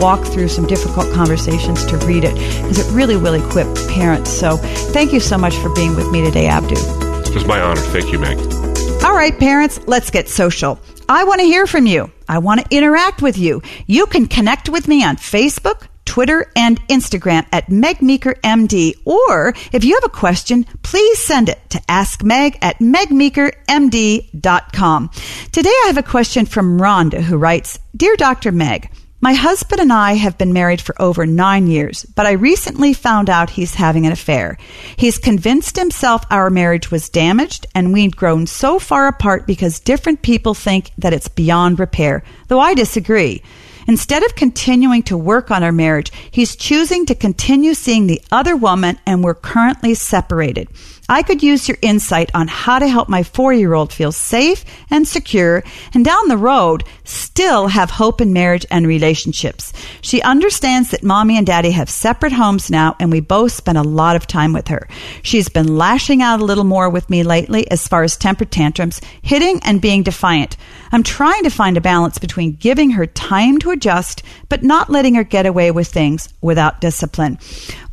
walk 0.00 0.24
through 0.26 0.48
some 0.48 0.66
difficult 0.66 1.12
conversations 1.12 1.84
to 1.86 1.96
read 1.98 2.24
it 2.24 2.34
because 2.34 2.78
it 2.78 2.92
really 2.92 3.16
will 3.16 3.34
equip 3.34 3.66
parents. 3.90 4.30
So, 4.30 4.56
thank 4.92 5.12
you 5.12 5.20
so 5.20 5.38
much 5.38 5.54
for 5.56 5.72
being 5.74 5.94
with 5.94 6.10
me 6.10 6.24
today, 6.24 6.46
Abdu. 6.46 6.76
It 6.76 7.34
was 7.34 7.46
my 7.46 7.60
honor. 7.60 7.80
Thank 7.80 8.12
you, 8.12 8.18
Meg. 8.18 8.63
All 9.04 9.14
right, 9.14 9.38
parents, 9.38 9.78
let's 9.86 10.10
get 10.10 10.28
social. 10.28 10.80
I 11.08 11.24
want 11.24 11.40
to 11.40 11.46
hear 11.46 11.66
from 11.66 11.86
you. 11.86 12.10
I 12.28 12.36
want 12.38 12.60
to 12.60 12.76
interact 12.76 13.22
with 13.22 13.38
you. 13.38 13.62
You 13.86 14.06
can 14.06 14.26
connect 14.26 14.68
with 14.68 14.88
me 14.88 15.04
on 15.04 15.16
Facebook, 15.16 15.86
Twitter, 16.04 16.50
and 16.56 16.80
Instagram 16.88 17.46
at 17.52 17.68
Meg 17.68 18.02
Meeker 18.02 18.34
MD. 18.42 18.94
Or 19.04 19.54
if 19.72 19.84
you 19.84 19.94
have 19.94 20.04
a 20.04 20.08
question, 20.08 20.64
please 20.82 21.18
send 21.18 21.48
it 21.48 21.58
to 21.70 21.78
askmeg 21.88 22.56
at 22.62 22.78
megmeekermd.com. 22.78 25.10
Today 25.52 25.68
I 25.68 25.84
have 25.86 25.98
a 25.98 26.02
question 26.02 26.46
from 26.46 26.78
Rhonda 26.78 27.20
who 27.20 27.36
writes, 27.36 27.78
Dear 27.96 28.16
Dr. 28.16 28.50
Meg, 28.52 28.90
my 29.24 29.32
husband 29.32 29.80
and 29.80 29.90
I 29.90 30.16
have 30.16 30.36
been 30.36 30.52
married 30.52 30.82
for 30.82 30.94
over 31.00 31.24
nine 31.24 31.66
years, 31.66 32.04
but 32.04 32.26
I 32.26 32.32
recently 32.32 32.92
found 32.92 33.30
out 33.30 33.48
he's 33.48 33.74
having 33.74 34.04
an 34.04 34.12
affair. 34.12 34.58
He's 34.96 35.16
convinced 35.16 35.76
himself 35.76 36.26
our 36.30 36.50
marriage 36.50 36.90
was 36.90 37.08
damaged 37.08 37.66
and 37.74 37.94
we'd 37.94 38.18
grown 38.18 38.46
so 38.46 38.78
far 38.78 39.08
apart 39.08 39.46
because 39.46 39.80
different 39.80 40.20
people 40.20 40.52
think 40.52 40.90
that 40.98 41.14
it's 41.14 41.28
beyond 41.28 41.80
repair, 41.80 42.22
though 42.48 42.60
I 42.60 42.74
disagree. 42.74 43.42
Instead 43.86 44.22
of 44.24 44.34
continuing 44.34 45.02
to 45.04 45.16
work 45.16 45.50
on 45.50 45.62
our 45.62 45.72
marriage, 45.72 46.12
he's 46.30 46.54
choosing 46.54 47.06
to 47.06 47.14
continue 47.14 47.72
seeing 47.72 48.06
the 48.06 48.20
other 48.30 48.54
woman 48.54 48.98
and 49.06 49.24
we're 49.24 49.32
currently 49.32 49.94
separated. 49.94 50.68
I 51.08 51.22
could 51.22 51.42
use 51.42 51.68
your 51.68 51.76
insight 51.82 52.30
on 52.32 52.48
how 52.48 52.78
to 52.78 52.88
help 52.88 53.10
my 53.10 53.22
four 53.22 53.52
year 53.52 53.74
old 53.74 53.92
feel 53.92 54.10
safe 54.10 54.64
and 54.90 55.06
secure 55.06 55.62
and 55.92 56.02
down 56.02 56.28
the 56.28 56.36
road 56.38 56.84
still 57.04 57.68
have 57.68 57.90
hope 57.90 58.22
in 58.22 58.32
marriage 58.32 58.64
and 58.70 58.86
relationships. 58.86 59.74
She 60.00 60.22
understands 60.22 60.90
that 60.90 61.02
mommy 61.02 61.36
and 61.36 61.46
daddy 61.46 61.72
have 61.72 61.90
separate 61.90 62.32
homes 62.32 62.70
now 62.70 62.96
and 62.98 63.12
we 63.12 63.20
both 63.20 63.52
spend 63.52 63.76
a 63.76 63.82
lot 63.82 64.16
of 64.16 64.26
time 64.26 64.54
with 64.54 64.68
her. 64.68 64.88
She's 65.22 65.50
been 65.50 65.76
lashing 65.76 66.22
out 66.22 66.40
a 66.40 66.44
little 66.44 66.64
more 66.64 66.88
with 66.88 67.10
me 67.10 67.22
lately 67.22 67.70
as 67.70 67.86
far 67.86 68.02
as 68.02 68.16
temper 68.16 68.46
tantrums, 68.46 69.02
hitting 69.20 69.60
and 69.62 69.82
being 69.82 70.04
defiant. 70.04 70.56
I'm 70.90 71.02
trying 71.02 71.42
to 71.42 71.50
find 71.50 71.76
a 71.76 71.82
balance 71.82 72.18
between 72.18 72.52
giving 72.52 72.90
her 72.90 73.06
time 73.06 73.58
to 73.58 73.72
adjust 73.72 74.22
but 74.48 74.62
not 74.62 74.88
letting 74.88 75.16
her 75.16 75.24
get 75.24 75.44
away 75.44 75.70
with 75.70 75.88
things 75.88 76.32
without 76.40 76.80
discipline. 76.80 77.38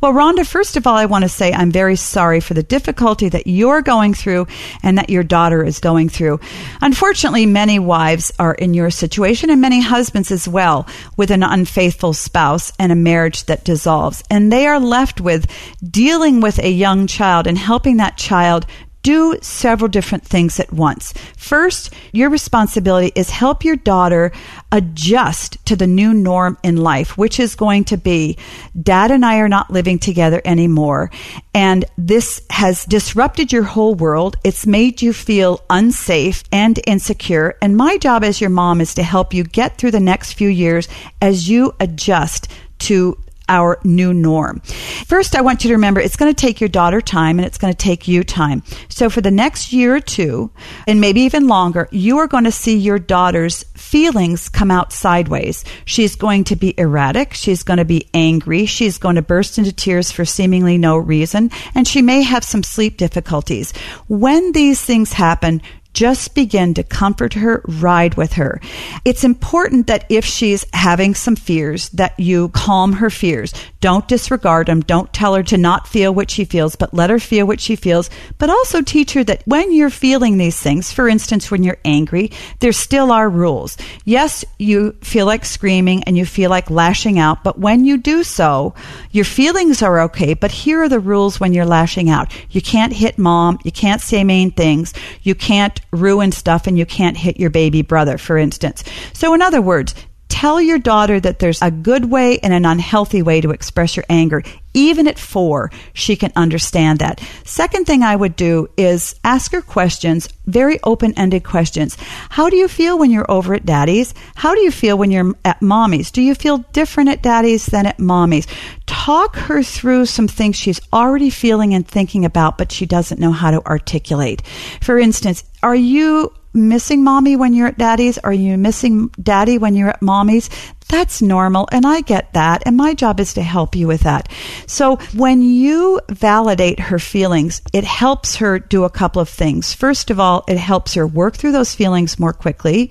Well, 0.00 0.12
Rhonda, 0.12 0.46
first 0.46 0.76
of 0.76 0.86
all, 0.86 0.94
I 0.94 1.06
want 1.06 1.24
to 1.24 1.28
say 1.28 1.52
I'm 1.52 1.70
very 1.70 1.96
sorry 1.96 2.40
for 2.40 2.54
the 2.54 2.62
difficulty 2.62 3.01
that 3.02 3.46
you're 3.46 3.82
going 3.82 4.14
through 4.14 4.46
and 4.82 4.96
that 4.96 5.10
your 5.10 5.22
daughter 5.22 5.64
is 5.64 5.80
going 5.80 6.08
through. 6.08 6.40
Unfortunately, 6.80 7.46
many 7.46 7.78
wives 7.78 8.32
are 8.38 8.54
in 8.54 8.74
your 8.74 8.90
situation 8.90 9.50
and 9.50 9.60
many 9.60 9.80
husbands 9.80 10.30
as 10.30 10.46
well 10.48 10.86
with 11.16 11.30
an 11.30 11.42
unfaithful 11.42 12.12
spouse 12.12 12.72
and 12.78 12.92
a 12.92 12.96
marriage 12.96 13.44
that 13.46 13.64
dissolves. 13.64 14.22
And 14.30 14.52
they 14.52 14.66
are 14.66 14.80
left 14.80 15.20
with 15.20 15.46
dealing 15.82 16.40
with 16.40 16.58
a 16.58 16.70
young 16.70 17.06
child 17.06 17.46
and 17.46 17.58
helping 17.58 17.96
that 17.96 18.16
child 18.16 18.66
do 19.02 19.36
several 19.42 19.88
different 19.88 20.24
things 20.24 20.60
at 20.60 20.72
once. 20.72 21.12
First, 21.36 21.92
your 22.12 22.30
responsibility 22.30 23.12
is 23.14 23.30
help 23.30 23.64
your 23.64 23.76
daughter 23.76 24.32
adjust 24.70 25.64
to 25.66 25.76
the 25.76 25.86
new 25.86 26.14
norm 26.14 26.56
in 26.62 26.76
life, 26.76 27.18
which 27.18 27.40
is 27.40 27.54
going 27.54 27.84
to 27.84 27.96
be 27.96 28.38
dad 28.80 29.10
and 29.10 29.24
I 29.24 29.38
are 29.38 29.48
not 29.48 29.70
living 29.70 29.98
together 29.98 30.40
anymore. 30.44 31.10
And 31.54 31.84
this 31.98 32.42
has 32.50 32.84
disrupted 32.84 33.52
your 33.52 33.64
whole 33.64 33.94
world. 33.94 34.36
It's 34.44 34.66
made 34.66 35.02
you 35.02 35.12
feel 35.12 35.60
unsafe 35.68 36.44
and 36.52 36.80
insecure. 36.86 37.56
And 37.60 37.76
my 37.76 37.98
job 37.98 38.24
as 38.24 38.40
your 38.40 38.50
mom 38.50 38.80
is 38.80 38.94
to 38.94 39.02
help 39.02 39.34
you 39.34 39.44
get 39.44 39.78
through 39.78 39.90
the 39.90 40.00
next 40.00 40.34
few 40.34 40.48
years 40.48 40.88
as 41.20 41.48
you 41.48 41.74
adjust 41.80 42.48
to 42.80 43.16
our 43.52 43.78
new 43.84 44.14
norm. 44.14 44.60
First, 45.06 45.36
I 45.36 45.42
want 45.42 45.62
you 45.62 45.68
to 45.68 45.74
remember 45.74 46.00
it's 46.00 46.16
going 46.16 46.32
to 46.34 46.40
take 46.40 46.60
your 46.60 46.68
daughter 46.68 47.02
time 47.02 47.38
and 47.38 47.44
it's 47.44 47.58
going 47.58 47.72
to 47.72 47.76
take 47.76 48.08
you 48.08 48.24
time. 48.24 48.62
So 48.88 49.10
for 49.10 49.20
the 49.20 49.30
next 49.30 49.74
year 49.74 49.96
or 49.96 50.00
two, 50.00 50.50
and 50.86 51.02
maybe 51.02 51.20
even 51.20 51.48
longer, 51.48 51.86
you 51.92 52.18
are 52.18 52.26
going 52.26 52.44
to 52.44 52.50
see 52.52 52.78
your 52.78 52.98
daughter's 52.98 53.62
feelings 53.74 54.48
come 54.48 54.70
out 54.70 54.90
sideways. 54.90 55.64
She's 55.84 56.16
going 56.16 56.44
to 56.44 56.56
be 56.56 56.74
erratic. 56.78 57.34
She's 57.34 57.62
going 57.62 57.76
to 57.76 57.84
be 57.84 58.08
angry. 58.14 58.64
She's 58.64 58.96
going 58.96 59.16
to 59.16 59.22
burst 59.22 59.58
into 59.58 59.72
tears 59.72 60.10
for 60.10 60.24
seemingly 60.24 60.78
no 60.78 60.96
reason. 60.96 61.50
And 61.74 61.86
she 61.86 62.00
may 62.00 62.22
have 62.22 62.44
some 62.44 62.62
sleep 62.62 62.96
difficulties. 62.96 63.72
When 64.08 64.52
these 64.52 64.80
things 64.80 65.12
happen, 65.12 65.60
just 65.94 66.34
begin 66.34 66.74
to 66.74 66.82
comfort 66.82 67.34
her, 67.34 67.62
ride 67.66 68.14
with 68.14 68.34
her. 68.34 68.60
It's 69.04 69.24
important 69.24 69.86
that 69.88 70.06
if 70.08 70.24
she's 70.24 70.64
having 70.72 71.14
some 71.14 71.36
fears, 71.36 71.88
that 71.90 72.18
you 72.18 72.48
calm 72.48 72.94
her 72.94 73.10
fears. 73.10 73.52
Don't 73.80 74.08
disregard 74.08 74.68
them. 74.68 74.80
Don't 74.80 75.12
tell 75.12 75.34
her 75.34 75.42
to 75.42 75.58
not 75.58 75.88
feel 75.88 76.14
what 76.14 76.30
she 76.30 76.44
feels, 76.44 76.76
but 76.76 76.94
let 76.94 77.10
her 77.10 77.18
feel 77.18 77.46
what 77.46 77.60
she 77.60 77.76
feels. 77.76 78.08
But 78.38 78.48
also 78.48 78.80
teach 78.80 79.12
her 79.14 79.24
that 79.24 79.42
when 79.44 79.72
you're 79.72 79.90
feeling 79.90 80.38
these 80.38 80.58
things, 80.58 80.92
for 80.92 81.08
instance, 81.08 81.50
when 81.50 81.62
you're 81.62 81.78
angry, 81.84 82.30
there 82.60 82.72
still 82.72 83.12
are 83.12 83.28
rules. 83.28 83.76
Yes, 84.04 84.44
you 84.58 84.92
feel 85.02 85.26
like 85.26 85.44
screaming 85.44 86.04
and 86.04 86.16
you 86.16 86.24
feel 86.24 86.48
like 86.48 86.70
lashing 86.70 87.18
out, 87.18 87.44
but 87.44 87.58
when 87.58 87.84
you 87.84 87.98
do 87.98 88.22
so, 88.22 88.74
your 89.10 89.24
feelings 89.24 89.82
are 89.82 90.00
okay. 90.02 90.34
But 90.34 90.52
here 90.52 90.82
are 90.82 90.88
the 90.88 91.00
rules 91.00 91.40
when 91.40 91.52
you're 91.52 91.66
lashing 91.66 92.08
out. 92.08 92.32
You 92.50 92.62
can't 92.62 92.92
hit 92.92 93.18
mom. 93.18 93.58
You 93.64 93.72
can't 93.72 94.00
say 94.00 94.24
mean 94.24 94.52
things. 94.52 94.94
You 95.22 95.34
can't 95.34 95.80
ruin 95.92 96.32
stuff 96.32 96.66
and 96.66 96.78
you 96.78 96.86
can't 96.86 97.16
hit 97.16 97.38
your 97.38 97.50
baby 97.50 97.82
brother, 97.82 98.18
for 98.18 98.36
instance. 98.36 98.82
So, 99.12 99.34
in 99.34 99.42
other 99.42 99.60
words, 99.60 99.94
tell 100.28 100.60
your 100.60 100.78
daughter 100.78 101.20
that 101.20 101.38
there's 101.38 101.60
a 101.62 101.70
good 101.70 102.06
way 102.10 102.38
and 102.38 102.52
an 102.52 102.64
unhealthy 102.64 103.22
way 103.22 103.40
to 103.40 103.50
express 103.50 103.96
your 103.96 104.04
anger, 104.08 104.42
Even 104.74 105.06
at 105.06 105.18
four, 105.18 105.70
she 105.92 106.16
can 106.16 106.32
understand 106.34 107.00
that. 107.00 107.20
Second 107.44 107.86
thing 107.86 108.02
I 108.02 108.16
would 108.16 108.36
do 108.36 108.68
is 108.76 109.14
ask 109.22 109.52
her 109.52 109.62
questions, 109.62 110.28
very 110.46 110.78
open 110.82 111.12
ended 111.16 111.44
questions. 111.44 111.96
How 112.30 112.48
do 112.48 112.56
you 112.56 112.68
feel 112.68 112.98
when 112.98 113.10
you're 113.10 113.30
over 113.30 113.54
at 113.54 113.66
daddy's? 113.66 114.14
How 114.34 114.54
do 114.54 114.60
you 114.60 114.70
feel 114.70 114.96
when 114.96 115.10
you're 115.10 115.34
at 115.44 115.60
mommy's? 115.60 116.10
Do 116.10 116.22
you 116.22 116.34
feel 116.34 116.58
different 116.72 117.10
at 117.10 117.22
daddy's 117.22 117.66
than 117.66 117.86
at 117.86 117.98
mommy's? 117.98 118.46
Talk 118.86 119.36
her 119.36 119.62
through 119.62 120.06
some 120.06 120.28
things 120.28 120.56
she's 120.56 120.80
already 120.92 121.30
feeling 121.30 121.74
and 121.74 121.86
thinking 121.86 122.24
about, 122.24 122.58
but 122.58 122.72
she 122.72 122.86
doesn't 122.86 123.20
know 123.20 123.32
how 123.32 123.50
to 123.50 123.64
articulate. 123.66 124.42
For 124.80 124.98
instance, 124.98 125.44
are 125.62 125.74
you 125.74 126.32
missing 126.54 127.02
mommy 127.02 127.36
when 127.36 127.54
you're 127.54 127.68
at 127.68 127.78
daddy's? 127.78 128.18
Are 128.18 128.32
you 128.32 128.58
missing 128.58 129.08
daddy 129.22 129.58
when 129.58 129.74
you're 129.74 129.90
at 129.90 130.02
mommy's? 130.02 130.50
That's 130.92 131.22
normal, 131.22 131.70
and 131.72 131.86
I 131.86 132.02
get 132.02 132.34
that, 132.34 132.64
and 132.66 132.76
my 132.76 132.92
job 132.92 133.18
is 133.18 133.32
to 133.32 133.42
help 133.42 133.74
you 133.74 133.86
with 133.86 134.02
that. 134.02 134.28
So 134.66 134.96
when 135.14 135.40
you 135.40 136.02
validate 136.10 136.78
her 136.78 136.98
feelings, 136.98 137.62
it 137.72 137.82
helps 137.82 138.36
her 138.36 138.58
do 138.58 138.84
a 138.84 138.90
couple 138.90 139.22
of 139.22 139.30
things. 139.30 139.72
First 139.72 140.10
of 140.10 140.20
all, 140.20 140.44
it 140.48 140.58
helps 140.58 140.92
her 140.92 141.06
work 141.06 141.34
through 141.34 141.52
those 141.52 141.74
feelings 141.74 142.18
more 142.18 142.34
quickly, 142.34 142.90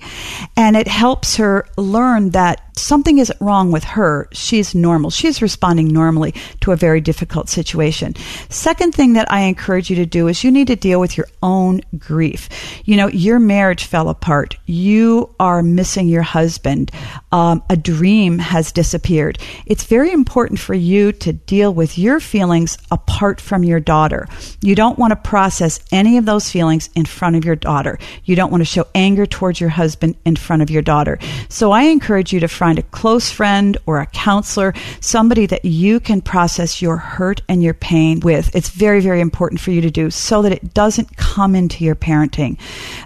and 0.56 0.76
it 0.76 0.88
helps 0.88 1.36
her 1.36 1.64
learn 1.76 2.30
that 2.30 2.71
something 2.76 3.18
isn't 3.18 3.40
wrong 3.40 3.70
with 3.70 3.84
her. 3.84 4.28
She's 4.32 4.74
normal. 4.74 5.10
She's 5.10 5.42
responding 5.42 5.88
normally 5.88 6.34
to 6.60 6.72
a 6.72 6.76
very 6.76 7.00
difficult 7.00 7.48
situation. 7.48 8.14
Second 8.48 8.94
thing 8.94 9.14
that 9.14 9.30
I 9.30 9.40
encourage 9.40 9.90
you 9.90 9.96
to 9.96 10.06
do 10.06 10.28
is 10.28 10.44
you 10.44 10.50
need 10.50 10.68
to 10.68 10.76
deal 10.76 11.00
with 11.00 11.16
your 11.16 11.28
own 11.42 11.80
grief. 11.98 12.48
You 12.84 12.96
know, 12.96 13.08
your 13.08 13.38
marriage 13.38 13.84
fell 13.84 14.08
apart. 14.08 14.56
You 14.66 15.34
are 15.38 15.62
missing 15.62 16.08
your 16.08 16.22
husband. 16.22 16.90
Um, 17.30 17.62
a 17.68 17.76
dream 17.76 18.38
has 18.38 18.72
disappeared. 18.72 19.38
It's 19.66 19.84
very 19.84 20.12
important 20.12 20.58
for 20.58 20.74
you 20.74 21.12
to 21.12 21.32
deal 21.32 21.72
with 21.72 21.98
your 21.98 22.20
feelings 22.20 22.78
apart 22.90 23.40
from 23.40 23.64
your 23.64 23.80
daughter. 23.80 24.28
You 24.60 24.74
don't 24.74 24.98
want 24.98 25.12
to 25.12 25.16
process 25.16 25.80
any 25.90 26.18
of 26.18 26.24
those 26.24 26.50
feelings 26.50 26.88
in 26.94 27.04
front 27.04 27.36
of 27.36 27.44
your 27.44 27.56
daughter. 27.56 27.98
You 28.24 28.36
don't 28.36 28.50
want 28.50 28.60
to 28.60 28.66
show 28.66 28.86
anger 28.94 29.26
towards 29.26 29.60
your 29.60 29.70
husband 29.70 30.16
in 30.24 30.36
front 30.36 30.62
of 30.62 30.70
your 30.70 30.82
daughter. 30.82 31.18
So 31.48 31.72
I 31.72 31.84
encourage 31.84 32.32
you 32.32 32.40
to 32.40 32.48
find 32.62 32.78
a 32.78 32.82
close 32.84 33.28
friend 33.28 33.76
or 33.86 33.98
a 33.98 34.06
counselor, 34.06 34.72
somebody 35.00 35.46
that 35.46 35.64
you 35.64 35.98
can 35.98 36.20
process 36.20 36.80
your 36.80 36.96
hurt 36.96 37.42
and 37.48 37.60
your 37.60 37.74
pain 37.74 38.20
with. 38.20 38.54
It's 38.54 38.68
very, 38.68 39.00
very 39.00 39.20
important 39.20 39.60
for 39.60 39.72
you 39.72 39.80
to 39.80 39.90
do 39.90 40.12
so 40.12 40.42
that 40.42 40.52
it 40.52 40.72
doesn't 40.72 41.16
come 41.16 41.56
into 41.56 41.84
your 41.84 41.96
parenting. 41.96 42.56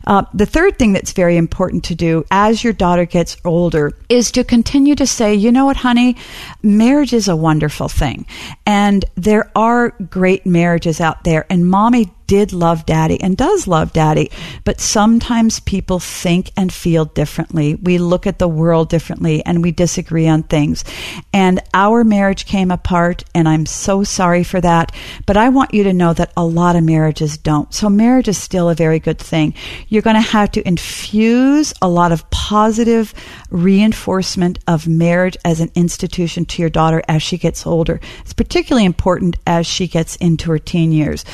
Uh, 0.06 0.24
the 0.34 0.44
third 0.44 0.78
thing 0.78 0.92
that's 0.92 1.12
very 1.12 1.38
important 1.38 1.84
to 1.84 1.94
do 1.94 2.22
as 2.30 2.62
your 2.62 2.74
daughter 2.74 3.06
gets 3.06 3.38
older 3.46 3.92
is 4.10 4.30
to 4.32 4.44
continue 4.44 4.94
to 4.94 5.06
say, 5.06 5.34
you 5.34 5.50
know 5.50 5.64
what, 5.64 5.78
honey, 5.78 6.16
marriage 6.62 7.14
is 7.14 7.26
a 7.26 7.34
wonderful 7.34 7.88
thing. 7.88 8.26
And 8.66 9.06
there 9.14 9.50
are 9.56 9.88
great 10.10 10.44
marriages 10.44 11.00
out 11.00 11.24
there, 11.24 11.46
and 11.48 11.66
mommy 11.66 12.12
did 12.26 12.52
love 12.52 12.86
daddy 12.86 13.20
and 13.20 13.36
does 13.36 13.66
love 13.66 13.92
daddy, 13.92 14.30
but 14.64 14.80
sometimes 14.80 15.60
people 15.60 15.98
think 15.98 16.50
and 16.56 16.72
feel 16.72 17.04
differently. 17.04 17.74
We 17.74 17.98
look 17.98 18.26
at 18.26 18.38
the 18.38 18.48
world 18.48 18.88
differently 18.88 19.44
and 19.44 19.62
we 19.62 19.72
disagree 19.72 20.26
on 20.28 20.42
things. 20.42 20.84
And 21.32 21.60
our 21.74 22.04
marriage 22.04 22.46
came 22.46 22.70
apart, 22.70 23.24
and 23.34 23.48
I'm 23.48 23.66
so 23.66 24.04
sorry 24.04 24.42
for 24.42 24.60
that. 24.60 24.92
But 25.26 25.36
I 25.36 25.48
want 25.48 25.74
you 25.74 25.84
to 25.84 25.92
know 25.92 26.12
that 26.14 26.32
a 26.36 26.44
lot 26.44 26.76
of 26.76 26.84
marriages 26.84 27.38
don't. 27.38 27.72
So 27.72 27.88
marriage 27.88 28.28
is 28.28 28.38
still 28.38 28.68
a 28.68 28.74
very 28.74 28.98
good 28.98 29.18
thing. 29.18 29.54
You're 29.88 30.02
going 30.02 30.16
to 30.16 30.22
have 30.22 30.50
to 30.52 30.66
infuse 30.66 31.72
a 31.80 31.88
lot 31.88 32.12
of 32.12 32.28
positive 32.30 33.14
reinforcement 33.50 34.58
of 34.66 34.88
marriage 34.88 35.36
as 35.44 35.60
an 35.60 35.70
institution 35.74 36.44
to 36.46 36.62
your 36.62 36.70
daughter 36.70 37.02
as 37.08 37.22
she 37.22 37.38
gets 37.38 37.66
older. 37.66 38.00
It's 38.20 38.32
particularly 38.32 38.86
important 38.86 39.36
as 39.46 39.66
she 39.66 39.86
gets 39.86 40.16
into 40.16 40.50
her 40.50 40.58
teen 40.58 40.92
years. 40.92 41.24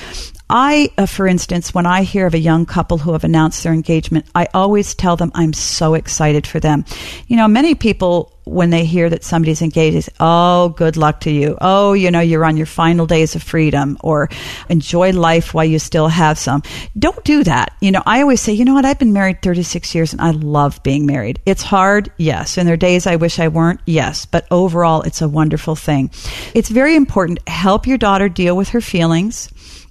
I, 0.55 0.91
uh, 0.99 1.07
for 1.07 1.27
instance, 1.27 1.73
when 1.73 1.87
I 1.87 2.03
hear 2.03 2.27
of 2.27 2.35
a 2.35 2.39
young 2.39 2.67
couple 2.67 2.99
who 2.99 3.15
have 3.15 3.25
announced 3.25 3.63
their 3.63 3.73
engagement, 3.73 4.27
I 4.35 4.49
always 4.53 4.95
tell 4.95 5.17
them 5.17 5.33
I'm 5.35 5.55
so 5.55 5.95
excited 5.95 6.47
for 6.47 6.61
them. 6.61 6.85
You 7.27 7.39
know, 7.39 7.49
many 7.49 7.75
people, 7.75 8.31
when 8.45 8.69
they 8.69 8.85
hear 8.85 9.09
that 9.09 9.25
somebody's 9.25 9.63
engaged, 9.63 9.97
is, 9.97 10.11
oh, 10.21 10.69
good 10.77 10.99
luck 10.99 11.21
to 11.21 11.31
you. 11.31 11.57
Oh, 11.63 11.95
you 11.95 12.11
know, 12.11 12.21
you're 12.21 12.45
on 12.45 12.59
your 12.59 12.67
final 12.67 13.07
days 13.07 13.35
of 13.35 13.43
freedom 13.43 13.97
or 14.03 14.29
enjoy 14.69 15.13
life 15.13 15.55
while 15.55 15.65
you 15.65 15.79
still 15.79 16.09
have 16.09 16.39
some. 16.39 16.63
Don't 16.99 17.25
do 17.25 17.43
that. 17.45 17.75
You 17.81 17.91
know, 17.91 18.03
I 18.05 18.21
always 18.21 18.43
say, 18.43 18.53
you 18.53 18.67
know 18.67 18.75
what? 18.75 18.85
I've 18.85 18.99
been 18.99 19.15
married 19.15 19.41
36 19.41 19.95
years 19.95 20.13
and 20.13 20.21
I 20.21 20.33
love 20.33 20.83
being 20.83 21.07
married. 21.07 21.41
It's 21.47 21.63
hard. 21.63 22.13
Yes. 22.19 22.59
And 22.59 22.69
there 22.69 22.75
are 22.75 22.77
days 22.77 23.07
I 23.07 23.17
wish 23.17 23.39
I 23.39 23.49
weren't. 23.49 23.81
Yes. 23.87 24.27
But 24.27 24.47
overall, 24.51 25.01
it's 25.01 25.23
a 25.23 25.31
wonderful 25.31 25.77
thing. 25.77 26.11
It's 26.53 26.69
very 26.69 26.95
important. 26.95 27.49
Help 27.49 27.87
your 27.87 27.97
daughter 27.97 28.29
deal 28.29 28.55
with 28.55 28.69
her 28.69 28.83
feelings 28.83 29.49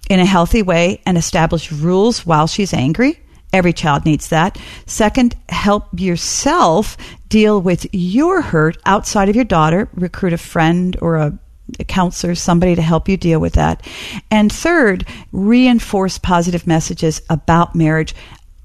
in 0.09 0.19
a 0.19 0.25
healthy 0.25 0.61
way 0.61 1.01
and 1.05 1.17
establish 1.17 1.71
rules 1.71 2.25
while 2.25 2.47
she's 2.47 2.73
angry. 2.73 3.19
Every 3.53 3.73
child 3.73 4.05
needs 4.05 4.29
that. 4.29 4.57
Second, 4.85 5.35
help 5.49 5.87
yourself 5.97 6.97
deal 7.27 7.61
with 7.61 7.85
your 7.91 8.41
hurt 8.41 8.77
outside 8.85 9.29
of 9.29 9.35
your 9.35 9.45
daughter. 9.45 9.89
Recruit 9.93 10.33
a 10.33 10.37
friend 10.37 10.95
or 11.01 11.17
a, 11.17 11.37
a 11.79 11.83
counselor, 11.83 12.35
somebody 12.35 12.75
to 12.75 12.81
help 12.81 13.09
you 13.09 13.17
deal 13.17 13.39
with 13.39 13.53
that. 13.53 13.85
And 14.29 14.51
third, 14.51 15.05
reinforce 15.33 16.17
positive 16.17 16.65
messages 16.65 17.21
about 17.29 17.75
marriage 17.75 18.15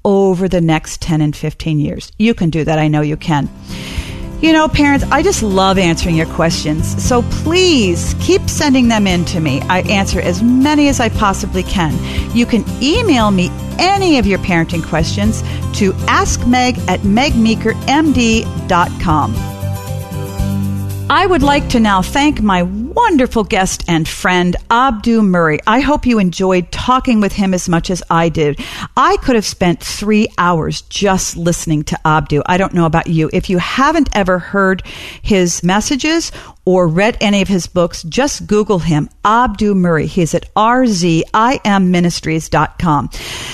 over 0.05 0.49
the 0.49 0.61
next 0.61 1.03
10 1.03 1.21
and 1.21 1.35
15 1.35 1.81
years. 1.81 2.13
You 2.17 2.33
can 2.33 2.51
do 2.51 2.63
that. 2.63 2.79
I 2.79 2.87
know 2.87 3.01
you 3.01 3.17
can. 3.17 3.49
You 4.41 4.53
know, 4.53 4.69
parents, 4.69 5.05
I 5.11 5.23
just 5.23 5.43
love 5.43 5.79
answering 5.79 6.15
your 6.15 6.27
questions. 6.27 7.03
So 7.03 7.23
please 7.23 8.15
keep 8.21 8.51
sending 8.51 8.89
them 8.89 9.07
in 9.07 9.25
to 9.27 9.39
me. 9.41 9.63
I 9.63 9.81
answer 9.83 10.21
as 10.21 10.43
many 10.43 10.89
as 10.89 10.99
I 11.01 11.09
possibly 11.09 11.63
can. 11.63 11.95
You 12.37 12.45
can 12.45 12.63
email 12.83 13.31
me 13.31 13.49
any 13.79 14.19
of 14.19 14.27
your 14.27 14.39
parenting 14.41 14.85
questions 14.85 15.41
to 15.79 15.93
askmeg 16.05 16.77
at 16.89 17.01
megmeekermd.com. 17.01 19.35
I 21.09 21.25
would 21.27 21.43
like 21.43 21.69
to 21.71 21.81
now 21.81 22.03
thank 22.03 22.43
my 22.43 22.65
wonderful 22.97 23.45
guest 23.45 23.85
and 23.89 24.09
friend, 24.09 24.57
Abdu 24.71 25.21
Murray. 25.23 25.61
I 25.67 25.81
hope 25.81 26.07
you 26.07 26.19
enjoyed 26.19 26.73
talking 26.73 27.21
with 27.21 27.35
him 27.35 27.53
as 27.53 27.69
much 27.69 27.91
as 27.91 28.03
I 28.09 28.31
did. 28.31 28.59
I 28.97 29.19
could 29.19 29.37
have 29.37 29.45
spent 29.45 29.81
three 29.81 30.29
hours 30.39 30.81
just 30.83 31.37
listening 31.37 31.83
to 31.85 31.99
Abdu. 32.07 32.43
I 32.47 32.57
don't 32.57 32.73
know 32.73 32.87
about 32.87 33.07
you. 33.07 33.29
If 33.33 33.51
you 33.51 33.59
haven't 33.59 34.09
ever 34.15 34.39
heard 34.39 34.83
his 35.21 35.63
messages 35.63 36.33
or 36.65 36.89
read 36.89 37.19
any 37.21 37.43
of 37.43 37.49
his 37.49 37.67
books, 37.67 38.03
just 38.05 38.47
Google 38.47 38.79
him, 38.79 39.11
Abdu 39.25 39.75
Murray. 39.75 40.07
He's 40.07 40.33
at 40.35 40.55
rzimministries.com. 40.55 43.11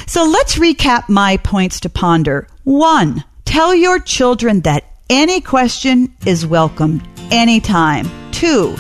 So 0.07 0.25
let's 0.25 0.57
recap 0.57 1.09
my 1.09 1.37
points 1.39 1.81
to 1.81 1.91
ponder. 1.91 2.47
One, 2.63 3.25
tell 3.45 3.75
your 3.75 3.99
children 3.99 4.61
that 4.61 4.85
any 5.11 5.41
question 5.41 6.15
is 6.25 6.47
welcome 6.47 7.03
anytime. 7.33 8.09
Two, 8.31 8.77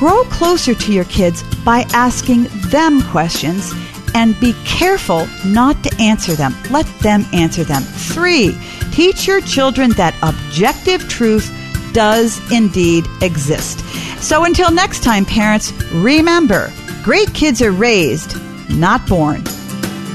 grow 0.00 0.24
closer 0.24 0.74
to 0.74 0.94
your 0.94 1.04
kids 1.04 1.42
by 1.62 1.84
asking 1.92 2.44
them 2.70 3.02
questions 3.10 3.70
and 4.14 4.38
be 4.40 4.54
careful 4.64 5.28
not 5.44 5.84
to 5.84 5.94
answer 6.00 6.32
them. 6.32 6.54
Let 6.70 6.86
them 7.00 7.26
answer 7.34 7.64
them. 7.64 7.82
Three, 7.82 8.58
teach 8.92 9.26
your 9.26 9.42
children 9.42 9.90
that 9.92 10.16
objective 10.22 11.06
truth 11.06 11.54
does 11.92 12.40
indeed 12.50 13.04
exist. 13.20 13.80
So 14.22 14.44
until 14.44 14.70
next 14.70 15.02
time, 15.02 15.26
parents, 15.26 15.70
remember 15.92 16.72
great 17.04 17.34
kids 17.34 17.60
are 17.60 17.70
raised, 17.70 18.40
not 18.70 19.06
born. 19.06 19.44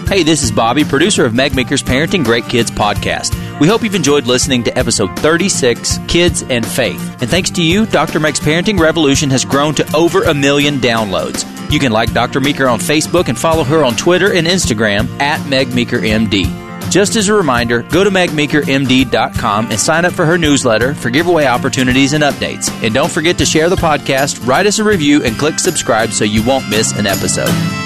Hey, 0.07 0.23
this 0.23 0.41
is 0.41 0.51
Bobby, 0.51 0.83
producer 0.83 1.25
of 1.25 1.35
Meg 1.35 1.55
Meeker's 1.55 1.83
Parenting 1.83 2.25
Great 2.25 2.45
Kids 2.45 2.71
podcast. 2.71 3.44
We 3.61 3.67
hope 3.67 3.83
you've 3.83 3.95
enjoyed 3.95 4.27
listening 4.27 4.63
to 4.63 4.77
episode 4.77 5.17
36, 5.19 5.99
Kids 6.09 6.43
and 6.43 6.65
Faith. 6.65 7.21
And 7.21 7.29
thanks 7.29 7.49
to 7.51 7.63
you, 7.63 7.85
Dr. 7.85 8.19
Meg's 8.19 8.39
Parenting 8.39 8.77
Revolution 8.77 9.29
has 9.29 9.45
grown 9.45 9.73
to 9.75 9.95
over 9.95 10.23
a 10.23 10.33
million 10.33 10.79
downloads. 10.79 11.45
You 11.71 11.79
can 11.79 11.93
like 11.93 12.13
Dr. 12.13 12.41
Meeker 12.41 12.67
on 12.67 12.79
Facebook 12.79 13.29
and 13.29 13.39
follow 13.39 13.63
her 13.63 13.83
on 13.83 13.95
Twitter 13.95 14.33
and 14.33 14.45
Instagram 14.45 15.07
at 15.21 15.47
Meg 15.47 15.73
Meeker 15.73 15.99
MD. 15.99 16.91
Just 16.91 17.15
as 17.15 17.29
a 17.29 17.33
reminder, 17.33 17.81
go 17.83 18.03
to 18.03 18.09
megmeekermd.com 18.09 19.71
and 19.71 19.79
sign 19.79 20.05
up 20.05 20.13
for 20.13 20.25
her 20.25 20.37
newsletter 20.37 20.93
for 20.93 21.09
giveaway 21.09 21.45
opportunities 21.45 22.13
and 22.13 22.23
updates. 22.23 22.69
And 22.83 22.93
don't 22.93 23.11
forget 23.11 23.37
to 23.37 23.45
share 23.45 23.69
the 23.69 23.75
podcast, 23.77 24.45
write 24.45 24.65
us 24.65 24.79
a 24.79 24.83
review, 24.83 25.23
and 25.23 25.37
click 25.37 25.59
subscribe 25.59 26.11
so 26.11 26.25
you 26.25 26.43
won't 26.43 26.69
miss 26.69 26.91
an 26.97 27.07
episode. 27.07 27.84